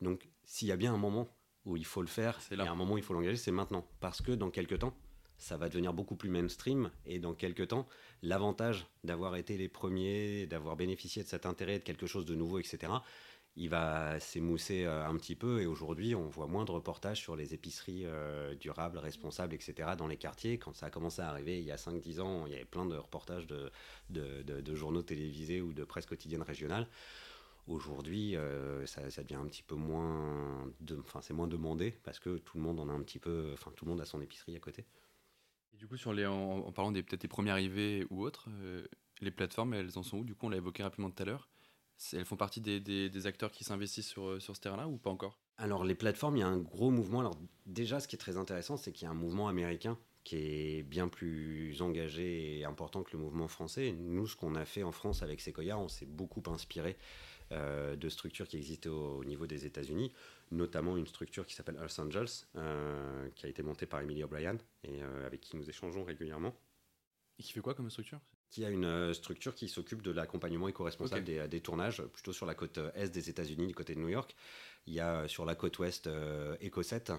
Donc 0.00 0.28
s'il 0.44 0.68
y 0.68 0.72
a 0.72 0.76
bien 0.76 0.94
un 0.94 0.98
moment 0.98 1.28
où 1.64 1.76
il 1.76 1.84
faut 1.84 2.00
le 2.00 2.08
faire, 2.08 2.38
et 2.50 2.54
un 2.54 2.74
moment 2.74 2.94
où 2.94 2.98
il 2.98 3.04
faut 3.04 3.12
l'engager, 3.12 3.36
c'est 3.36 3.50
maintenant. 3.50 3.86
Parce 4.00 4.22
que 4.22 4.32
dans 4.32 4.50
quelques 4.50 4.78
temps, 4.78 4.96
ça 5.36 5.56
va 5.56 5.68
devenir 5.68 5.92
beaucoup 5.92 6.16
plus 6.16 6.30
mainstream. 6.30 6.90
Et 7.04 7.18
dans 7.18 7.34
quelques 7.34 7.68
temps, 7.68 7.86
l'avantage 8.22 8.86
d'avoir 9.04 9.36
été 9.36 9.56
les 9.58 9.68
premiers, 9.68 10.46
d'avoir 10.46 10.76
bénéficié 10.76 11.22
de 11.22 11.28
cet 11.28 11.44
intérêt, 11.44 11.78
de 11.78 11.84
quelque 11.84 12.06
chose 12.06 12.24
de 12.24 12.34
nouveau, 12.34 12.58
etc., 12.58 12.92
il 13.60 13.68
va 13.68 14.18
s'émousser 14.20 14.84
euh, 14.84 15.06
un 15.06 15.14
petit 15.16 15.36
peu 15.36 15.60
et 15.60 15.66
aujourd'hui 15.66 16.14
on 16.14 16.26
voit 16.28 16.46
moins 16.46 16.64
de 16.64 16.70
reportages 16.70 17.20
sur 17.20 17.36
les 17.36 17.52
épiceries 17.52 18.06
euh, 18.06 18.54
durables, 18.54 18.96
responsables, 18.96 19.54
etc. 19.54 19.90
dans 19.98 20.06
les 20.06 20.16
quartiers. 20.16 20.56
Quand 20.56 20.74
ça 20.74 20.86
a 20.86 20.90
commencé 20.90 21.20
à 21.20 21.28
arriver 21.28 21.58
il 21.58 21.66
y 21.66 21.70
a 21.70 21.76
5-10 21.76 22.22
ans, 22.22 22.46
il 22.46 22.52
y 22.52 22.56
avait 22.56 22.64
plein 22.64 22.86
de 22.86 22.96
reportages 22.96 23.46
de, 23.46 23.70
journaux 24.74 25.02
télévisés 25.02 25.60
ou 25.60 25.74
de 25.74 25.84
presse 25.84 26.06
quotidienne 26.06 26.40
régionale. 26.40 26.88
Aujourd'hui, 27.66 28.34
euh, 28.34 28.86
ça, 28.86 29.02
devient 29.22 29.34
un 29.34 29.46
petit 29.46 29.62
peu 29.62 29.74
moins, 29.74 30.66
enfin 30.98 31.20
c'est 31.20 31.34
moins 31.34 31.46
demandé 31.46 31.90
parce 32.02 32.18
que 32.18 32.38
tout 32.38 32.56
le 32.56 32.62
monde 32.62 32.80
en 32.80 32.88
a 32.88 32.92
un 32.92 33.02
petit 33.02 33.18
peu, 33.18 33.50
enfin 33.52 33.72
tout 33.76 33.84
le 33.84 33.90
monde 33.90 34.00
a 34.00 34.06
son 34.06 34.22
épicerie 34.22 34.56
à 34.56 34.60
côté. 34.60 34.86
Du 35.74 35.86
coup, 35.86 35.96
en, 36.06 36.72
parlant 36.72 36.92
des 36.92 37.02
peut-être 37.02 37.20
des 37.20 37.28
premiers 37.28 37.50
arrivés 37.50 38.06
ou 38.08 38.22
autres, 38.22 38.48
les 39.20 39.30
plateformes, 39.30 39.74
elles 39.74 39.98
en 39.98 40.02
sont 40.02 40.18
où? 40.18 40.24
Du 40.24 40.34
coup, 40.34 40.46
on 40.46 40.48
l'a 40.48 40.56
évoqué 40.56 40.82
rapidement 40.82 41.10
tout 41.10 41.22
à 41.22 41.26
l'heure. 41.26 41.50
Elles 42.12 42.24
font 42.24 42.36
partie 42.36 42.60
des, 42.60 43.26
acteurs 43.26 43.50
qui 43.50 43.64
s'investissent 43.64 44.08
sur, 44.08 44.26
euh, 44.26 44.40
sur 44.40 44.56
ce 44.56 44.60
terrain-là 44.60 44.88
ou 44.88 44.96
pas 44.96 45.10
encore? 45.10 45.38
Alors 45.58 45.84
les 45.84 45.94
plateformes, 45.94 46.36
il 46.36 46.40
y 46.40 46.42
a 46.42 46.48
un 46.48 46.58
gros 46.58 46.90
mouvement. 46.90 47.20
Alors 47.20 47.38
déjà, 47.66 48.00
ce 48.00 48.08
qui 48.08 48.16
est 48.16 48.18
très 48.18 48.36
intéressant, 48.36 48.76
c'est 48.76 48.92
qu'il 48.92 49.04
y 49.04 49.08
a 49.08 49.10
un 49.10 49.14
mouvement 49.14 49.48
américain 49.48 49.98
qui 50.24 50.36
est 50.36 50.82
bien 50.82 51.08
plus 51.08 51.80
engagé 51.82 52.58
et 52.58 52.64
important 52.64 53.02
que 53.02 53.12
le 53.12 53.18
mouvement 53.18 53.48
français. 53.48 53.92
Nous, 53.92 54.26
ce 54.26 54.36
qu'on 54.36 54.54
a 54.54 54.64
fait 54.64 54.82
en 54.82 54.92
France 54.92 55.22
avec 55.22 55.40
Sequoia, 55.40 55.78
on 55.78 55.88
s'est 55.88 56.06
beaucoup 56.06 56.42
inspiré 56.46 56.96
euh, 57.52 57.96
de 57.96 58.08
structures 58.08 58.46
qui 58.46 58.56
existaient 58.56 58.88
au, 58.88 59.24
niveau 59.24 59.46
des 59.46 59.66
États-Unis, 59.66 60.12
notamment 60.50 60.96
une 60.96 61.06
structure 61.06 61.46
qui 61.46 61.54
s'appelle 61.54 61.76
Earth 61.76 61.98
Angels, 61.98 62.46
euh, 62.56 63.28
qui 63.34 63.46
a 63.46 63.48
été 63.48 63.62
montée 63.62 63.86
par 63.86 64.00
Emily 64.00 64.22
O'Brien 64.24 64.56
et 64.84 65.02
avec 65.02 65.40
qui 65.40 65.56
nous 65.56 65.68
échangeons 65.68 66.04
régulièrement. 66.04 66.54
Et 67.38 67.42
qui 67.42 67.52
fait 67.52 67.60
quoi 67.60 67.74
comme 67.74 67.90
structure? 67.90 68.20
Qui 68.50 68.64
a 68.64 68.70
une 68.70 68.84
euh, 68.84 69.14
structure 69.14 69.54
qui 69.54 69.68
s'occupe 69.68 70.02
de 70.02 70.10
l'accompagnement 70.10 70.66
éco-responsable 70.66 71.22
des, 71.22 71.46
des, 71.46 71.60
tournages, 71.60 72.02
plutôt 72.02 72.32
sur 72.32 72.46
la 72.46 72.54
côte 72.54 72.78
euh, 72.78 72.90
est 72.94 73.08
des 73.08 73.30
États-Unis, 73.30 73.68
du 73.68 73.74
côté 73.76 73.94
de 73.94 74.00
New 74.00 74.08
York. 74.08 74.34
Il 74.88 74.94
y 74.94 74.98
a 74.98 75.28
sur 75.28 75.44
la 75.44 75.54
côte 75.54 75.78
ouest 75.78 76.08
euh, 76.08 76.56
EcoSet 76.60 77.12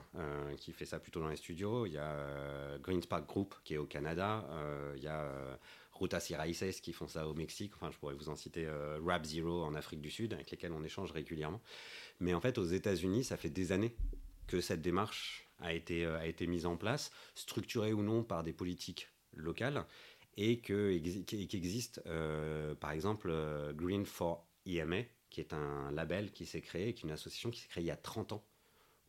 qui 0.58 0.74
fait 0.74 0.86
ça 0.86 1.00
plutôt 1.00 1.22
dans 1.22 1.30
les 1.30 1.38
studios. 1.38 1.86
Il 1.86 1.94
y 1.94 1.98
a 1.98 2.78
Green 2.80 3.02
Spark 3.02 3.26
Group 3.28 3.56
qui 3.63 3.76
est 3.76 3.78
au 3.78 3.86
Canada. 3.86 4.46
il 4.96 5.04
y 5.04 5.08
a 5.08 5.60
Rutas 5.94 6.28
y 6.32 6.36
Raíces 6.36 6.82
qui 6.82 6.91
font 6.91 7.08
ça 7.08 7.28
au 7.28 7.34
Mexique. 7.34 7.72
Enfin, 7.76 7.91
je 7.91 7.98
pourrais 7.98 8.15
vous 8.15 8.30
en 8.30 8.36
citer 8.36 8.67
Rap 9.06 9.26
Zero 9.26 9.63
en 9.63 9.76
Afrique 9.76 10.02
du 10.02 10.10
Sud, 10.10 10.34
avec 10.34 10.50
lesquels 10.50 10.74
on 10.74 10.84
échange 10.84 11.12
régulièrement. 11.12 11.62
Mais 12.20 12.34
en 12.34 12.41
fait, 12.41 12.58
aux 12.58 12.65
États-Unis, 12.65 13.24
ça 13.24 13.38
fait 13.38 13.52
des 13.52 13.72
années 13.72 13.96
que 14.48 14.60
cette 14.60 14.82
démarche 14.82 15.48
a 15.60 15.72
été, 15.72 16.06
a 16.06 16.26
été 16.26 16.48
mise 16.48 16.65
en 16.65 16.76
place, 16.76 17.12
structurée 17.36 17.94
ou 17.94 18.02
non 18.02 18.24
par 18.24 18.44
des 18.44 18.54
politiques 18.54 19.08
locales, 19.36 19.86
et 20.38 20.60
qu'existe, 20.60 22.02
par 22.80 22.91
exemple, 22.91 23.34
Green 23.76 24.06
for 24.06 24.48
EMA, 24.65 25.04
qui 25.30 25.39
est 25.39 25.54
un 25.54 25.91
label 25.91 26.32
qui 26.32 26.46
s'est 26.46 26.62
créé, 26.62 26.94
qui 26.94 27.02
est 27.02 27.08
une 27.08 27.13
association 27.13 27.50
qui 27.50 27.60
s'est 27.60 27.67
créée 27.67 27.84
il 27.84 27.88
y 27.88 27.91
a 27.91 27.98
30 27.98 28.34
ans 28.34 28.44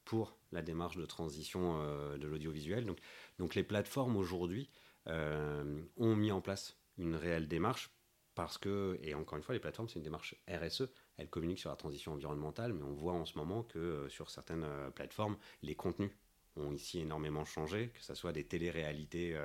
pour 0.05 0.37
la 0.53 0.63
démarche 0.63 0.97
de 0.97 1.07
transition 1.07 1.81
euh, 1.83 2.17
de 2.19 2.27
l'audiovisuel. 2.27 2.87
Donc, 2.87 2.99
donc 3.39 3.55
les 3.55 3.63
plateformes 3.63 4.17
aujourd'hui 4.17 4.71
euh, 5.09 5.83
ont 5.97 6.17
mis 6.17 6.33
en 6.33 6.41
place 6.41 6.79
une 6.99 7.15
réelle 7.15 7.49
démarche 7.49 7.91
parce 8.35 8.57
que, 8.57 8.99
et 9.03 9.15
encore 9.15 9.37
une 9.37 9.45
fois, 9.45 9.55
les 9.55 9.61
plateformes, 9.61 9.89
c'est 9.89 9.99
une 9.99 10.05
démarche 10.05 10.35
RSE. 10.49 10.89
Elles 11.19 11.29
communiquent 11.29 11.59
sur 11.59 11.71
la 11.71 11.77
transition 11.77 12.13
environnementale, 12.13 12.73
mais 12.73 12.83
on 12.83 12.95
voit 12.95 13.13
en 13.13 13.27
ce 13.27 13.37
moment 13.37 13.63
que 13.63 13.79
euh, 13.79 14.09
sur 14.09 14.31
certaines 14.31 14.67
plateformes, 14.95 15.37
les 15.63 15.75
contenus 15.75 16.11
ont 16.57 16.73
ici 16.73 17.01
énormément 17.01 17.45
changé, 17.45 17.89
que 17.89 18.03
ce 18.03 18.15
soit 18.15 18.33
des 18.33 18.45
téléréalités 18.45 19.37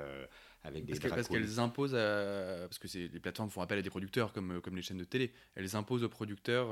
avec 0.62 0.84
des 0.84 0.98
parce, 0.98 1.14
parce 1.14 1.28
qu'elles 1.28 1.58
imposent, 1.60 1.92
parce 1.92 2.78
que 2.78 2.88
les 2.98 3.20
plateformes 3.20 3.50
font 3.50 3.62
appel 3.62 3.78
à 3.78 3.82
des 3.82 3.90
producteurs 3.90 4.32
comme, 4.32 4.60
comme 4.60 4.76
les 4.76 4.82
chaînes 4.82 4.98
de 4.98 5.04
télé, 5.04 5.32
elles 5.54 5.76
imposent 5.76 6.04
aux 6.04 6.08
producteurs 6.08 6.68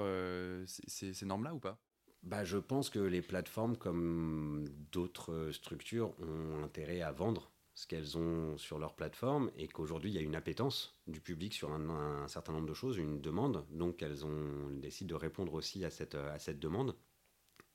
ces 0.66 1.26
normes-là 1.26 1.54
ou 1.54 1.60
pas? 1.60 1.78
Bah, 2.22 2.44
je 2.44 2.58
pense 2.58 2.90
que 2.90 2.98
les 2.98 3.22
plateformes, 3.22 3.76
comme 3.76 4.64
d'autres 4.90 5.50
structures, 5.52 6.12
ont 6.20 6.64
intérêt 6.64 7.00
à 7.00 7.12
vendre 7.12 7.52
ce 7.76 7.86
qu'elles 7.86 8.16
ont 8.16 8.56
sur 8.56 8.78
leur 8.78 8.96
plateforme 8.96 9.50
et 9.56 9.68
qu'aujourd'hui 9.68 10.10
il 10.10 10.14
y 10.14 10.18
a 10.18 10.22
une 10.22 10.34
appétence 10.34 10.98
du 11.06 11.20
public 11.20 11.52
sur 11.52 11.70
un, 11.70 12.26
certain 12.26 12.52
nombre 12.52 12.66
de 12.66 12.74
choses, 12.74 12.96
une 12.96 13.20
demande, 13.20 13.66
donc 13.70 14.02
elles, 14.02 14.24
ont, 14.24 14.70
décident 14.70 15.10
de 15.10 15.14
répondre 15.14 15.52
aussi 15.52 15.84
à 15.84 15.90
cette, 15.90 16.14
à 16.14 16.38
cette 16.38 16.58
demande. 16.58 16.96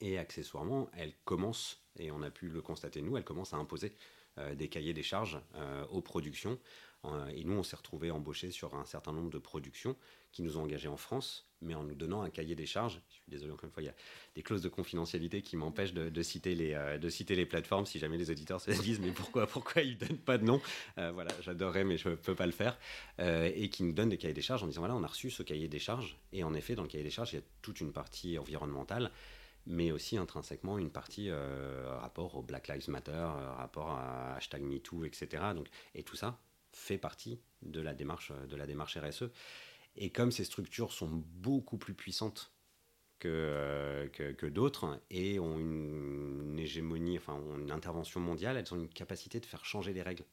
Et 0.02 0.18
accessoirement, 0.18 0.90
elles 0.98 1.14
commencent, 1.26 1.80
et 1.98 2.12
on 2.12 2.22
a 2.22 2.32
pu 2.32 2.50
le 2.50 2.62
constater 2.62 3.02
nous, 3.02 3.18
elles 3.18 3.24
commencent 3.24 3.54
à 3.54 3.58
imposer 3.58 3.94
euh, 4.38 4.56
des 4.56 4.70
cahiers 4.70 4.94
des 4.94 5.04
charges 5.04 5.40
euh, 5.56 5.84
aux 5.88 6.00
productions. 6.00 6.58
Euh, 7.04 7.28
et 7.36 7.44
nous, 7.44 7.56
on 7.56 7.64
s'est 7.64 7.76
retrouvés 7.76 8.12
embauchés 8.12 8.50
sur 8.50 8.76
un 8.76 8.86
certain 8.86 9.12
nombre 9.12 9.30
de 9.30 9.40
productions 9.40 9.98
qui 10.32 10.42
nous 10.42 10.58
ont 10.58 10.62
engagés 10.62 10.88
en 10.88 10.96
France, 10.96 11.50
mais 11.62 11.76
en 11.76 11.84
nous 11.84 11.96
donnant 11.96 12.22
un 12.22 12.30
cahier 12.30 12.56
des 12.56 12.66
charges. 12.66 13.02
Je 13.10 13.16
suis 13.16 13.24
désolé, 13.28 13.52
encore 13.52 13.66
une 13.66 13.72
fois, 13.72 13.84
il 13.84 13.88
y 13.88 13.90
a 13.90 13.96
des 14.36 14.42
clauses 14.42 14.62
de 14.62 14.70
confidentialité 14.70 15.42
qui 15.42 15.58
m'empêchent 15.58 15.94
de, 15.94 16.22
citer 16.22 16.56
les, 16.56 16.98
de 16.98 17.10
citer 17.10 17.36
les 17.36 17.46
plateformes 17.46 17.86
si 17.86 18.00
jamais 18.00 18.18
les 18.18 18.32
auditeurs 18.32 18.62
se 18.62 18.72
disent 18.82 19.02
mais 19.02 19.12
pourquoi, 19.12 19.48
pourquoi 19.48 19.82
ils 19.82 19.96
ne 19.96 20.06
donnent 20.08 20.18
pas 20.18 20.38
de 20.38 20.46
nom? 20.46 20.62
Voilà, 20.96 21.32
j'adorerais, 21.42 21.84
mais 21.84 21.98
je 21.98 22.08
ne 22.08 22.16
peux 22.16 22.36
pas 22.36 22.46
le 22.46 22.54
faire. 22.54 22.80
et 23.20 23.70
qui 23.70 23.84
nous 23.84 23.92
donnent 23.92 24.10
des 24.10 24.18
cahiers 24.18 24.34
des 24.34 24.42
charges 24.42 24.64
en 24.64 24.68
disant 24.68 24.82
voilà, 24.82 24.96
on 24.96 25.04
a 25.04 25.08
reçu 25.08 25.30
ce 25.30 25.44
cahier 25.44 25.68
des 25.68 25.80
charges. 25.80 26.18
Et 26.32 26.46
en 26.46 26.54
effet, 26.54 26.76
dans 26.76 26.84
le 26.84 26.88
cahier 26.88 27.04
des 27.04 27.10
charges, 27.10 27.34
il 27.34 27.38
y 27.38 27.40
a 27.40 27.46
toute 27.62 27.82
une 27.82 27.92
partie 27.92 28.38
environnementale 28.38 29.12
mais 29.66 29.92
aussi 29.92 30.18
intrinsèquement 30.18 30.78
une 30.78 30.92
partie 30.92 31.30
euh, 31.30 31.98
rapport 32.00 32.36
au 32.36 32.42
Black 32.42 32.68
Lives 32.68 32.90
Matter, 32.90 33.12
euh, 33.12 33.52
rapport 33.54 33.92
à 33.92 34.36
hashtag 34.36 34.62
MeToo, 34.62 35.06
etc. 35.06 35.44
Donc, 35.56 35.68
et 35.96 36.04
tout 36.04 36.16
ça 36.16 36.40
fait 36.74 36.98
partie 36.98 37.40
de 37.62 37.82
la 37.82 37.94
démarche, 37.94 38.32
de 38.32 38.56
la 38.56 38.66
démarche 38.66 38.98
RSE. 38.98 39.26
Et 39.98 40.10
comme 40.10 40.32
ces 40.32 40.46
structures 40.46 40.94
sont 40.94 41.10
beaucoup 41.12 41.78
plus 41.78 41.94
puissantes 41.94 42.52
que, 43.20 43.28
euh, 43.30 44.08
que, 44.08 44.46
d'autres 44.46 45.02
et 45.10 45.40
ont 45.40 45.60
une, 45.60 46.58
hégémonie, 46.58 47.18
enfin 47.18 47.34
ont 47.34 47.60
une 47.60 47.72
intervention 47.72 48.20
mondiale, 48.20 48.58
elles 48.58 48.74
ont 48.74 48.78
une 48.78 48.90
capacité 48.90 49.40
de 49.40 49.46
faire 49.46 49.66
changer 49.66 49.94
les 49.94 50.02
règles 50.02 50.24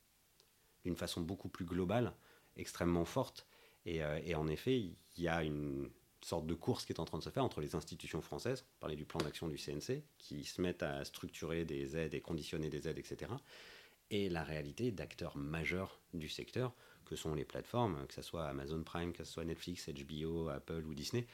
d'une 0.85 0.97
façon 0.97 1.21
beaucoup 1.21 1.49
plus 1.49 1.65
globale, 1.65 2.15
extrêmement 2.57 3.05
forte. 3.05 3.47
Et 3.85 4.35
en 4.35 4.49
effet, 4.49 4.79
il 4.79 4.97
y 5.17 5.29
a 5.29 5.43
une, 5.43 5.89
sorte 6.25 6.47
de 6.47 6.55
course 6.55 6.85
qui 6.85 6.93
est 6.93 7.01
en 7.01 7.05
train 7.05 7.19
de 7.19 7.23
se 7.23 7.31
faire 7.31 7.45
entre 7.45 7.61
les 7.61 7.75
institutions 7.75 8.21
françaises, 8.21 8.65
on 8.77 8.81
parlait 8.81 8.97
du 8.97 9.05
plan 9.05 9.21
d'action 9.21 9.49
du 9.49 9.57
CNC, 9.57 10.03
qui 10.19 10.45
se 10.45 10.61
mettent 10.61 10.83
à 10.83 11.05
structurer 11.05 11.65
des 11.65 11.97
aides 11.97 12.15
et 12.15 12.21
conditionner 12.21 12.71
des 12.71 12.89
aides, 12.89 12.99
etc., 12.99 13.31
et 14.11 14.31
la 14.31 14.43
réalité 14.43 14.91
d'acteurs 14.91 15.37
majeurs 15.37 16.01
du 16.15 16.31
secteur, 16.31 16.75
que 17.05 17.17
sont 17.17 17.35
les 17.35 17.45
plateformes, 17.45 18.07
que 18.07 18.15
ce 18.15 18.23
soit 18.23 18.47
Amazon 18.47 18.83
Prime, 18.83 19.13
que 19.13 19.25
ce 19.25 19.33
soit 19.33 19.45
Netflix, 19.45 19.89
HBO, 19.89 20.49
Apple 20.49 20.85
ou 20.87 20.95
Disney, 20.95 21.27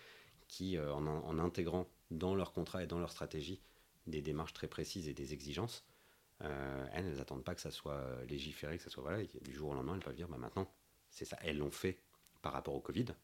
qui, 0.48 0.76
euh, 0.76 0.92
en, 0.92 1.38
intégrant 1.38 1.88
dans 2.10 2.34
leur 2.34 2.52
contrat 2.52 2.84
et 2.84 2.86
dans 2.86 2.98
leur 2.98 3.10
stratégie 3.10 3.60
des 4.06 4.22
démarches 4.22 4.52
très 4.52 4.68
précises 4.68 5.08
et 5.08 5.14
des 5.14 5.32
exigences, 5.32 5.84
euh, 6.42 6.86
elles, 6.92 7.14
n'attendent 7.14 7.44
pas 7.44 7.54
que 7.54 7.60
ça 7.60 7.70
soit 7.70 8.24
légiféré, 8.28 8.76
que 8.76 8.84
ça 8.84 8.90
soit 8.90 9.02
voilà, 9.02 9.22
du 9.24 9.52
jour 9.52 9.70
au 9.70 9.74
lendemain, 9.74 9.94
elles 9.94 10.02
peuvent 10.02 10.14
dire 10.14 10.28
bah, 10.28 10.36
maintenant, 10.36 10.70
c'est 11.10 11.24
ça. 11.24 11.38
Elles 11.42 11.58
l'ont 11.58 11.70
fait 11.70 11.98
par 12.42 12.52
rapport 12.52 12.74
au 12.74 12.80
Covid, 12.80 13.06
euh, 13.10 13.14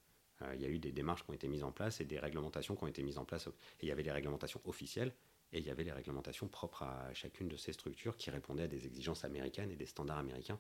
il 0.55 0.61
y 0.61 0.65
a 0.65 0.69
eu 0.69 0.79
des 0.79 0.93
démarches 0.93 1.25
qui 1.25 1.31
ont 1.31 1.35
été 1.35 1.49
mises 1.49 1.65
en 1.65 1.73
place 1.73 2.01
et 2.01 2.05
des 2.05 2.19
réglementations 2.19 2.77
qui 2.77 2.85
ont 2.85 2.89
été 2.89 3.03
mises 3.03 3.19
en 3.19 3.25
place. 3.25 3.47
Et 3.49 3.53
il 3.83 3.89
y 3.89 3.93
avait 3.93 4.03
les 4.03 4.13
réglementations 4.13 4.61
officielles 4.65 5.15
et 5.53 5.59
il 5.59 5.67
y 5.67 5.71
avait 5.71 5.85
les 5.85 5.93
réglementations 5.93 6.49
propres 6.49 6.83
à 6.83 7.13
chacune 7.15 7.49
de 7.49 7.57
ces 7.57 7.73
structures 7.73 8.17
qui 8.17 8.31
répondaient 8.31 8.65
à 8.65 8.69
des 8.69 8.87
exigences 8.87 9.25
américaines 9.25 9.71
et 9.71 9.77
des 9.77 9.87
standards 9.87 10.19
américains 10.19 10.59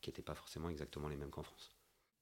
qui 0.00 0.10
n'étaient 0.10 0.22
pas 0.22 0.34
forcément 0.34 0.68
exactement 0.68 1.08
les 1.08 1.16
mêmes 1.16 1.30
qu'en 1.30 1.42
France. 1.42 1.74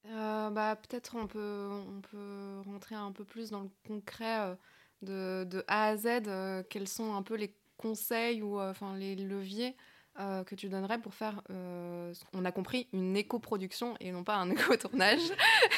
Euh, 0.05 0.49
bah, 0.49 0.75
Peut-être 0.75 1.15
on 1.15 1.27
peut, 1.27 1.69
on 1.87 2.01
peut 2.01 2.61
rentrer 2.65 2.95
un 2.95 3.11
peu 3.11 3.23
plus 3.23 3.49
dans 3.51 3.61
le 3.61 3.69
concret 3.87 4.39
euh, 4.41 4.55
de, 5.01 5.45
de 5.49 5.63
A 5.67 5.87
à 5.89 5.97
Z. 5.97 6.65
quels 6.69 6.87
sont 6.87 7.13
un 7.15 7.23
peu 7.23 7.35
les 7.35 7.55
conseils 7.77 8.41
ou 8.41 8.59
enfin 8.59 8.95
les 8.97 9.15
leviers 9.15 9.75
euh, 10.19 10.43
que 10.43 10.53
tu 10.53 10.69
donnerais 10.69 10.99
pour 11.01 11.15
faire, 11.15 11.41
euh, 11.49 12.13
on 12.33 12.45
a 12.45 12.51
compris, 12.51 12.87
une 12.93 13.17
éco-production 13.17 13.95
et 13.99 14.11
non 14.11 14.23
pas 14.23 14.35
un 14.35 14.49
éco-tournage. 14.51 15.31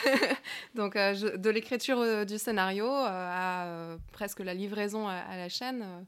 Donc, 0.76 0.98
euh, 0.98 1.38
de 1.38 1.50
l'écriture 1.50 2.26
du 2.26 2.38
scénario 2.38 2.86
à 2.86 3.98
presque 4.12 4.41
la 4.41 4.54
livraison 4.54 5.08
à, 5.08 5.38
la 5.38 5.48
chaîne, 5.48 6.06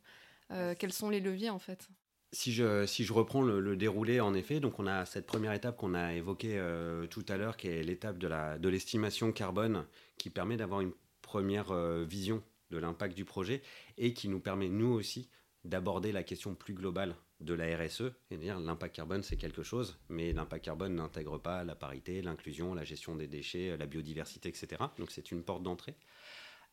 quels 0.49 0.91
sont 0.91 1.09
les 1.09 1.21
leviers 1.21 1.49
en 1.49 1.59
fait? 1.59 1.87
Si 2.33 2.51
je, 2.51 2.85
si 2.85 3.05
je 3.05 3.13
reprends 3.13 3.41
le, 3.41 3.77
déroulé, 3.77 4.19
en 4.19 4.33
effet, 4.33 4.59
donc 4.59 4.77
on 4.79 4.87
a 4.87 5.05
cette 5.05 5.25
première 5.25 5.53
étape 5.53 5.77
qu'on 5.77 5.93
a 5.93 6.13
évoquée 6.13 6.61
tout 7.09 7.25
à 7.29 7.37
l'heure, 7.37 7.55
qui 7.55 7.69
est 7.69 7.81
l'étape 7.81 8.17
de 8.17 8.69
l'estimation 8.69 9.27
de 9.27 9.31
carbone, 9.31 9.85
qui 10.17 10.29
permet 10.29 10.57
d'avoir 10.57 10.81
une 10.81 10.91
première 11.21 11.73
vision 12.03 12.43
de 12.71 12.77
l'impact 12.77 13.15
du 13.15 13.23
projet 13.23 13.61
et 13.97 14.13
qui 14.13 14.27
nous 14.27 14.41
permet, 14.41 14.67
nous 14.67 14.91
aussi, 14.91 15.29
d'aborder 15.63 16.11
la 16.11 16.23
question 16.23 16.53
plus 16.53 16.73
globale 16.73 17.15
de 17.39 17.53
la 17.53 17.77
RSE, 17.77 18.11
et 18.31 18.37
dire 18.37 18.59
l'impact 18.59 18.95
carbone 18.95 19.21
c'est 19.21 19.37
quelque 19.37 19.63
chose, 19.63 19.99
mais 20.09 20.33
l'impact 20.33 20.65
carbone 20.65 20.95
n'intègre 20.95 21.37
pas 21.37 21.63
la 21.63 21.75
parité, 21.75 22.21
l'inclusion, 22.21 22.73
la 22.73 22.83
gestion 22.83 23.15
des 23.15 23.27
déchets, 23.27 23.77
la 23.77 23.85
biodiversité, 23.85 24.49
etc. 24.49 24.83
Donc 24.97 25.11
c'est 25.11 25.31
une 25.31 25.43
porte 25.43 25.63
d'entrée. 25.63 25.95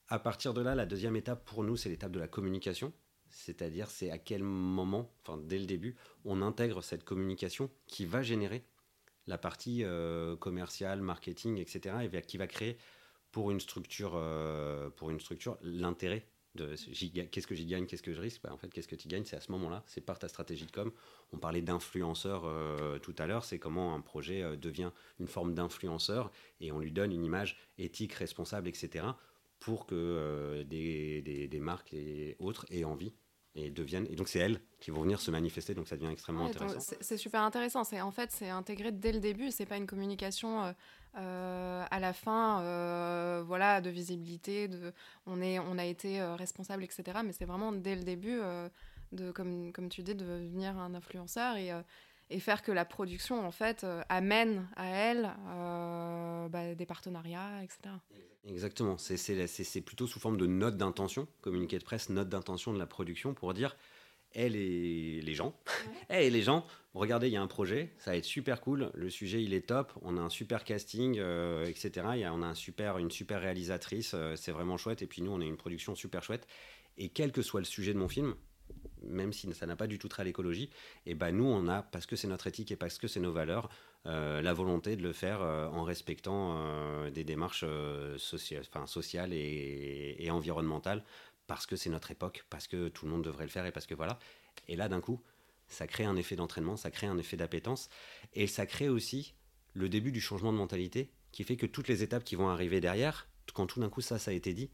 À 0.09 0.18
partir 0.18 0.55
de 0.55 0.61
là, 0.61 0.74
la 0.74 0.87
deuxième 0.87 1.16
étape 1.16 1.44
pour 1.44 1.64
nous, 1.64 1.77
c'est 1.77 1.88
l'étape 1.88 2.12
de 2.12 2.20
la 2.20 2.29
communication, 2.29 2.92
c'est-à-dire 3.31 3.90
c'est 3.90 4.11
à 4.11 4.18
quel 4.18 4.42
moment, 4.42 5.14
enfin 5.22 5.38
dès 5.38 5.59
le 5.59 5.66
début, 5.66 5.96
on 6.24 6.40
intègre 6.40 6.83
cette 6.83 7.05
communication 7.05 7.70
qui 7.87 8.07
va 8.07 8.22
générer 8.22 8.64
la 9.27 9.38
partie 9.38 9.85
euh, 9.85 10.37
commerciale, 10.37 11.00
marketing, 11.00 11.59
etc. 11.59 11.96
et 12.03 12.22
qui 12.22 12.37
va 12.37 12.46
créer 12.46 12.79
pour 13.33 13.50
une 13.50 13.61
structure, 13.61 14.12
euh, 14.14 14.90
pour 14.90 15.11
une 15.11 15.20
structure 15.20 15.59
l'intérêt 15.62 16.27
qu'est-ce 16.56 17.46
que 17.46 17.54
j'y 17.54 17.66
gagne, 17.66 17.86
qu'est-ce 17.86 18.02
que 18.02 18.12
je 18.12 18.20
risque? 18.20 18.42
Bah, 18.42 18.50
En 18.52 18.56
fait, 18.56 18.68
qu'est-ce 18.68 18.88
que 18.88 18.96
tu 18.96 19.08
gagnes? 19.08 19.24
C'est 19.24 19.36
à 19.36 19.40
ce 19.40 19.50
moment-là, 19.52 19.82
c'est 19.86 20.00
par 20.00 20.18
ta 20.18 20.28
stratégie 20.28 20.66
de 20.66 20.70
com. 20.70 20.92
On 21.32 21.38
parlait 21.38 21.62
d'influenceur 21.62 22.44
euh, 22.44 22.98
tout 22.98 23.14
à 23.18 23.26
l'heure, 23.26 23.44
c'est 23.44 23.58
comment 23.58 23.94
un 23.94 24.00
projet 24.00 24.42
euh, 24.42 24.56
devient 24.56 24.90
une 25.18 25.26
forme 25.26 25.54
d'influenceur 25.54 26.30
et 26.60 26.72
on 26.72 26.78
lui 26.78 26.92
donne 26.92 27.12
une 27.12 27.24
image 27.24 27.58
éthique, 27.78 28.12
responsable, 28.12 28.68
etc. 28.68 29.06
pour 29.58 29.86
que 29.86 29.94
euh, 29.94 30.64
des, 30.64 31.22
des, 31.22 31.60
marques 31.60 31.92
et 31.94 32.36
autres 32.38 32.66
aient 32.70 32.84
envie 32.84 33.14
et 33.54 33.70
deviennent. 33.70 34.06
Et 34.10 34.16
donc, 34.16 34.28
c'est 34.28 34.40
elles 34.40 34.60
qui 34.80 34.90
vont 34.90 35.02
venir 35.02 35.20
se 35.20 35.30
manifester, 35.30 35.74
donc 35.74 35.88
ça 35.88 35.96
devient 35.96 36.10
extrêmement 36.10 36.46
intéressant. 36.46 36.96
C'est 37.00 37.16
super 37.16 37.42
intéressant. 37.42 37.84
C'est 37.84 38.00
En 38.00 38.10
fait, 38.10 38.30
c'est 38.32 38.50
intégré 38.50 38.92
dès 38.92 39.12
le 39.12 39.20
début, 39.20 39.50
c'est 39.50 39.66
pas 39.66 39.76
une 39.76 39.86
communication 39.86 40.74
euh, 41.16 41.84
à 41.88 42.00
la 42.00 42.12
fin, 42.12 42.60
euh, 42.62 43.44
voilà, 43.46 43.80
de 43.80 43.88
visibilité, 43.88 44.66
de, 44.66 44.92
on, 45.26 45.40
est, 45.40 45.60
on 45.60 45.78
a 45.78 45.84
été 45.84 46.20
euh, 46.20 46.34
responsable, 46.34 46.82
etc. 46.82 47.04
Mais 47.24 47.32
c'est 47.32 47.44
vraiment 47.44 47.70
dès 47.70 47.94
le 47.94 48.02
début, 48.02 48.40
de, 49.12 49.30
comme, 49.30 49.72
comme 49.72 49.88
tu 49.88 50.02
dis, 50.02 50.14
de 50.14 50.24
devenir 50.24 50.76
un 50.76 50.94
influenceur 50.94 51.56
et, 51.56 51.70
et 52.30 52.40
faire 52.40 52.62
que 52.62 52.72
la 52.72 52.84
production, 52.84 53.46
en 53.46 53.50
fait, 53.50 53.87
amène 54.08 54.66
à 54.76 54.87
elle 54.87 55.30
bah, 56.50 56.74
des 56.74 56.87
partenariats, 56.87 57.62
etc. 57.62 57.94
Exactement. 58.46 58.96
C'est 58.98 59.80
plutôt 59.80 60.06
sous 60.06 60.20
forme 60.20 60.37
de 60.37 60.46
note 60.46 60.76
d'intention, 60.76 61.28
communiqué 61.40 61.78
de 61.78 61.84
presse, 61.84 62.10
note 62.10 62.28
d'intention 62.28 62.72
de 62.72 62.78
la 62.78 62.87
production 62.87 63.34
pour 63.34 63.54
dire 63.54 63.76
elle 64.34 64.56
et 64.56 65.20
les 65.22 65.34
gens. 65.34 65.54
et 66.10 66.29
les 66.29 66.42
gens, 66.42 66.66
regardez, 66.92 67.29
il 67.29 67.33
y 67.33 67.37
a 67.37 67.42
un 67.42 67.46
projet, 67.46 67.92
ça 67.98 68.10
va 68.10 68.16
être 68.16 68.25
super 68.25 68.60
cool, 68.60 68.90
le 68.94 69.08
sujet 69.08 69.42
il 69.42 69.54
est 69.54 69.66
top, 69.66 69.92
on 70.02 70.16
a 70.16 70.20
un 70.20 70.29
super 70.29 70.64
casting, 70.64 71.18
euh, 71.18 71.64
etc. 71.66 72.06
Y 72.16 72.25
a, 72.25 72.35
on 72.35 72.42
a 72.42 72.46
un 72.46 72.54
super, 72.54 72.98
une 72.98 73.10
super 73.10 73.40
réalisatrice, 73.40 74.12
euh, 74.14 74.37
c'est 74.37 74.52
vraiment 74.52 74.77
chouette, 74.77 75.02
et 75.02 75.06
puis 75.06 75.22
nous 75.22 75.31
on 75.31 75.40
a 75.40 75.44
une 75.44 75.56
production 75.56 75.94
super 75.94 76.22
chouette. 76.22 76.46
Et 76.96 77.08
quel 77.08 77.33
que 77.33 77.42
soit 77.42 77.60
le 77.60 77.66
sujet 77.66 77.92
de 77.92 77.98
mon 77.98 78.08
film, 78.08 78.35
même 79.02 79.33
si 79.33 79.52
ça 79.52 79.67
n'a 79.67 79.77
pas 79.77 79.87
du 79.87 79.98
tout 79.98 80.08
trait 80.08 80.23
à 80.23 80.25
l'écologie, 80.25 80.71
et 81.06 81.15
ben 81.15 81.33
nous, 81.33 81.44
on 81.44 81.69
a, 81.69 81.83
parce 81.83 82.06
que 82.06 82.17
c'est 82.17 82.29
notre 82.29 82.46
éthique 82.46 82.71
et 82.73 82.77
parce 82.77 82.98
que 82.98 83.08
c'est 83.08 83.21
nos 83.21 83.33
valeurs, 83.33 83.69
euh, 84.06 84.42
la 84.42 84.52
volonté 84.52 84.96
de 84.96 85.02
le 85.02 85.12
faire 85.12 85.40
euh, 85.42 85.67
en 85.69 85.85
respectant 85.85 86.56
euh, 86.56 87.10
des 87.10 87.25
démarches 87.25 87.65
sociales, 88.19 88.65
enfin, 88.69 88.87
sociales 88.87 89.33
et, 89.33 90.17
et, 90.19 90.31
environnementales, 90.31 91.04
parce 91.46 91.67
que 91.67 91.77
c'est 91.77 91.90
notre 91.90 92.10
époque, 92.10 92.44
parce 92.50 92.67
que 92.67 92.88
tout 92.88 93.06
le 93.06 93.12
monde 93.12 93.25
devrait 93.25 93.44
le 93.44 93.50
faire 93.50 93.67
et 93.67 93.73
parce 93.73 93.87
que 93.87 93.94
voilà. 93.94 94.19
Et 94.69 94.77
là, 94.77 94.88
d'un 94.88 95.00
coup, 95.00 95.23
ça 95.69 95.87
crée 95.87 96.04
un 96.04 96.17
effet 96.17 96.37
d'entraînement, 96.37 96.77
ça 96.77 96.90
crée 96.90 97.06
un 97.06 97.19
effet 97.19 97.37
d'appétence, 97.37 97.88
et 98.35 98.46
ça 98.46 98.67
crée 98.67 98.88
aussi 98.88 99.35
le 99.73 99.88
début 99.88 100.12
du 100.12 100.21
changement 100.21 100.52
de 100.52 100.58
mentalité 100.58 101.10
qui 101.33 101.42
fait 101.42 101.56
que 101.56 101.67
toutes 101.67 101.88
les 101.88 102.02
étapes 102.02 102.25
qui 102.25 102.37
vont 102.37 102.48
arriver 102.48 102.81
derrière, 102.81 103.27
quand 103.54 103.67
tout 103.67 103.81
d'un 103.81 103.88
coup 103.88 104.00
ça, 104.00 104.19
ça 104.19 104.31
a 104.31 104.35
été 104.35 104.54
dit, 104.54 104.71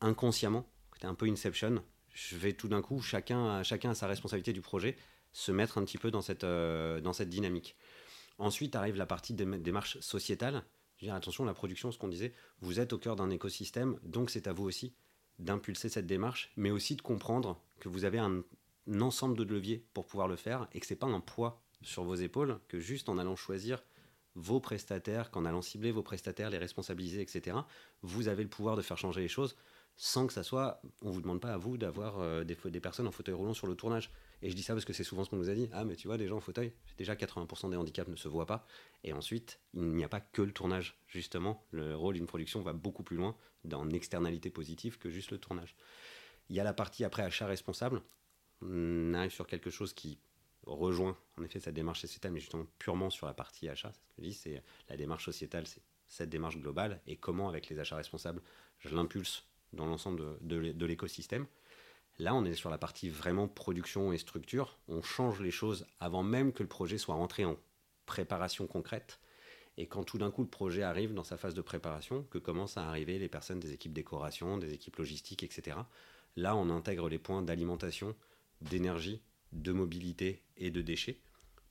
inconsciemment, 0.00 0.66
c'était 0.94 1.06
un 1.06 1.14
peu 1.14 1.26
Inception, 1.26 1.82
je 2.18 2.36
vais 2.36 2.52
tout 2.52 2.68
d'un 2.68 2.82
coup, 2.82 3.00
chacun, 3.00 3.62
chacun 3.62 3.90
a 3.90 3.94
sa 3.94 4.08
responsabilité 4.08 4.52
du 4.52 4.60
projet, 4.60 4.96
se 5.32 5.52
mettre 5.52 5.78
un 5.78 5.84
petit 5.84 5.98
peu 5.98 6.10
dans 6.10 6.20
cette, 6.20 6.44
euh, 6.44 7.00
dans 7.00 7.12
cette 7.12 7.28
dynamique. 7.28 7.76
Ensuite 8.38 8.74
arrive 8.74 8.96
la 8.96 9.06
partie 9.06 9.34
des 9.34 9.46
démarche 9.58 10.00
sociétale. 10.00 10.64
Je 10.96 11.06
dire, 11.06 11.14
attention, 11.14 11.44
la 11.44 11.54
production, 11.54 11.92
ce 11.92 11.98
qu'on 11.98 12.08
disait, 12.08 12.34
vous 12.60 12.80
êtes 12.80 12.92
au 12.92 12.98
cœur 12.98 13.14
d'un 13.14 13.30
écosystème, 13.30 14.00
donc 14.02 14.30
c'est 14.30 14.48
à 14.48 14.52
vous 14.52 14.64
aussi 14.64 14.94
d'impulser 15.38 15.88
cette 15.88 16.06
démarche, 16.06 16.50
mais 16.56 16.70
aussi 16.70 16.96
de 16.96 17.02
comprendre 17.02 17.62
que 17.78 17.88
vous 17.88 18.04
avez 18.04 18.18
un, 18.18 18.42
ensemble 19.00 19.36
de 19.36 19.44
leviers 19.44 19.86
pour 19.94 20.06
pouvoir 20.06 20.26
le 20.26 20.34
faire 20.34 20.66
et 20.72 20.80
que 20.80 20.86
c'est 20.86 20.96
pas 20.96 21.06
un 21.06 21.20
poids 21.20 21.62
sur 21.82 22.02
vos 22.02 22.16
épaules, 22.16 22.58
que 22.66 22.80
juste 22.80 23.08
en 23.08 23.18
allant 23.18 23.36
choisir 23.36 23.84
vos 24.34 24.58
prestataires, 24.58 25.30
qu'en 25.30 25.44
allant 25.44 25.62
cibler 25.62 25.92
vos 25.92 26.02
prestataires, 26.02 26.50
les 26.50 26.58
responsabiliser, 26.58 27.20
etc., 27.20 27.58
vous 28.02 28.26
avez 28.26 28.42
le 28.42 28.48
pouvoir 28.48 28.76
de 28.76 28.82
faire 28.82 28.98
changer 28.98 29.20
les 29.20 29.28
choses 29.28 29.56
sans 30.00 30.28
que 30.28 30.32
ça 30.32 30.44
soit, 30.44 30.80
on 31.02 31.10
vous 31.10 31.20
demande 31.20 31.40
pas 31.40 31.52
à 31.52 31.56
vous 31.56 31.76
d'avoir 31.76 32.20
euh, 32.20 32.44
des, 32.44 32.80
personnes 32.80 33.08
en 33.08 33.10
fauteuil 33.10 33.34
roulant 33.34 33.52
sur 33.52 33.66
le 33.66 33.74
tournage. 33.74 34.12
Et 34.42 34.48
je 34.48 34.54
dis 34.54 34.62
ça 34.62 34.72
parce 34.72 34.84
que 34.84 34.92
c'est 34.92 35.02
souvent 35.02 35.24
ce 35.24 35.30
qu'on 35.30 35.36
nous 35.36 35.50
a 35.50 35.54
dit. 35.54 35.68
Ah, 35.72 35.84
mais 35.84 35.96
tu 35.96 36.06
vois, 36.06 36.16
des 36.16 36.28
gens 36.28 36.36
en 36.36 36.40
fauteuil, 36.40 36.72
déjà 36.96 37.16
80% 37.16 37.70
des 37.70 37.76
handicaps 37.76 38.08
ne 38.08 38.14
se 38.14 38.28
voient 38.28 38.46
pas. 38.46 38.64
Et 39.02 39.12
ensuite, 39.12 39.58
il 39.74 39.82
n'y 39.82 40.04
a 40.04 40.08
pas 40.08 40.20
que 40.20 40.40
le 40.40 40.52
tournage. 40.52 40.96
Justement, 41.08 41.66
le 41.72 41.96
rôle 41.96 42.14
d'une 42.14 42.28
production 42.28 42.62
va 42.62 42.72
beaucoup 42.72 43.02
plus 43.02 43.16
loin 43.16 43.36
dans 43.64 43.88
externalité 43.90 44.50
positive 44.50 44.98
que 44.98 45.10
juste 45.10 45.32
le 45.32 45.38
tournage. 45.38 45.74
Il 46.48 46.54
y 46.54 46.60
a 46.60 46.64
la 46.64 46.72
partie 46.72 47.02
après 47.02 47.24
achat 47.24 47.48
responsable. 47.48 48.00
On 48.62 49.14
arrive 49.14 49.32
sur 49.32 49.48
quelque 49.48 49.68
chose 49.68 49.92
qui 49.92 50.20
rejoint 50.64 51.16
en 51.38 51.42
effet 51.42 51.58
cette 51.58 51.74
démarche 51.74 52.02
sociétale, 52.02 52.30
mais 52.30 52.40
justement 52.40 52.66
purement 52.78 53.10
sur 53.10 53.26
la 53.26 53.34
partie 53.34 53.68
achat. 53.68 53.90
C'est 53.92 54.06
ce 54.06 54.14
que 54.14 54.22
je 54.22 54.28
dis, 54.28 54.34
c'est 54.34 54.62
la 54.88 54.96
démarche 54.96 55.24
sociétale, 55.24 55.66
c'est 55.66 55.82
cette 56.06 56.30
démarche 56.30 56.56
globale 56.56 57.00
et 57.06 57.16
comment 57.16 57.48
avec 57.48 57.68
les 57.68 57.78
achats 57.80 57.96
responsables 57.96 58.40
je 58.78 58.94
l'impulse 58.94 59.47
dans 59.72 59.86
l'ensemble 59.86 60.22
de, 60.40 60.72
de, 60.72 60.86
l'écosystème. 60.86 61.46
Là, 62.18 62.34
on 62.34 62.44
est 62.44 62.54
sur 62.54 62.70
la 62.70 62.78
partie 62.78 63.08
vraiment 63.08 63.48
production 63.48 64.12
et 64.12 64.18
structure. 64.18 64.78
On 64.88 65.02
change 65.02 65.40
les 65.40 65.50
choses 65.50 65.86
avant 66.00 66.22
même 66.22 66.52
que 66.52 66.62
le 66.62 66.68
projet 66.68 66.98
soit 66.98 67.14
rentré 67.14 67.44
en 67.44 67.56
préparation 68.06 68.66
concrète. 68.66 69.20
Et 69.76 69.86
quand 69.86 70.02
tout 70.02 70.18
d'un 70.18 70.32
coup 70.32 70.42
le 70.42 70.48
projet 70.48 70.82
arrive 70.82 71.14
dans 71.14 71.22
sa 71.22 71.36
phase 71.36 71.54
de 71.54 71.60
préparation, 71.60 72.24
que 72.30 72.38
commencent 72.38 72.76
à 72.76 72.88
arriver 72.88 73.18
les 73.18 73.28
personnes 73.28 73.60
des 73.60 73.72
équipes 73.72 73.92
décoration, 73.92 74.58
des 74.58 74.72
équipes 74.72 74.96
logistiques, 74.96 75.44
etc., 75.44 75.76
là 76.34 76.56
on 76.56 76.68
intègre 76.70 77.08
les 77.08 77.20
points 77.20 77.42
d'alimentation, 77.42 78.16
d'énergie, 78.60 79.22
de 79.52 79.70
mobilité 79.70 80.42
et 80.56 80.72
de 80.72 80.82
déchets, 80.82 81.20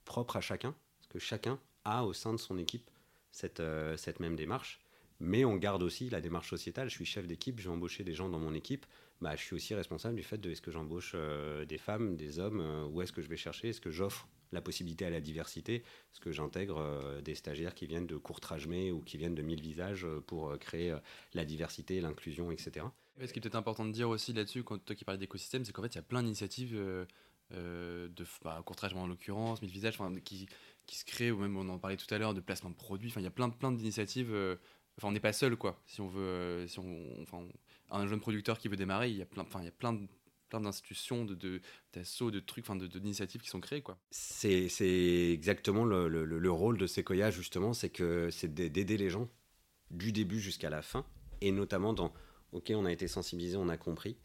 propres 0.05 0.37
à 0.37 0.41
chacun, 0.41 0.73
parce 0.97 1.07
que 1.07 1.19
chacun 1.19 1.59
a 1.83 2.05
au 2.05 2.13
sein 2.13 2.31
de 2.31 2.39
son 2.39 2.57
équipe 2.57 2.89
cette, 3.31 3.59
euh, 3.59 3.97
cette 3.97 4.21
même 4.21 4.37
démarche 4.37 4.79
mais 5.19 5.45
on 5.45 5.55
garde 5.55 5.83
aussi 5.83 6.09
la 6.09 6.21
démarche 6.21 6.49
sociétale. 6.49 6.89
Je 6.89 6.95
suis 6.95 7.05
chef 7.05 7.27
d'équipe, 7.27 7.59
je 7.59 7.69
vais 7.69 7.73
embaucher 7.73 8.03
des 8.03 8.13
gens 8.13 8.29
dans 8.29 8.39
mon 8.39 8.53
équipe. 8.53 8.85
Bah, 9.21 9.35
je 9.35 9.41
suis 9.41 9.55
aussi 9.55 9.73
responsable 9.73 10.15
du 10.15 10.23
fait 10.23 10.37
de 10.37 10.51
est-ce 10.51 10.61
que 10.61 10.71
j'embauche 10.71 11.13
euh, 11.15 11.65
des 11.65 11.79
femmes, 11.79 12.15
des 12.15 12.37
hommes, 12.37 12.61
euh, 12.61 12.85
où 12.85 13.01
est-ce 13.01 13.11
que 13.11 13.21
je 13.21 13.27
vais 13.27 13.37
chercher, 13.37 13.69
est-ce 13.69 13.81
que 13.81 13.89
j'offre 13.89 14.27
la 14.51 14.61
possibilité 14.61 15.05
à 15.05 15.09
la 15.09 15.19
diversité, 15.19 15.77
est-ce 15.77 16.21
que 16.21 16.31
j'intègre 16.31 16.77
euh, 16.77 17.21
des 17.21 17.35
stagiaires 17.35 17.73
qui 17.73 17.87
viennent 17.87 18.05
de 18.05 18.15
Courtrajmé 18.15 18.91
ou 18.91 19.01
qui 19.01 19.17
viennent 19.17 19.35
de 19.35 19.41
Mille 19.41 19.59
Visages 19.59 20.05
pour 20.27 20.57
créer 20.59 20.95
la 21.33 21.45
diversité, 21.45 21.99
l'inclusion, 21.99 22.51
etc. 22.51 22.85
ce 23.19 23.33
qui 23.33 23.39
est 23.39 23.41
peut-être 23.41 23.55
important 23.55 23.85
de 23.85 23.91
dire 23.91 24.07
aussi 24.07 24.33
là-dessus, 24.33 24.63
quand 24.63 24.77
toi 24.77 24.95
qui 24.95 25.03
parles 25.03 25.17
d'écosystème, 25.17 25.65
c'est 25.65 25.73
qu'en 25.73 25.81
fait, 25.81 25.95
il 25.95 25.97
y 25.97 25.99
a 25.99 26.03
plein 26.03 26.21
d'initiatives 26.21 26.73
de 26.73 27.05
bah, 28.43 28.63
en 28.95 29.07
l'occurrence, 29.07 29.61
Mille 29.61 29.71
Visages, 29.71 29.97
qui, 30.23 30.47
se 30.95 31.03
créent, 31.03 31.31
ou 31.31 31.39
même 31.39 31.57
on 31.57 31.67
en 31.67 31.79
parlait 31.79 31.97
tout 31.97 32.13
à 32.13 32.17
l'heure, 32.17 32.33
de 32.33 32.39
placement 32.39 32.69
de 32.69 32.75
produits. 32.75 33.11
Il 33.17 33.23
y 33.23 33.27
a 33.27 33.31
plein, 33.31 33.49
plein 33.49 33.71
d'initiatives 33.71 34.33
Enfin, 34.97 35.09
on 35.09 35.11
n'est 35.11 35.19
pas 35.19 35.33
seul, 35.33 35.55
quoi. 35.55 35.79
Si 35.85 36.01
on 36.01 36.07
veut, 36.07 36.21
euh, 36.21 36.67
si 36.67 36.79
on, 36.79 37.21
enfin, 37.21 37.45
un 37.91 38.07
jeune 38.07 38.19
producteur 38.19 38.57
qui 38.57 38.67
veut 38.67 38.75
démarrer, 38.75 39.09
il 39.09 39.17
y 39.17 39.21
a 39.21 39.25
plein, 39.25 39.43
enfin, 39.43 39.59
il 39.61 39.65
y 39.65 39.69
a 39.69 39.71
plein 39.71 39.97
plein 40.49 40.61
d'institutions, 40.61 41.25
de, 41.25 41.35
de, 41.35 41.61
d'assauts, 41.93 42.31
de 42.31 42.39
trucs, 42.39 42.63
enfin, 42.63 42.75
d'initiatives 42.75 43.41
qui 43.41 43.49
sont 43.49 43.59
créées, 43.59 43.81
quoi. 43.81 43.97
C'est 44.11 44.69
exactement 45.31 45.85
le, 45.85 46.07
le, 46.07 46.25
le, 46.25 46.51
rôle 46.51 46.77
de 46.77 46.87
Sequoia, 46.87 47.31
justement, 47.31 47.73
c'est 47.73 47.89
que 47.89 48.29
c'est 48.31 48.53
d'aider 48.53 48.97
les 48.97 49.09
gens 49.09 49.29
du 49.91 50.11
début 50.11 50.39
jusqu'à 50.39 50.69
la 50.69 50.81
fin, 50.81 51.05
et 51.41 51.51
notamment 51.51 51.93
dans, 51.93 52.13
ok, 52.51 52.71
on 52.75 52.85
a 52.85 52.91
été 52.91 53.07
sensibilisé, 53.07 53.57
on 53.57 53.69
a 53.69 53.77
compris, 53.77 54.17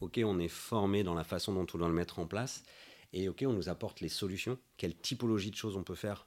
ok, 0.00 0.20
on 0.24 0.38
est 0.38 0.48
formé 0.48 1.02
dans 1.02 1.14
la 1.14 1.24
façon 1.24 1.52
dont 1.52 1.66
on 1.74 1.78
doit 1.78 1.88
le 1.88 1.94
mettre 1.94 2.18
en 2.18 2.26
place, 2.26 2.64
et 3.12 3.28
ok, 3.28 3.44
on 3.46 3.52
nous 3.52 3.68
apporte 3.68 4.00
les 4.00 4.08
solutions, 4.08 4.58
quelle 4.76 4.96
typologie 4.96 5.50
de 5.50 5.56
choses 5.56 5.76
on 5.76 5.84
peut 5.84 5.94
faire 5.94 6.26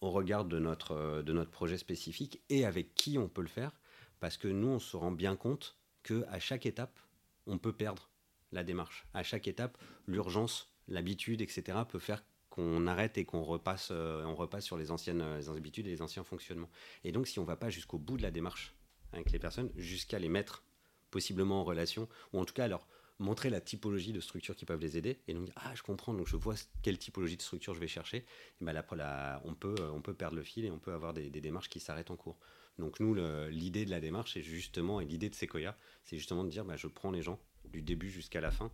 au 0.00 0.10
regard 0.10 0.44
de 0.44 0.58
notre, 0.58 0.92
euh, 0.92 1.22
de 1.22 1.32
notre 1.32 1.50
projet 1.50 1.78
spécifique 1.78 2.42
et 2.48 2.64
avec 2.64 2.94
qui 2.94 3.18
on 3.18 3.28
peut 3.28 3.42
le 3.42 3.48
faire, 3.48 3.72
parce 4.20 4.36
que 4.36 4.48
nous, 4.48 4.68
on 4.68 4.78
se 4.78 4.96
rend 4.96 5.12
bien 5.12 5.36
compte 5.36 5.76
qu'à 6.02 6.38
chaque 6.38 6.66
étape, 6.66 6.98
on 7.46 7.58
peut 7.58 7.72
perdre 7.72 8.10
la 8.52 8.64
démarche. 8.64 9.06
À 9.14 9.22
chaque 9.22 9.48
étape, 9.48 9.78
l'urgence, 10.06 10.72
l'habitude, 10.88 11.40
etc., 11.40 11.78
peut 11.88 11.98
faire 11.98 12.24
qu'on 12.50 12.86
arrête 12.86 13.18
et 13.18 13.24
qu'on 13.24 13.42
repasse, 13.42 13.88
euh, 13.90 14.24
on 14.24 14.34
repasse 14.34 14.64
sur 14.64 14.76
les 14.76 14.90
anciennes 14.90 15.22
euh, 15.22 15.56
habitudes 15.56 15.86
et 15.88 15.90
les 15.90 16.02
anciens 16.02 16.22
fonctionnements. 16.22 16.70
Et 17.02 17.10
donc, 17.10 17.26
si 17.26 17.38
on 17.38 17.42
ne 17.42 17.46
va 17.46 17.56
pas 17.56 17.70
jusqu'au 17.70 17.98
bout 17.98 18.16
de 18.16 18.22
la 18.22 18.30
démarche 18.30 18.74
avec 19.12 19.32
les 19.32 19.38
personnes, 19.38 19.70
jusqu'à 19.76 20.18
les 20.18 20.28
mettre 20.28 20.62
possiblement 21.10 21.60
en 21.60 21.64
relation, 21.64 22.08
ou 22.32 22.40
en 22.40 22.44
tout 22.44 22.54
cas 22.54 22.64
alors 22.64 22.86
montrer 23.24 23.50
la 23.50 23.60
typologie 23.60 24.12
de 24.12 24.20
structures 24.20 24.54
qui 24.54 24.64
peuvent 24.64 24.80
les 24.80 24.96
aider 24.96 25.18
et 25.28 25.34
donc 25.34 25.48
ah 25.56 25.74
je 25.74 25.82
comprends 25.82 26.14
donc 26.14 26.28
je 26.28 26.36
vois 26.36 26.54
quelle 26.82 26.98
typologie 26.98 27.36
de 27.36 27.42
structure 27.42 27.74
je 27.74 27.80
vais 27.80 27.88
chercher 27.88 28.18
et 28.18 28.64
ben 28.64 28.72
là, 28.72 29.40
on 29.44 29.54
peut 29.54 29.74
on 29.92 30.00
peut 30.00 30.14
perdre 30.14 30.36
le 30.36 30.42
fil 30.42 30.64
et 30.64 30.70
on 30.70 30.78
peut 30.78 30.92
avoir 30.92 31.12
des, 31.12 31.30
démarches 31.30 31.68
qui 31.68 31.80
s'arrêtent 31.80 32.10
en 32.10 32.16
cours 32.16 32.38
donc 32.78 33.00
nous 33.00 33.14
l'idée 33.48 33.84
de 33.84 33.90
la 33.90 34.00
démarche 34.00 34.34
c'est 34.34 34.42
justement 34.42 35.00
et 35.00 35.04
l'idée 35.04 35.30
de 35.30 35.34
Sequoia 35.34 35.76
c'est 36.04 36.16
justement 36.16 36.44
de 36.44 36.50
dire 36.50 36.64
bah, 36.64 36.76
je 36.76 36.86
prends 36.86 37.10
les 37.10 37.22
gens 37.22 37.40
du 37.64 37.82
début 37.82 38.10
jusqu'à 38.10 38.40
la 38.40 38.50
fin 38.50 38.70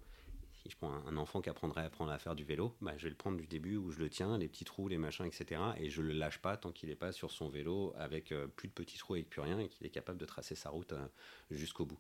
si 0.63 0.69
je 0.69 0.77
prends 0.77 0.93
un, 0.93 1.17
enfant 1.17 1.41
qui 1.41 1.49
apprendrait 1.49 1.83
à 1.83 1.85
apprendre 1.85 2.13
à 2.13 2.19
faire 2.19 2.35
du 2.35 2.45
vélo, 2.45 2.77
bah, 2.81 2.93
je 2.99 3.05
vais 3.05 3.11
le 3.11 3.17
prendre 3.17 3.39
du 3.39 3.47
début 3.47 3.77
où 3.77 3.91
je 3.91 3.99
le 3.99 4.11
tiens, 4.11 4.37
les 4.37 4.47
petits 4.47 4.65
trous, 4.65 4.89
les 4.89 4.99
machins, 4.99 5.25
etc. 5.25 5.61
Et 5.79 5.89
je 5.89 6.03
le 6.03 6.13
lâche 6.13 6.39
pas 6.39 6.57
tant 6.57 6.71
qu'il 6.71 6.91
n'est 6.91 6.97
pas 6.97 7.13
sur 7.13 7.31
son 7.31 7.49
vélo 7.49 7.95
avec 7.97 8.31
euh, 8.33 8.47
plus 8.47 8.69
de 8.69 8.75
petits 8.75 8.99
trous 8.99 9.17
et 9.17 9.23
plus 9.23 9.41
rien 9.41 9.59
et 9.59 9.69
qu'il 9.69 9.87
est 9.87 9.91
capable 9.91 10.19
de 10.19 10.27
tracer 10.27 10.55
sa 10.55 10.69
route 10.69 10.93
euh, 10.93 11.07
jusqu'au 11.51 11.87
bout. 11.87 11.99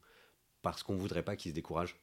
Parce 0.61 0.83
qu'on 0.83 0.97
voudrait 0.97 1.23
pas 1.23 1.37
qu'il 1.37 1.51
se 1.51 1.55
décourage 1.55 1.97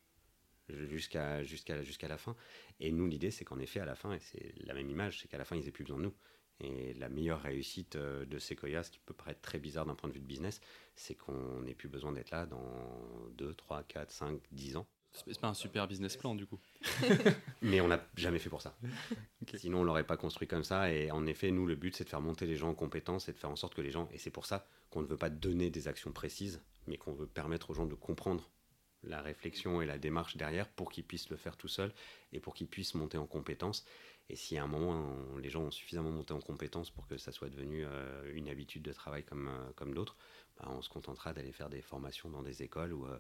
jusqu'à 0.70 1.44
jusqu'à 1.44 1.84
jusqu'à 1.84 2.08
la 2.08 2.18
fin. 2.18 2.36
Et 2.80 2.92
nous, 2.92 3.08
l'idée, 3.08 3.32
c'est 3.32 3.46
qu'en 3.46 3.60
effet, 3.60 3.80
à 3.80 3.86
la 3.86 3.96
fin, 3.96 4.14
et 4.14 4.20
c'est 4.20 4.54
la 4.66 4.74
même 4.74 4.90
image, 4.90 5.20
c'est 5.22 5.28
qu'à 5.28 5.38
la 5.38 5.46
fin, 5.46 5.56
ils 5.56 5.66
n'aient 5.66 5.72
plus 5.72 5.84
besoin 5.84 5.98
de 5.98 6.04
nous. 6.04 6.14
Et 6.60 6.94
la 6.96 7.10
meilleure 7.10 7.42
réussite 7.42 7.96
euh, 7.96 8.26
de 8.26 8.40
Sequoia, 8.40 8.82
ce 8.82 8.90
qui 8.90 9.00
peut 9.00 9.14
paraître 9.14 9.42
très 9.42 9.60
bizarre 9.60 9.86
d'un 9.86 9.94
point 9.94 10.10
de 10.10 10.14
vue 10.14 10.20
de 10.20 10.26
business, 10.26 10.60
c'est 10.96 11.14
qu'on 11.14 11.62
n'ait 11.62 11.76
plus 11.76 11.88
besoin 11.88 12.12
d'être 12.12 12.32
là 12.32 12.48
dans 12.48 13.30
2, 13.38 13.54
3, 13.54 13.84
4, 13.84 14.12
5, 14.12 14.42
10 14.52 14.78
ans. 14.78 14.88
C'est 15.12 15.40
pas 15.40 15.48
un 15.48 15.54
super 15.54 15.88
business 15.88 16.16
plan 16.16 16.36
du 16.36 16.46
coup. 16.46 16.60
Mais 17.62 17.82
on 17.82 17.88
n'a 17.88 18.06
jamais 18.16 18.40
fait 18.40 18.50
pour 18.50 18.62
ça. 18.62 18.78
Sinon, 19.56 19.80
on 19.80 19.84
l'aurait 19.84 20.06
pas 20.06 20.18
construit 20.18 20.48
comme 20.48 20.64
ça. 20.64 20.92
Et 20.92 21.12
en 21.12 21.26
effet, 21.26 21.52
nous, 21.52 21.66
le 21.66 21.76
but, 21.76 21.96
c'est 21.96 22.04
de 22.04 22.10
faire 22.10 22.22
monter 22.22 22.46
les 22.46 22.56
gens 22.56 22.70
en 22.70 22.76
compétences 22.76 23.30
et 23.30 23.34
de 23.34 23.38
faire 23.38 23.50
en 23.50 23.56
sorte 23.56 23.74
que 23.74 23.82
les 23.82 23.92
gens. 23.92 24.08
Et 24.12 24.18
c'est 24.18 24.30
pour 24.32 24.46
ça 24.46 24.68
qu'on 24.90 25.02
ne 25.02 25.08
veut 25.08 25.18
pas 25.18 25.30
donner 25.30 25.70
des 25.70 25.88
actions 25.88 26.12
précises, 26.12 26.62
mais 26.86 26.98
qu'on 26.98 27.14
veut 27.14 27.28
permettre 27.28 27.72
aux 27.72 27.74
gens 27.74 27.86
de 27.86 27.96
comprendre 27.96 28.50
la 29.04 29.22
réflexion 29.22 29.82
et 29.82 29.86
la 29.86 29.98
démarche 29.98 30.38
derrière 30.38 30.68
pour 30.68 30.92
qu'ils 30.92 31.04
puissent 31.04 31.30
le 31.30 31.38
faire 31.38 31.58
tout 31.58 31.68
seul 31.68 31.94
et 32.34 32.40
pour 32.40 32.54
qu'ils 32.54 32.68
puissent 32.68 32.96
monter 32.96 33.18
en 33.18 33.28
compétences. 33.28 33.86
Et 34.30 34.36
si 34.36 34.58
à 34.58 34.64
un 34.64 34.68
moment 34.68 35.16
les 35.42 35.50
gens 35.50 35.62
ont 35.62 35.72
suffisamment 35.72 36.12
monté 36.12 36.34
en 36.34 36.42
compétences 36.42 36.90
pour 36.92 37.08
que 37.08 37.18
ça 37.18 37.32
soit 37.32 37.50
devenu 37.50 37.86
euh, 37.86 38.34
une 38.36 38.50
habitude 38.50 38.84
de 38.84 38.92
travail 38.92 39.24
comme, 39.24 39.48
euh, 39.48 39.72
comme 39.76 39.94
d'autres, 39.94 40.18
bah, 40.58 40.68
on 40.70 40.82
se 40.82 40.90
contentera 40.90 41.34
d'aller 41.34 41.52
faire 41.52 41.70
des 41.70 41.82
formations 41.82 42.30
dans 42.30 42.44
des 42.44 42.62
écoles 42.62 42.94
ou, 42.94 43.06
euh, 43.06 43.20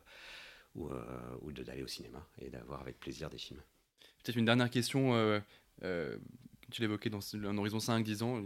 ou, 1.41 1.51
d'aller 1.51 1.83
au 1.83 1.87
cinéma 1.87 2.27
et 2.39 2.49
d'avoir 2.49 2.81
avec 2.81 2.99
plaisir 2.99 3.29
des 3.29 3.37
films. 3.37 3.61
Peut-être 4.23 4.35
une 4.35 4.45
dernière 4.45 4.69
question, 4.69 5.41
tu 5.81 6.81
l'évoquais 6.81 7.09
dans 7.09 7.35
un 7.35 7.57
horizon 7.57 7.77
5-10 7.77 8.23
ans. 8.23 8.43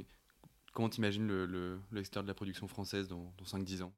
Comment 0.74 0.90
tu 0.90 1.00
imagines 1.00 1.28
le, 1.28 1.46
le, 1.46 1.80
de 1.92 2.28
la 2.28 2.34
production 2.34 2.68
française 2.68 3.08
dans, 3.08 3.34
dans 3.38 3.46
5-10 3.46 3.84
ans? 3.84 3.94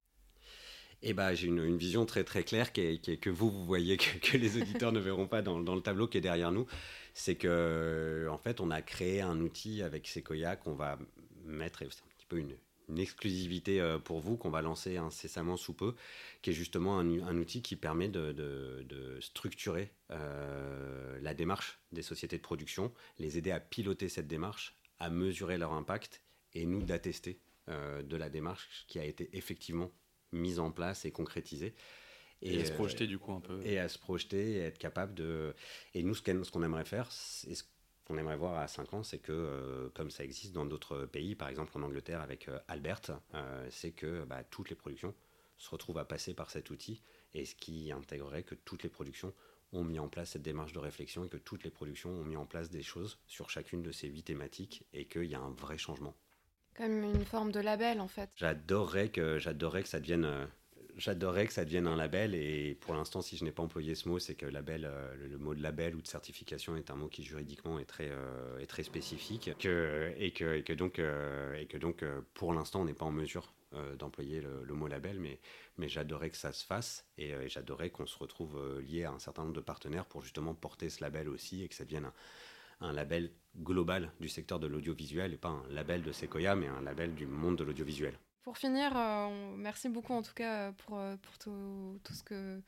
Eh 1.03 1.13
ben, 1.13 1.33
j'ai 1.33 1.47
une, 1.47 1.77
vision 1.77 2.05
très 2.05 2.23
très 2.23 2.43
claire 2.43 2.71
qui 2.71 2.99
que 2.99 3.29
vous, 3.29 3.51
vous 3.51 3.65
voyez, 3.65 3.97
que, 3.97 4.37
les 4.37 4.57
auditeurs 4.57 4.91
ne 4.91 4.99
verront 4.99 5.27
pas 5.27 5.41
dans, 5.41 5.59
le 5.59 5.81
tableau 5.81 6.07
qui 6.07 6.17
est 6.17 6.21
derrière 6.21 6.51
nous. 6.51 6.65
C'est 7.13 7.35
que, 7.35 8.27
en 8.31 8.37
fait, 8.37 8.59
on 8.59 8.71
a 8.71 8.81
créé 8.81 9.21
un 9.21 9.39
outil 9.41 9.83
avec 9.83 10.07
Sequoia 10.07 10.55
qu'on 10.55 10.73
va 10.73 10.97
mettre, 11.45 11.79
c'est 11.79 11.85
un 11.85 12.15
petit 12.17 12.25
peu 12.27 12.37
une, 12.37 12.55
exclusivité 12.97 13.81
euh, 13.81 13.97
pour 13.97 14.19
vous 14.19 14.37
qu'on 14.37 14.51
va 14.51 14.61
lancer 14.61 14.97
incessamment 14.97 15.57
sous 15.57 15.73
peu, 15.73 15.95
qui 16.41 16.51
est 16.51 16.53
justement 16.53 16.99
un, 16.99 17.37
outil 17.37 17.61
qui 17.61 17.75
permet 17.75 18.07
de, 18.07 19.17
structurer 19.19 19.91
euh, 20.11 21.17
la 21.21 21.33
démarche 21.33 21.79
des 21.91 22.03
sociétés 22.03 22.37
de 22.37 22.43
production, 22.43 22.93
les 23.19 23.37
aider 23.37 23.51
à 23.51 23.59
piloter 23.59 24.09
cette 24.09 24.27
démarche, 24.27 24.75
à 24.99 25.09
mesurer 25.09 25.57
leur 25.57 25.73
impact 25.73 26.21
et 26.53 26.65
nous 26.65 26.83
d'attester 26.83 27.39
euh, 27.69 28.03
de 28.03 28.17
la 28.17 28.29
démarche 28.29 28.85
qui 28.87 28.99
a 28.99 29.05
été 29.05 29.29
effectivement 29.33 29.89
mise 30.33 30.59
en 30.59 30.71
place 30.71 31.05
et 31.05 31.11
concrétisée. 31.11 31.73
Et, 32.41 32.59
à 32.59 32.65
se 32.65 32.73
projeter 32.73 33.07
du 33.07 33.17
coup 33.17 33.31
un 33.31 33.39
peu. 33.39 33.61
Et 33.63 33.79
à 33.79 33.87
se 33.87 33.97
projeter 33.97 34.53
et 34.53 34.59
être 34.59 34.77
capable 34.77 35.13
de... 35.13 35.55
Et 35.93 36.03
nous, 36.03 36.13
ce 36.13 36.51
qu'on 36.51 36.63
aimerait 36.63 36.83
faire, 36.83 37.07
et 37.47 37.55
ce 37.55 37.63
qu'on 38.05 38.17
aimerait 38.17 38.35
voir 38.35 38.57
à 38.59 38.67
5 38.67 38.93
ans, 38.93 39.03
c'est 39.03 39.19
que, 39.19 39.31
euh, 39.31 39.89
comme 39.93 40.11
ça 40.11 40.23
existe 40.23 40.51
dans 40.51 40.65
d'autres 40.65 41.05
pays, 41.05 41.35
par 41.35 41.47
exemple 41.47 41.77
en 41.77 41.83
Angleterre 41.83 42.21
avec 42.21 42.49
euh, 42.49 42.59
Albert, 42.67 43.21
euh, 43.33 43.67
c'est 43.71 43.91
que 43.91 44.25
bah, 44.25 44.43
toutes 44.43 44.69
les 44.69 44.75
productions 44.75 45.15
se 45.57 45.69
retrouvent 45.69 45.99
à 45.99 46.05
passer 46.05 46.33
par 46.33 46.51
cet 46.51 46.69
outil, 46.69 47.01
et 47.33 47.45
ce 47.45 47.55
qui 47.55 47.91
intégrerait 47.91 48.43
que 48.43 48.55
toutes 48.55 48.83
les 48.83 48.89
productions 48.89 49.33
ont 49.71 49.83
mis 49.83 49.99
en 49.99 50.07
place 50.07 50.31
cette 50.31 50.41
démarche 50.41 50.73
de 50.73 50.79
réflexion 50.79 51.23
et 51.25 51.29
que 51.29 51.37
toutes 51.37 51.63
les 51.63 51.71
productions 51.71 52.09
ont 52.09 52.23
mis 52.23 52.35
en 52.35 52.45
place 52.45 52.69
des 52.69 52.83
choses 52.83 53.19
sur 53.27 53.49
chacune 53.49 53.81
de 53.81 53.91
ces 53.91 54.07
huit 54.07 54.23
thématiques 54.23 54.85
et 54.93 55.05
qu'il 55.05 55.25
y 55.25 55.35
a 55.35 55.39
un 55.39 55.51
vrai 55.51 55.77
changement. 55.77 56.15
Comme 56.75 57.03
une 57.03 57.25
forme 57.25 57.51
de 57.51 57.59
label 57.59 57.99
en 57.99 58.07
fait. 58.07 58.29
J'adorerais 58.35 59.09
que, 59.09 59.37
que 59.37 59.87
ça 59.87 59.99
devienne 59.99 60.47
j'adorerais 60.97 61.47
que 61.47 61.53
ça 61.53 61.65
devienne 61.65 61.87
un 61.87 61.95
label. 61.95 62.35
Et 62.35 62.75
pour 62.81 62.93
l'instant 62.93 63.21
si 63.21 63.37
je 63.37 63.43
n'ai 63.43 63.51
pas 63.51 63.63
employé 63.63 63.95
ce 63.95 64.07
mot 64.07 64.19
c'est 64.19 64.35
que 64.35 64.45
label 64.45 64.85
euh, 64.85 65.15
le, 65.15 65.37
mot 65.37 65.53
de 65.53 65.61
label 65.61 65.95
ou 65.95 66.01
de 66.01 66.07
certification 66.07 66.75
est 66.75 66.91
un 66.91 66.95
mot 66.95 67.07
qui 67.07 67.23
juridiquement 67.23 67.79
est 67.79 67.85
très 67.85 68.09
euh, 68.11 68.59
est 68.59 68.67
très 68.67 68.83
spécifique. 68.83 69.51
Que, 69.59 70.13
et 70.17 70.31
que 70.31 70.55
et 70.55 70.63
que 70.63 70.73
donc 70.73 70.99
euh, 70.99 71.55
et 71.55 71.65
que 71.65 71.77
donc 71.77 72.03
pour 72.33 72.53
l'instant 72.53 72.81
on 72.81 72.85
n'est 72.85 72.93
pas 72.93 73.05
en 73.05 73.11
mesure 73.11 73.53
d'employer 73.97 74.39
le, 74.39 74.73
mot 74.75 74.87
label. 74.87 75.19
Mais 75.19 75.39
mais 75.77 75.89
j'adorerais 75.89 76.29
que 76.29 76.37
ça 76.37 76.51
se 76.51 76.63
fasse. 76.63 77.07
Et, 77.17 77.33
j'adorerais 77.49 77.89
qu'on 77.89 78.05
se 78.05 78.19
retrouve 78.19 78.79
lié 78.81 79.05
à 79.05 79.11
un 79.11 79.17
certain 79.17 79.41
nombre 79.41 79.55
de 79.55 79.61
partenaires 79.61 80.05
pour 80.05 80.21
justement 80.21 80.53
porter 80.53 80.91
ce 80.91 81.03
label 81.03 81.27
aussi 81.27 81.63
et 81.63 81.67
que 81.67 81.73
ça 81.73 81.83
devienne 81.83 82.05
un, 82.05 82.13
un 82.83 82.93
label 82.93 83.31
global 83.57 84.11
du 84.19 84.29
secteur 84.29 84.59
de 84.59 84.67
l'audiovisuel 84.67 85.33
et 85.33 85.37
pas 85.37 85.49
un 85.49 85.63
label 85.69 86.03
de 86.03 86.11
Sequoia 86.11 86.55
mais 86.55 86.67
un 86.67 86.81
label 86.81 87.13
du 87.15 87.25
monde 87.25 87.57
de 87.57 87.63
l'audiovisuel. 87.63 88.17
Pour 88.43 88.57
finir, 88.57 88.95
euh, 88.95 89.55
merci 89.55 89.89
beaucoup 89.89 90.13
en 90.13 90.21
tout 90.21 90.33
cas 90.33 90.73
pour, 90.73 90.97
euh, 90.97 91.15
pour 91.17 91.37
tout, 91.37 91.99
tout, 92.03 92.13
ce 92.13 92.23
que 92.23 92.61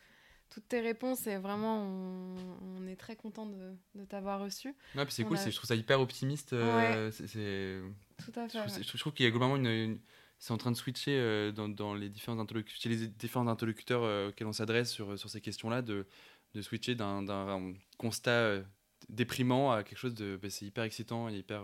toutes 0.50 0.68
tes 0.68 0.80
réponses 0.80 1.28
et 1.28 1.38
vraiment 1.38 1.84
on, 1.84 2.88
est 2.88 2.96
très 2.96 3.16
content 3.16 3.46
de, 3.46 3.74
de 3.96 4.06
t'avoir 4.06 4.42
reçu. 4.42 4.70
Ouais, 4.96 5.04
puis 5.04 5.14
c'est 5.14 5.26
cool, 5.26 5.38
je 5.38 5.50
trouve 5.50 5.68
ça 5.68 5.76
hyper 5.76 6.00
optimiste. 6.00 6.54
Euh, 6.54 7.12
c'est, 7.12 7.82
tout 8.24 8.40
à 8.40 8.48
fait. 8.48 8.84
Je 8.84 8.98
trouve, 8.98 9.12
qu'il 9.12 9.26
y 9.26 9.28
a 9.28 9.32
globalement 9.32 9.58
une, 9.58 10.00
c'est 10.40 10.54
en 10.54 10.58
train 10.58 10.72
de 10.72 10.78
switcher 10.78 11.52
dans, 11.54 11.68
dans, 11.68 11.94
les 11.94 12.10
différents 12.10 12.40
interlocuteurs, 12.40 12.80
chez 12.80 12.90
les 12.90 13.08
différents 13.08 13.48
interlocuteurs 13.48 14.30
auxquels 14.30 14.48
on 14.48 14.54
s'adresse 14.54 14.92
sur, 14.92 15.20
sur 15.20 15.30
ces 15.30 15.42
questions-là, 15.42 15.82
de, 15.82 16.06
de 16.54 16.62
switcher 16.62 16.96
d'un, 16.96 17.74
constat 17.98 18.62
déprimant 19.10 19.72
à 19.72 19.84
quelque 19.84 19.98
chose 19.98 20.16
de, 20.16 20.38
bah, 20.42 20.50
c'est 20.50 20.66
hyper 20.66 20.84
excitant 20.84 21.30
et 21.30 21.36
hyper 21.36 21.64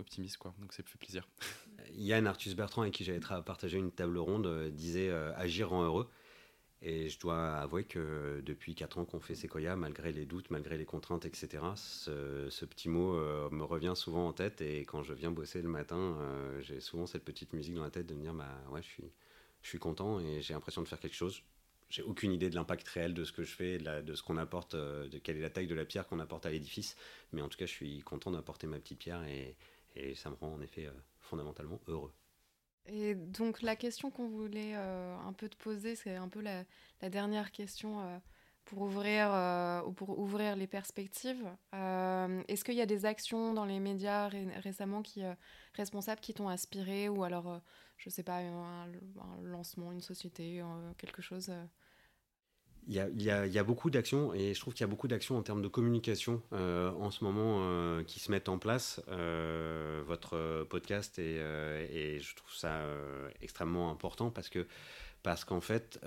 optimiste 0.00 0.38
quoi. 0.38 0.54
Donc 0.58 0.72
ça 0.72 0.82
me 0.82 0.88
fait 0.88 0.98
plaisir. 0.98 1.28
Yann 1.92 2.26
Arthus 2.26 2.54
Bertrand 2.54 2.82
avec 2.82 2.94
qui 2.94 3.04
j'avais 3.04 3.20
partagé 3.20 3.78
une 3.78 3.92
table 3.92 4.18
ronde 4.18 4.46
euh, 4.46 4.70
disait 4.70 5.08
euh, 5.08 5.34
agir 5.36 5.70
rend 5.70 5.84
heureux. 5.84 6.08
Et 6.82 7.10
je 7.10 7.20
dois 7.20 7.56
avouer 7.56 7.84
que 7.84 8.40
depuis 8.46 8.74
4 8.74 8.96
ans 8.96 9.04
qu'on 9.04 9.20
fait 9.20 9.34
Sequoia, 9.34 9.76
malgré 9.76 10.12
les 10.12 10.24
doutes, 10.24 10.50
malgré 10.50 10.78
les 10.78 10.86
contraintes, 10.86 11.26
etc., 11.26 11.62
ce, 11.76 12.64
petit 12.64 12.88
mot 12.88 13.16
euh, 13.16 13.50
me 13.50 13.64
revient 13.64 13.92
souvent 13.94 14.26
en 14.26 14.32
tête. 14.32 14.62
Et 14.62 14.86
quand 14.86 15.02
je 15.02 15.12
viens 15.12 15.30
bosser 15.30 15.60
le 15.60 15.68
matin, 15.68 16.16
j'ai 16.60 16.80
souvent 16.80 17.06
cette 17.06 17.22
petite 17.22 17.52
musique 17.52 17.74
dans 17.74 17.84
la 17.84 17.90
tête 17.90 18.06
de 18.06 18.14
me 18.14 18.22
dire 18.22 18.32
bah, 18.32 18.48
ouais, 18.70 18.80
je 18.80 18.88
suis, 18.88 19.12
je 19.60 19.68
suis 19.68 19.78
content 19.78 20.20
et 20.20 20.40
j'ai 20.40 20.54
l'impression 20.54 20.80
de 20.80 20.88
faire 20.88 21.00
quelque 21.00 21.16
chose. 21.16 21.42
J'ai 21.90 22.02
aucune 22.02 22.32
idée 22.32 22.50
de 22.50 22.54
l'impact 22.54 22.86
réel 22.88 23.14
de 23.14 23.24
ce 23.24 23.32
que 23.32 23.42
je 23.42 23.52
fais, 23.52 23.78
de, 23.78 24.14
ce 24.14 24.22
qu'on 24.22 24.36
apporte, 24.36 24.76
de 24.76 25.18
quelle 25.18 25.36
est 25.36 25.42
la 25.42 25.50
taille 25.50 25.66
de 25.66 25.74
la 25.74 25.84
pierre 25.84 26.06
qu'on 26.06 26.20
apporte 26.20 26.46
à 26.46 26.50
l'édifice. 26.50 26.96
Mais 27.32 27.42
en 27.42 27.48
tout 27.48 27.58
cas, 27.58 27.66
je 27.66 27.72
suis 27.72 28.00
content 28.00 28.30
d'apporter 28.30 28.66
ma 28.66 28.78
petite 28.78 29.00
pierre 29.00 29.24
et, 29.24 29.56
ça 30.14 30.30
me 30.30 30.36
rend 30.36 30.54
en 30.54 30.60
effet 30.60 30.88
fondamentalement 31.18 31.80
heureux. 31.88 32.12
Et 32.86 33.14
donc 33.14 33.62
la 33.62 33.76
question 33.76 34.10
qu'on 34.10 34.28
voulait 34.28 34.74
euh, 34.74 35.16
un 35.18 35.32
peu 35.32 35.48
te 35.48 35.56
poser, 35.56 35.94
c'est 35.94 36.16
un 36.16 36.28
peu 36.28 36.40
la, 36.40 36.64
dernière 37.08 37.52
question 37.52 38.00
euh, 38.00 38.18
pour, 38.64 38.82
ouvrir, 38.82 39.32
euh, 39.32 39.82
pour 39.92 40.18
ouvrir 40.18 40.56
les 40.56 40.66
perspectives. 40.66 41.46
Est-ce 41.72 42.64
qu'il 42.64 42.74
y 42.74 42.80
a 42.80 42.86
des 42.86 43.06
actions 43.06 43.54
dans 43.54 43.64
les 43.64 43.80
médias 43.80 44.28
récemment 44.28 45.02
qui, 45.02 45.22
responsables 45.74 46.20
qui 46.20 46.34
t'ont 46.34 46.48
inspiré 46.48 47.08
ou 47.08 47.22
alors, 47.22 47.60
je 47.96 48.08
ne 48.08 48.12
sais 48.12 48.22
pas, 48.22 48.38
un, 48.38 48.88
lancement, 49.42 49.92
une 49.92 50.00
société, 50.00 50.62
quelque 50.98 51.22
chose 51.22 51.52
il 52.88 53.22
y, 53.22 53.30
a, 53.30 53.64
beaucoup 53.64 53.90
d'actions 53.90 54.34
et 54.34 54.54
je 54.54 54.60
trouve 54.60 54.74
qu'il 54.74 54.82
y 54.82 54.84
a 54.84 54.88
beaucoup 54.88 55.08
d'actions 55.08 55.36
en 55.36 55.42
termes 55.42 55.62
de 55.62 55.68
communication 55.68 56.42
euh, 56.52 56.90
en 56.92 57.10
ce 57.10 57.22
moment 57.22 57.58
euh, 57.60 58.02
qui 58.02 58.20
se 58.20 58.30
mettent 58.30 58.48
en 58.48 58.58
place. 58.58 59.00
Euh, 59.08 60.02
votre 60.06 60.64
podcast 60.68 61.18
et, 61.18 62.18
je 62.20 62.34
trouve 62.34 62.52
ça 62.52 62.80
extrêmement 63.42 63.90
important 63.90 64.30
parce 64.30 64.48
que 64.48 64.66
parce 65.22 65.44
qu'en 65.44 65.60
fait 65.60 66.00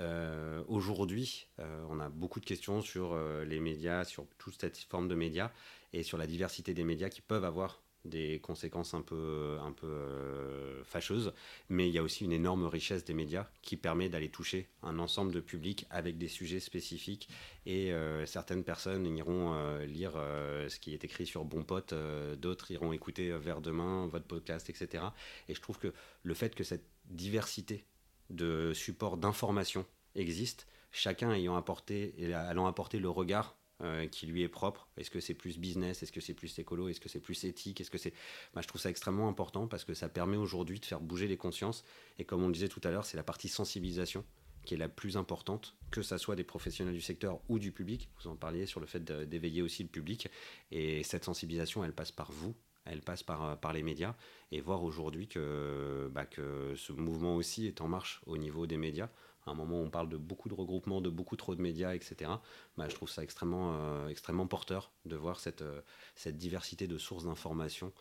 aujourd'hui 0.68 1.48
on 1.90 2.00
a 2.00 2.10
beaucoup 2.10 2.40
de 2.40 2.46
questions 2.46 2.82
sur 2.82 3.18
les 3.46 3.60
médias, 3.60 4.04
sur 4.04 4.26
toute 4.38 4.60
cette 4.60 4.78
forme 4.78 5.08
de 5.08 5.16
médias 5.16 5.52
et 5.94 6.04
sur 6.04 6.18
la 6.18 6.28
diversité 6.28 6.74
des 6.74 6.84
médias 6.84 7.10
qui 7.10 7.22
peuvent 7.22 7.46
avoir 7.46 7.83
des 8.06 8.40
conséquences 8.40 8.94
un 8.94 9.02
peu, 9.02 9.58
un 9.62 9.72
peu 9.72 9.88
euh, 9.88 10.84
fâcheuses, 10.84 11.34
mais 11.70 11.88
il 11.88 11.94
y 11.94 11.98
a 11.98 12.04
aussi 12.04 12.26
une 12.26 12.34
énorme 12.34 12.66
richesse 12.66 13.06
des 13.06 13.14
médias 13.14 13.48
qui 13.62 13.78
permet 13.78 14.10
d'aller 14.10 14.30
toucher 14.30 14.68
un 14.82 15.00
ensemble 15.00 15.32
de 15.32 15.40
publics 15.40 15.86
avec 15.90 16.18
des 16.18 16.28
sujets 16.28 16.60
spécifiques 16.60 17.30
et 17.66 17.94
euh, 17.94 18.26
certaines 18.26 18.64
personnes 18.64 19.06
iront 19.06 19.54
euh, 19.54 19.86
lire 19.86 20.14
ce 20.14 20.80
qui 20.80 20.94
est 20.94 21.04
écrit 21.04 21.26
sur 21.26 21.46
Bon 21.46 21.64
Pote, 21.64 21.94
d'autres 22.38 22.72
iront 22.72 22.92
écouter 22.94 23.32
Vers 23.38 23.62
demain, 23.62 24.08
votre 24.08 24.26
podcast, 24.26 24.70
etc. 24.70 25.04
Et 25.48 25.56
je 25.56 25.62
trouve 25.62 25.78
que 25.78 25.94
le 26.24 26.34
fait 26.34 26.56
que 26.56 26.64
cette 26.64 26.86
diversité 27.06 27.86
de 28.30 28.74
supports 28.74 29.18
d'information 29.18 29.86
existe, 30.16 30.68
chacun 30.92 31.32
ayant 31.32 31.56
apporté, 31.56 32.34
allant 32.34 32.68
apporter 32.68 33.00
le 33.00 33.10
regard 33.10 33.56
euh, 33.84 34.08
qui 34.08 34.26
lui 34.26 34.42
est 34.44 34.50
propre 34.50 34.88
Est-ce 34.98 35.12
que 35.12 35.20
c'est 35.20 35.34
plus 35.34 35.58
business? 35.58 36.04
Est-ce 36.04 36.12
que 36.12 36.22
c'est 36.22 36.34
plus 36.34 36.58
écolo? 36.58 36.88
Est-ce 36.88 37.00
que 37.00 37.10
c'est 37.10 37.20
plus 37.20 37.44
éthique? 37.44 37.82
Est-ce 37.82 37.92
que 37.92 37.98
c'est 37.98 38.14
bah, 38.54 38.62
Je 38.62 38.68
trouve 38.68 38.82
ça 38.82 38.90
extrêmement 38.90 39.28
important 39.28 39.68
parce 39.68 39.84
que 39.84 39.94
ça 39.94 40.10
permet 40.10 40.38
aujourd'hui 40.38 40.80
de 40.80 40.86
faire 40.86 41.02
bouger 41.02 41.28
les 41.28 41.38
consciences. 41.38 41.84
Et 42.18 42.26
comme 42.26 42.44
on 42.44 42.48
le 42.48 42.54
disait 42.54 42.70
tout 42.70 42.82
à 42.84 42.92
l'heure, 42.92 43.06
c'est 43.06 43.18
la 43.18 43.24
partie 43.24 43.50
sensibilisation 43.50 44.26
qui 44.66 44.76
est 44.76 44.78
la 44.78 44.90
plus 44.90 45.18
importante, 45.18 45.76
que 45.92 46.02
ça 46.02 46.18
soit 46.18 46.36
des 46.36 46.44
professionnels 46.44 46.94
du 46.94 47.02
secteur 47.02 47.42
ou 47.50 47.60
du 47.60 47.72
public. 47.72 48.10
Vous 48.20 48.30
en 48.30 48.36
parliez 48.36 48.66
sur 48.66 48.80
le 48.80 48.86
fait 48.86 49.04
d'éveiller 49.04 49.62
aussi 49.62 49.84
le 49.84 49.90
public. 49.90 50.30
Et 50.72 51.04
cette 51.04 51.26
sensibilisation, 51.26 51.84
elle 51.84 51.94
passe 51.94 52.12
par 52.12 52.32
vous, 52.32 52.56
elle 52.86 53.02
passe 53.02 53.24
par, 53.24 53.44
euh, 53.44 53.56
par 53.56 53.74
les 53.74 53.84
médias. 53.84 54.16
Et 54.52 54.62
voir 54.62 54.84
aujourd'hui 54.84 55.28
que, 55.28 56.10
bah, 56.12 56.26
que 56.26 56.74
ce 56.76 56.94
mouvement 56.94 57.36
aussi 57.36 57.68
est 57.68 57.82
en 57.82 57.88
marche 57.88 58.22
au 58.26 58.38
niveau 58.38 58.68
des 58.68 58.78
médias 58.78 59.10
à 59.46 59.52
un 59.52 59.56
moment 59.56 59.82
où 59.82 59.84
on 59.84 59.90
parle 59.90 60.08
de 60.08 60.16
beaucoup 60.16 60.48
de 60.48 60.54
regroupements, 60.54 61.02
de 61.02 61.10
beaucoup 61.10 61.36
trop 61.36 61.54
de 61.54 61.62
médias, 61.62 61.94
etc. 61.94 62.32
Bah, 62.78 62.88
je 62.88 62.96
trouve 62.96 63.10
ça 63.10 63.24
extrêmement, 63.24 63.74
euh, 63.76 64.08
extrêmement 64.08 64.48
porteur 64.48 64.92
de 65.06 65.18
voir 65.18 65.42
cette, 65.42 65.62
euh, 65.62 65.82
cette 66.16 66.38
diversité 66.38 66.88
de 66.88 66.98
sources 66.98 67.26
d'informations 67.26 67.92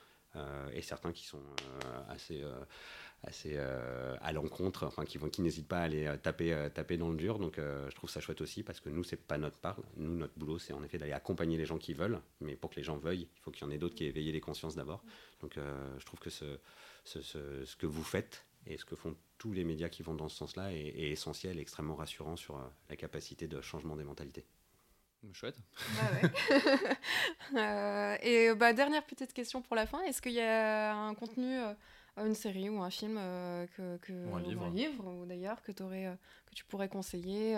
et 0.73 0.81
certains 0.81 1.13
qui 1.13 1.27
sont 1.27 1.43
assez, 2.09 2.43
assez 3.25 3.57
à 3.57 4.33
l'encontre, 4.33 4.85
enfin 4.85 5.05
qui, 5.05 5.19
qui 5.31 5.43
n'hésitent 5.43 5.69
pas 5.69 5.79
à 5.79 5.83
aller 5.83 6.13
taper, 6.23 6.69
taper 6.75 6.97
dans 6.97 7.11
le 7.11 7.17
dur. 7.17 7.39
Donc 7.39 7.57
je 7.59 7.95
trouve 7.95 8.11
ça 8.11 8.21
chouette 8.21 8.41
aussi 8.41 8.63
parce 8.63 8.81
que 8.81 8.89
nous, 8.89 9.05
c'est 9.05 9.17
pas 9.17 9.39
notre 9.39 9.59
part. 9.59 9.79
Nous, 9.97 10.15
notre 10.15 10.37
boulot, 10.37 10.59
c'est 10.59 10.73
en 10.73 10.83
effet 10.83 10.99
d'aller 10.99 11.13
accompagner 11.13 11.57
les 11.57 11.65
gens 11.65 11.79
qui 11.79 11.95
veulent, 11.95 12.21
mais 12.41 12.57
pour 12.57 12.71
que 12.71 12.77
les 12.77 12.83
gens 12.83 12.97
veuillent, 12.97 13.29
il 13.37 13.41
faut 13.43 13.51
qu'il 13.51 13.65
y 13.65 13.69
en 13.69 13.71
ait 13.71 13.79
d'autres 13.79 13.95
qui 13.95 14.05
éveillent 14.05 14.33
les 14.33 14.41
consciences 14.41 14.75
d'abord. 14.75 15.05
Donc 15.41 15.55
je 15.57 16.05
trouve 16.05 16.21
que 16.21 16.31
ce, 16.31 16.59
ce, 17.05 17.23
ce, 17.23 17.65
ce 17.65 17.77
que 17.77 17.87
vous 17.87 18.05
faites 18.05 18.45
et 18.67 18.77
ce 18.77 18.85
que 18.85 18.97
font 18.97 19.17
tous 19.39 19.53
les 19.53 19.65
médias 19.65 19.89
qui 19.89 20.03
vont 20.03 20.15
dans 20.15 20.29
ce 20.29 20.37
sens-là 20.37 20.73
est, 20.73 21.11
essentiel 21.11 21.59
et 21.59 21.63
extrêmement 21.63 21.97
rassurant 21.97 22.37
sur 22.37 22.57
euh, 22.57 22.63
la 22.89 22.97
capacité 22.97 23.49
de 23.49 23.61
changement 23.61 23.97
des 23.97 24.05
mentalités. 24.05 24.45
Chouette. 25.33 25.57
euh, 27.57 28.17
et 28.23 28.55
bah, 28.55 28.73
dernière 28.73 29.05
petite 29.05 29.33
question 29.33 29.63
pour 29.63 29.77
la 29.77 29.87
fin. 29.87 30.01
Est-ce 30.03 30.21
qu'il 30.21 30.33
y 30.33 30.41
a 30.41 30.95
un 30.95 31.15
contenu, 31.15 31.59
euh, 31.59 31.73
une 32.19 32.35
série 32.35 32.69
ou 32.69 32.83
un 32.83 32.91
film 32.91 33.17
euh, 33.19 33.67
que, 33.77 33.97
que, 33.99 34.13
ou 34.13 34.37
un 34.37 34.43
livre, 34.43 34.69
livre 34.71 35.07
ou 35.09 35.27
d'ailleurs 35.27 35.63
que, 35.63 35.73
que 35.73 36.55
tu 36.55 36.65
pourrais 36.65 36.89
conseiller 36.89 37.55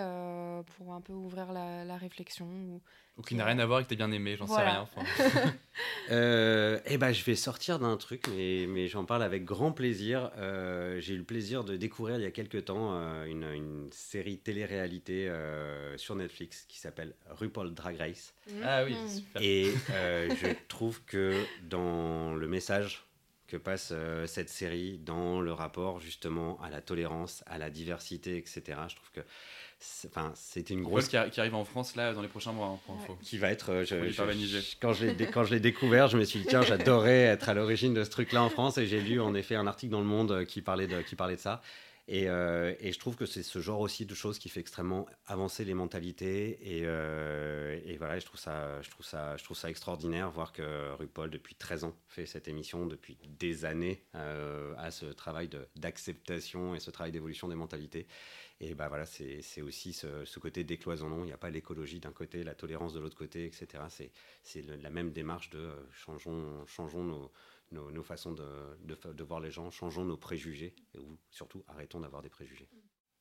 pour 0.77 0.93
un 0.93 1.01
peu 1.01 1.13
ouvrir 1.13 1.53
la, 1.53 1.85
la 1.85 1.97
réflexion 1.97 2.47
ou, 2.47 2.81
ou 3.17 3.23
qui 3.23 3.37
n'a 3.37 3.45
rien 3.45 3.59
à 3.61 3.67
voir 3.67 3.79
et 3.79 3.85
que 3.85 3.89
tu 3.89 3.95
bien 3.95 4.11
aimé, 4.11 4.37
j'en 4.37 4.49
sais 4.49 4.61
rien. 4.61 4.89
euh, 6.11 6.81
eh 6.85 6.99
ben, 6.99 7.13
je 7.13 7.23
vais 7.23 7.37
sortir 7.37 7.79
d'un 7.79 7.97
truc, 7.97 8.27
mais, 8.35 8.67
mais 8.69 8.89
j'en 8.89 9.05
parle 9.05 9.23
avec 9.23 9.45
grand 9.45 9.71
plaisir. 9.71 10.33
Euh, 10.37 10.99
j'ai 10.99 11.15
eu 11.15 11.19
le 11.19 11.25
plaisir 11.25 11.63
de 11.63 11.77
découvrir 11.77 12.17
il 12.17 12.23
y 12.23 12.27
a 12.27 12.33
quelques 12.33 12.65
temps 12.65 12.95
euh, 12.95 13.25
une, 13.27 13.45
une, 13.45 13.89
série 13.93 14.39
télé-réalité 14.39 15.29
euh, 15.29 15.97
sur 15.97 16.17
Netflix 16.17 16.65
qui 16.69 16.81
s'appelle 16.81 17.15
RuPaul 17.31 17.73
Drag 17.73 17.97
Race. 17.97 18.35
Mmh. 18.49 18.53
Ah 18.65 18.85
oui, 18.85 18.97
super. 19.09 19.41
Et 19.41 19.73
je 19.89 20.53
trouve 20.67 21.01
que 21.05 21.41
dans 21.63 22.35
le 22.35 22.49
message 22.49 23.04
que 23.55 23.63
passe 23.63 23.93
cette 24.27 24.49
série 24.49 24.99
dans 24.99 25.41
le 25.41 25.53
rapport 25.53 26.01
justement 26.01 26.61
à 26.63 26.71
la 26.71 26.81
tolérance, 26.81 27.45
à 27.47 27.59
la 27.59 27.71
diversité, 27.71 28.37
etc. 28.37 28.63
Je 28.89 28.97
trouve 28.97 29.11
que 29.13 29.21
Enfin, 30.07 30.33
c'était 30.35 30.75
une 30.75 30.83
grosse. 30.83 31.09
Qui, 31.09 31.17
qui, 31.31 31.41
arrive 31.41 31.55
en 31.55 31.65
France 31.65 31.97
là 31.97 32.13
dans 32.13 32.23
les 32.23 32.29
prochains 32.29 32.53
mois. 32.53 32.79
Hein, 32.89 32.95
qui 33.23 33.39
va 33.39 33.51
être. 33.51 33.71
Euh, 33.71 33.85
je, 33.85 34.77
quand 34.81 34.93
je 34.93 35.51
l'ai 35.51 35.61
découvert, 35.61 36.09
je 36.09 36.17
me 36.17 36.25
suis 36.25 36.41
dit 36.41 36.47
tiens, 36.49 36.63
j'adorais 36.63 37.23
être 37.23 37.49
à 37.49 37.55
l'origine 37.55 37.95
de 37.95 38.05
ce 38.05 38.11
truc-là 38.11 38.43
en 38.43 38.49
France 38.49 38.79
et 38.79 38.87
j'ai 38.87 39.01
lu 39.01 39.21
en 39.21 39.35
effet 39.35 39.57
un 39.57 39.67
article 39.67 39.93
dans 39.93 40.01
le 40.01 40.07
Monde 40.07 40.33
euh, 40.33 40.45
qui 40.45 40.63
parlait 40.63 40.87
de, 40.87 41.03
qui 41.03 41.17
parlait 41.17 41.37
de 41.37 41.41
ça. 41.41 41.61
Et, 42.07 42.29
euh, 42.29 42.75
et, 42.81 42.93
je 42.93 42.99
trouve 42.99 43.17
que 43.17 43.25
c'est 43.25 43.43
ce 43.43 43.61
genre 43.61 43.81
aussi 43.81 44.05
de 44.05 44.15
choses 44.15 44.39
qui 44.39 44.51
fait 44.51 44.61
extrêmement 44.61 45.07
avancer 45.27 45.65
les 45.65 45.73
mentalités. 45.73 46.59
Et, 46.61 46.83
et, 46.83 47.97
voilà, 47.97 48.19
je 48.19 48.27
trouve, 48.27 48.39
ça, 48.39 48.83
je, 48.83 48.91
trouve 48.91 49.07
ça, 49.07 49.37
je 49.37 49.45
trouve 49.45 49.57
ça 49.57 49.71
extraordinaire, 49.71 50.31
voir 50.31 50.53
que 50.53 50.93
RuPaul, 50.95 51.31
depuis 51.31 51.55
13 51.55 51.85
ans, 51.85 51.97
fait 52.09 52.27
cette 52.27 52.47
émission, 52.47 52.87
depuis 52.87 53.17
des 53.27 53.65
années, 53.65 54.05
a 54.13 54.91
ce 54.91 55.07
travail 55.07 55.49
d'acceptation 55.77 56.75
et 56.75 56.81
ce 56.81 56.91
travail 56.91 57.13
d'évolution 57.13 57.49
des 57.49 57.55
mentalités. 57.55 58.07
Et 58.61 58.75
bah 58.75 58.89
voilà, 58.89 59.05
c'est 59.05 59.63
aussi 59.63 59.93
ce, 59.93 60.39
côté 60.39 60.65
décloisonnant. 60.65 61.19
Il 61.21 61.27
n'y 61.27 61.33
a 61.33 61.37
pas 61.37 61.51
l'écologie 61.51 62.01
d'un 62.01 62.13
côté, 62.13 62.45
la 62.45 62.55
tolérance 62.55 62.95
de 62.95 63.01
l'autre 63.01 63.17
côté, 63.17 63.47
etc. 63.47 63.83
C'est 64.43 64.63
la 64.63 64.91
même 64.91 65.13
démarche 65.13 65.51
de 65.51 65.59
euh, 65.59 65.75
changeons, 65.93 66.65
changeons 66.67 67.05
nos, 67.05 67.33
nos, 67.75 68.03
façons 68.03 68.33
de, 68.33 68.45
de, 69.13 69.25
voir 69.25 69.41
les 69.41 69.51
gens, 69.51 69.71
changeons 69.71 70.05
nos 70.05 70.17
préjugés, 70.17 70.75
et 70.95 71.01
surtout 71.31 71.63
arrêtons 71.69 72.01
d'avoir 72.01 72.23
des 72.23 72.31
préjugés. 72.31 72.69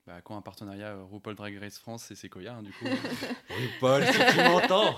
Bah, 0.05 0.19
quand 0.21 0.35
un 0.35 0.41
partenariat 0.41 0.95
euh, 0.95 1.03
RuPaul 1.05 1.33
Drag 1.35 1.57
Race 1.57 1.77
France 1.77 2.11
et 2.11 2.15
Sequoia, 2.15 2.55
hein, 2.55 2.63
du 2.63 2.73
coup. 2.73 2.85
RuPaul, 3.49 4.05
si 4.05 4.19
tu 4.33 4.37
m'entends 4.37 4.97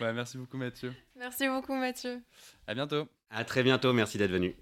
bah, 0.00 0.12
Merci 0.12 0.38
beaucoup, 0.38 0.56
Mathieu. 0.56 0.94
Merci 1.16 1.48
beaucoup, 1.48 1.74
Mathieu. 1.74 2.22
À 2.68 2.74
bientôt. 2.74 3.08
À 3.30 3.44
très 3.44 3.64
bientôt, 3.64 3.92
merci 3.92 4.16
d'être 4.16 4.30
venu. 4.30 4.54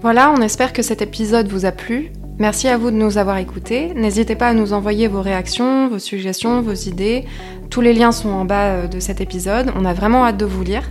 Voilà, 0.00 0.30
on 0.30 0.40
espère 0.40 0.72
que 0.72 0.80
cet 0.80 1.02
épisode 1.02 1.48
vous 1.48 1.66
a 1.66 1.72
plu. 1.72 2.10
Merci 2.40 2.68
à 2.68 2.78
vous 2.78 2.90
de 2.90 2.96
nous 2.96 3.18
avoir 3.18 3.36
écoutés. 3.36 3.92
N'hésitez 3.94 4.34
pas 4.34 4.48
à 4.48 4.54
nous 4.54 4.72
envoyer 4.72 5.08
vos 5.08 5.20
réactions, 5.20 5.88
vos 5.88 5.98
suggestions, 5.98 6.62
vos 6.62 6.72
idées. 6.72 7.26
Tous 7.68 7.82
les 7.82 7.92
liens 7.92 8.12
sont 8.12 8.30
en 8.30 8.46
bas 8.46 8.70
euh, 8.70 8.86
de 8.86 8.98
cet 8.98 9.20
épisode. 9.20 9.70
On 9.76 9.84
a 9.84 9.92
vraiment 9.92 10.24
hâte 10.24 10.38
de 10.38 10.46
vous 10.46 10.64
lire. 10.64 10.90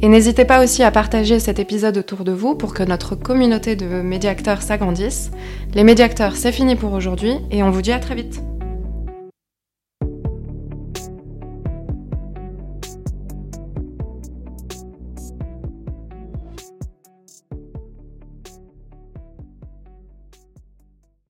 Et 0.00 0.08
n'hésitez 0.08 0.46
pas 0.46 0.64
aussi 0.64 0.82
à 0.82 0.90
partager 0.90 1.38
cet 1.38 1.58
épisode 1.58 1.98
autour 1.98 2.24
de 2.24 2.32
vous 2.32 2.54
pour 2.54 2.72
que 2.72 2.82
notre 2.82 3.14
communauté 3.14 3.76
de 3.76 3.84
médiacteurs 3.84 4.62
s'agrandisse. 4.62 5.30
Les 5.74 5.84
médiacteurs, 5.84 6.34
c'est 6.34 6.50
fini 6.50 6.76
pour 6.76 6.94
aujourd'hui 6.94 7.34
et 7.50 7.62
on 7.62 7.70
vous 7.70 7.82
dit 7.82 7.92
à 7.92 7.98
très 7.98 8.14
vite. 8.14 8.40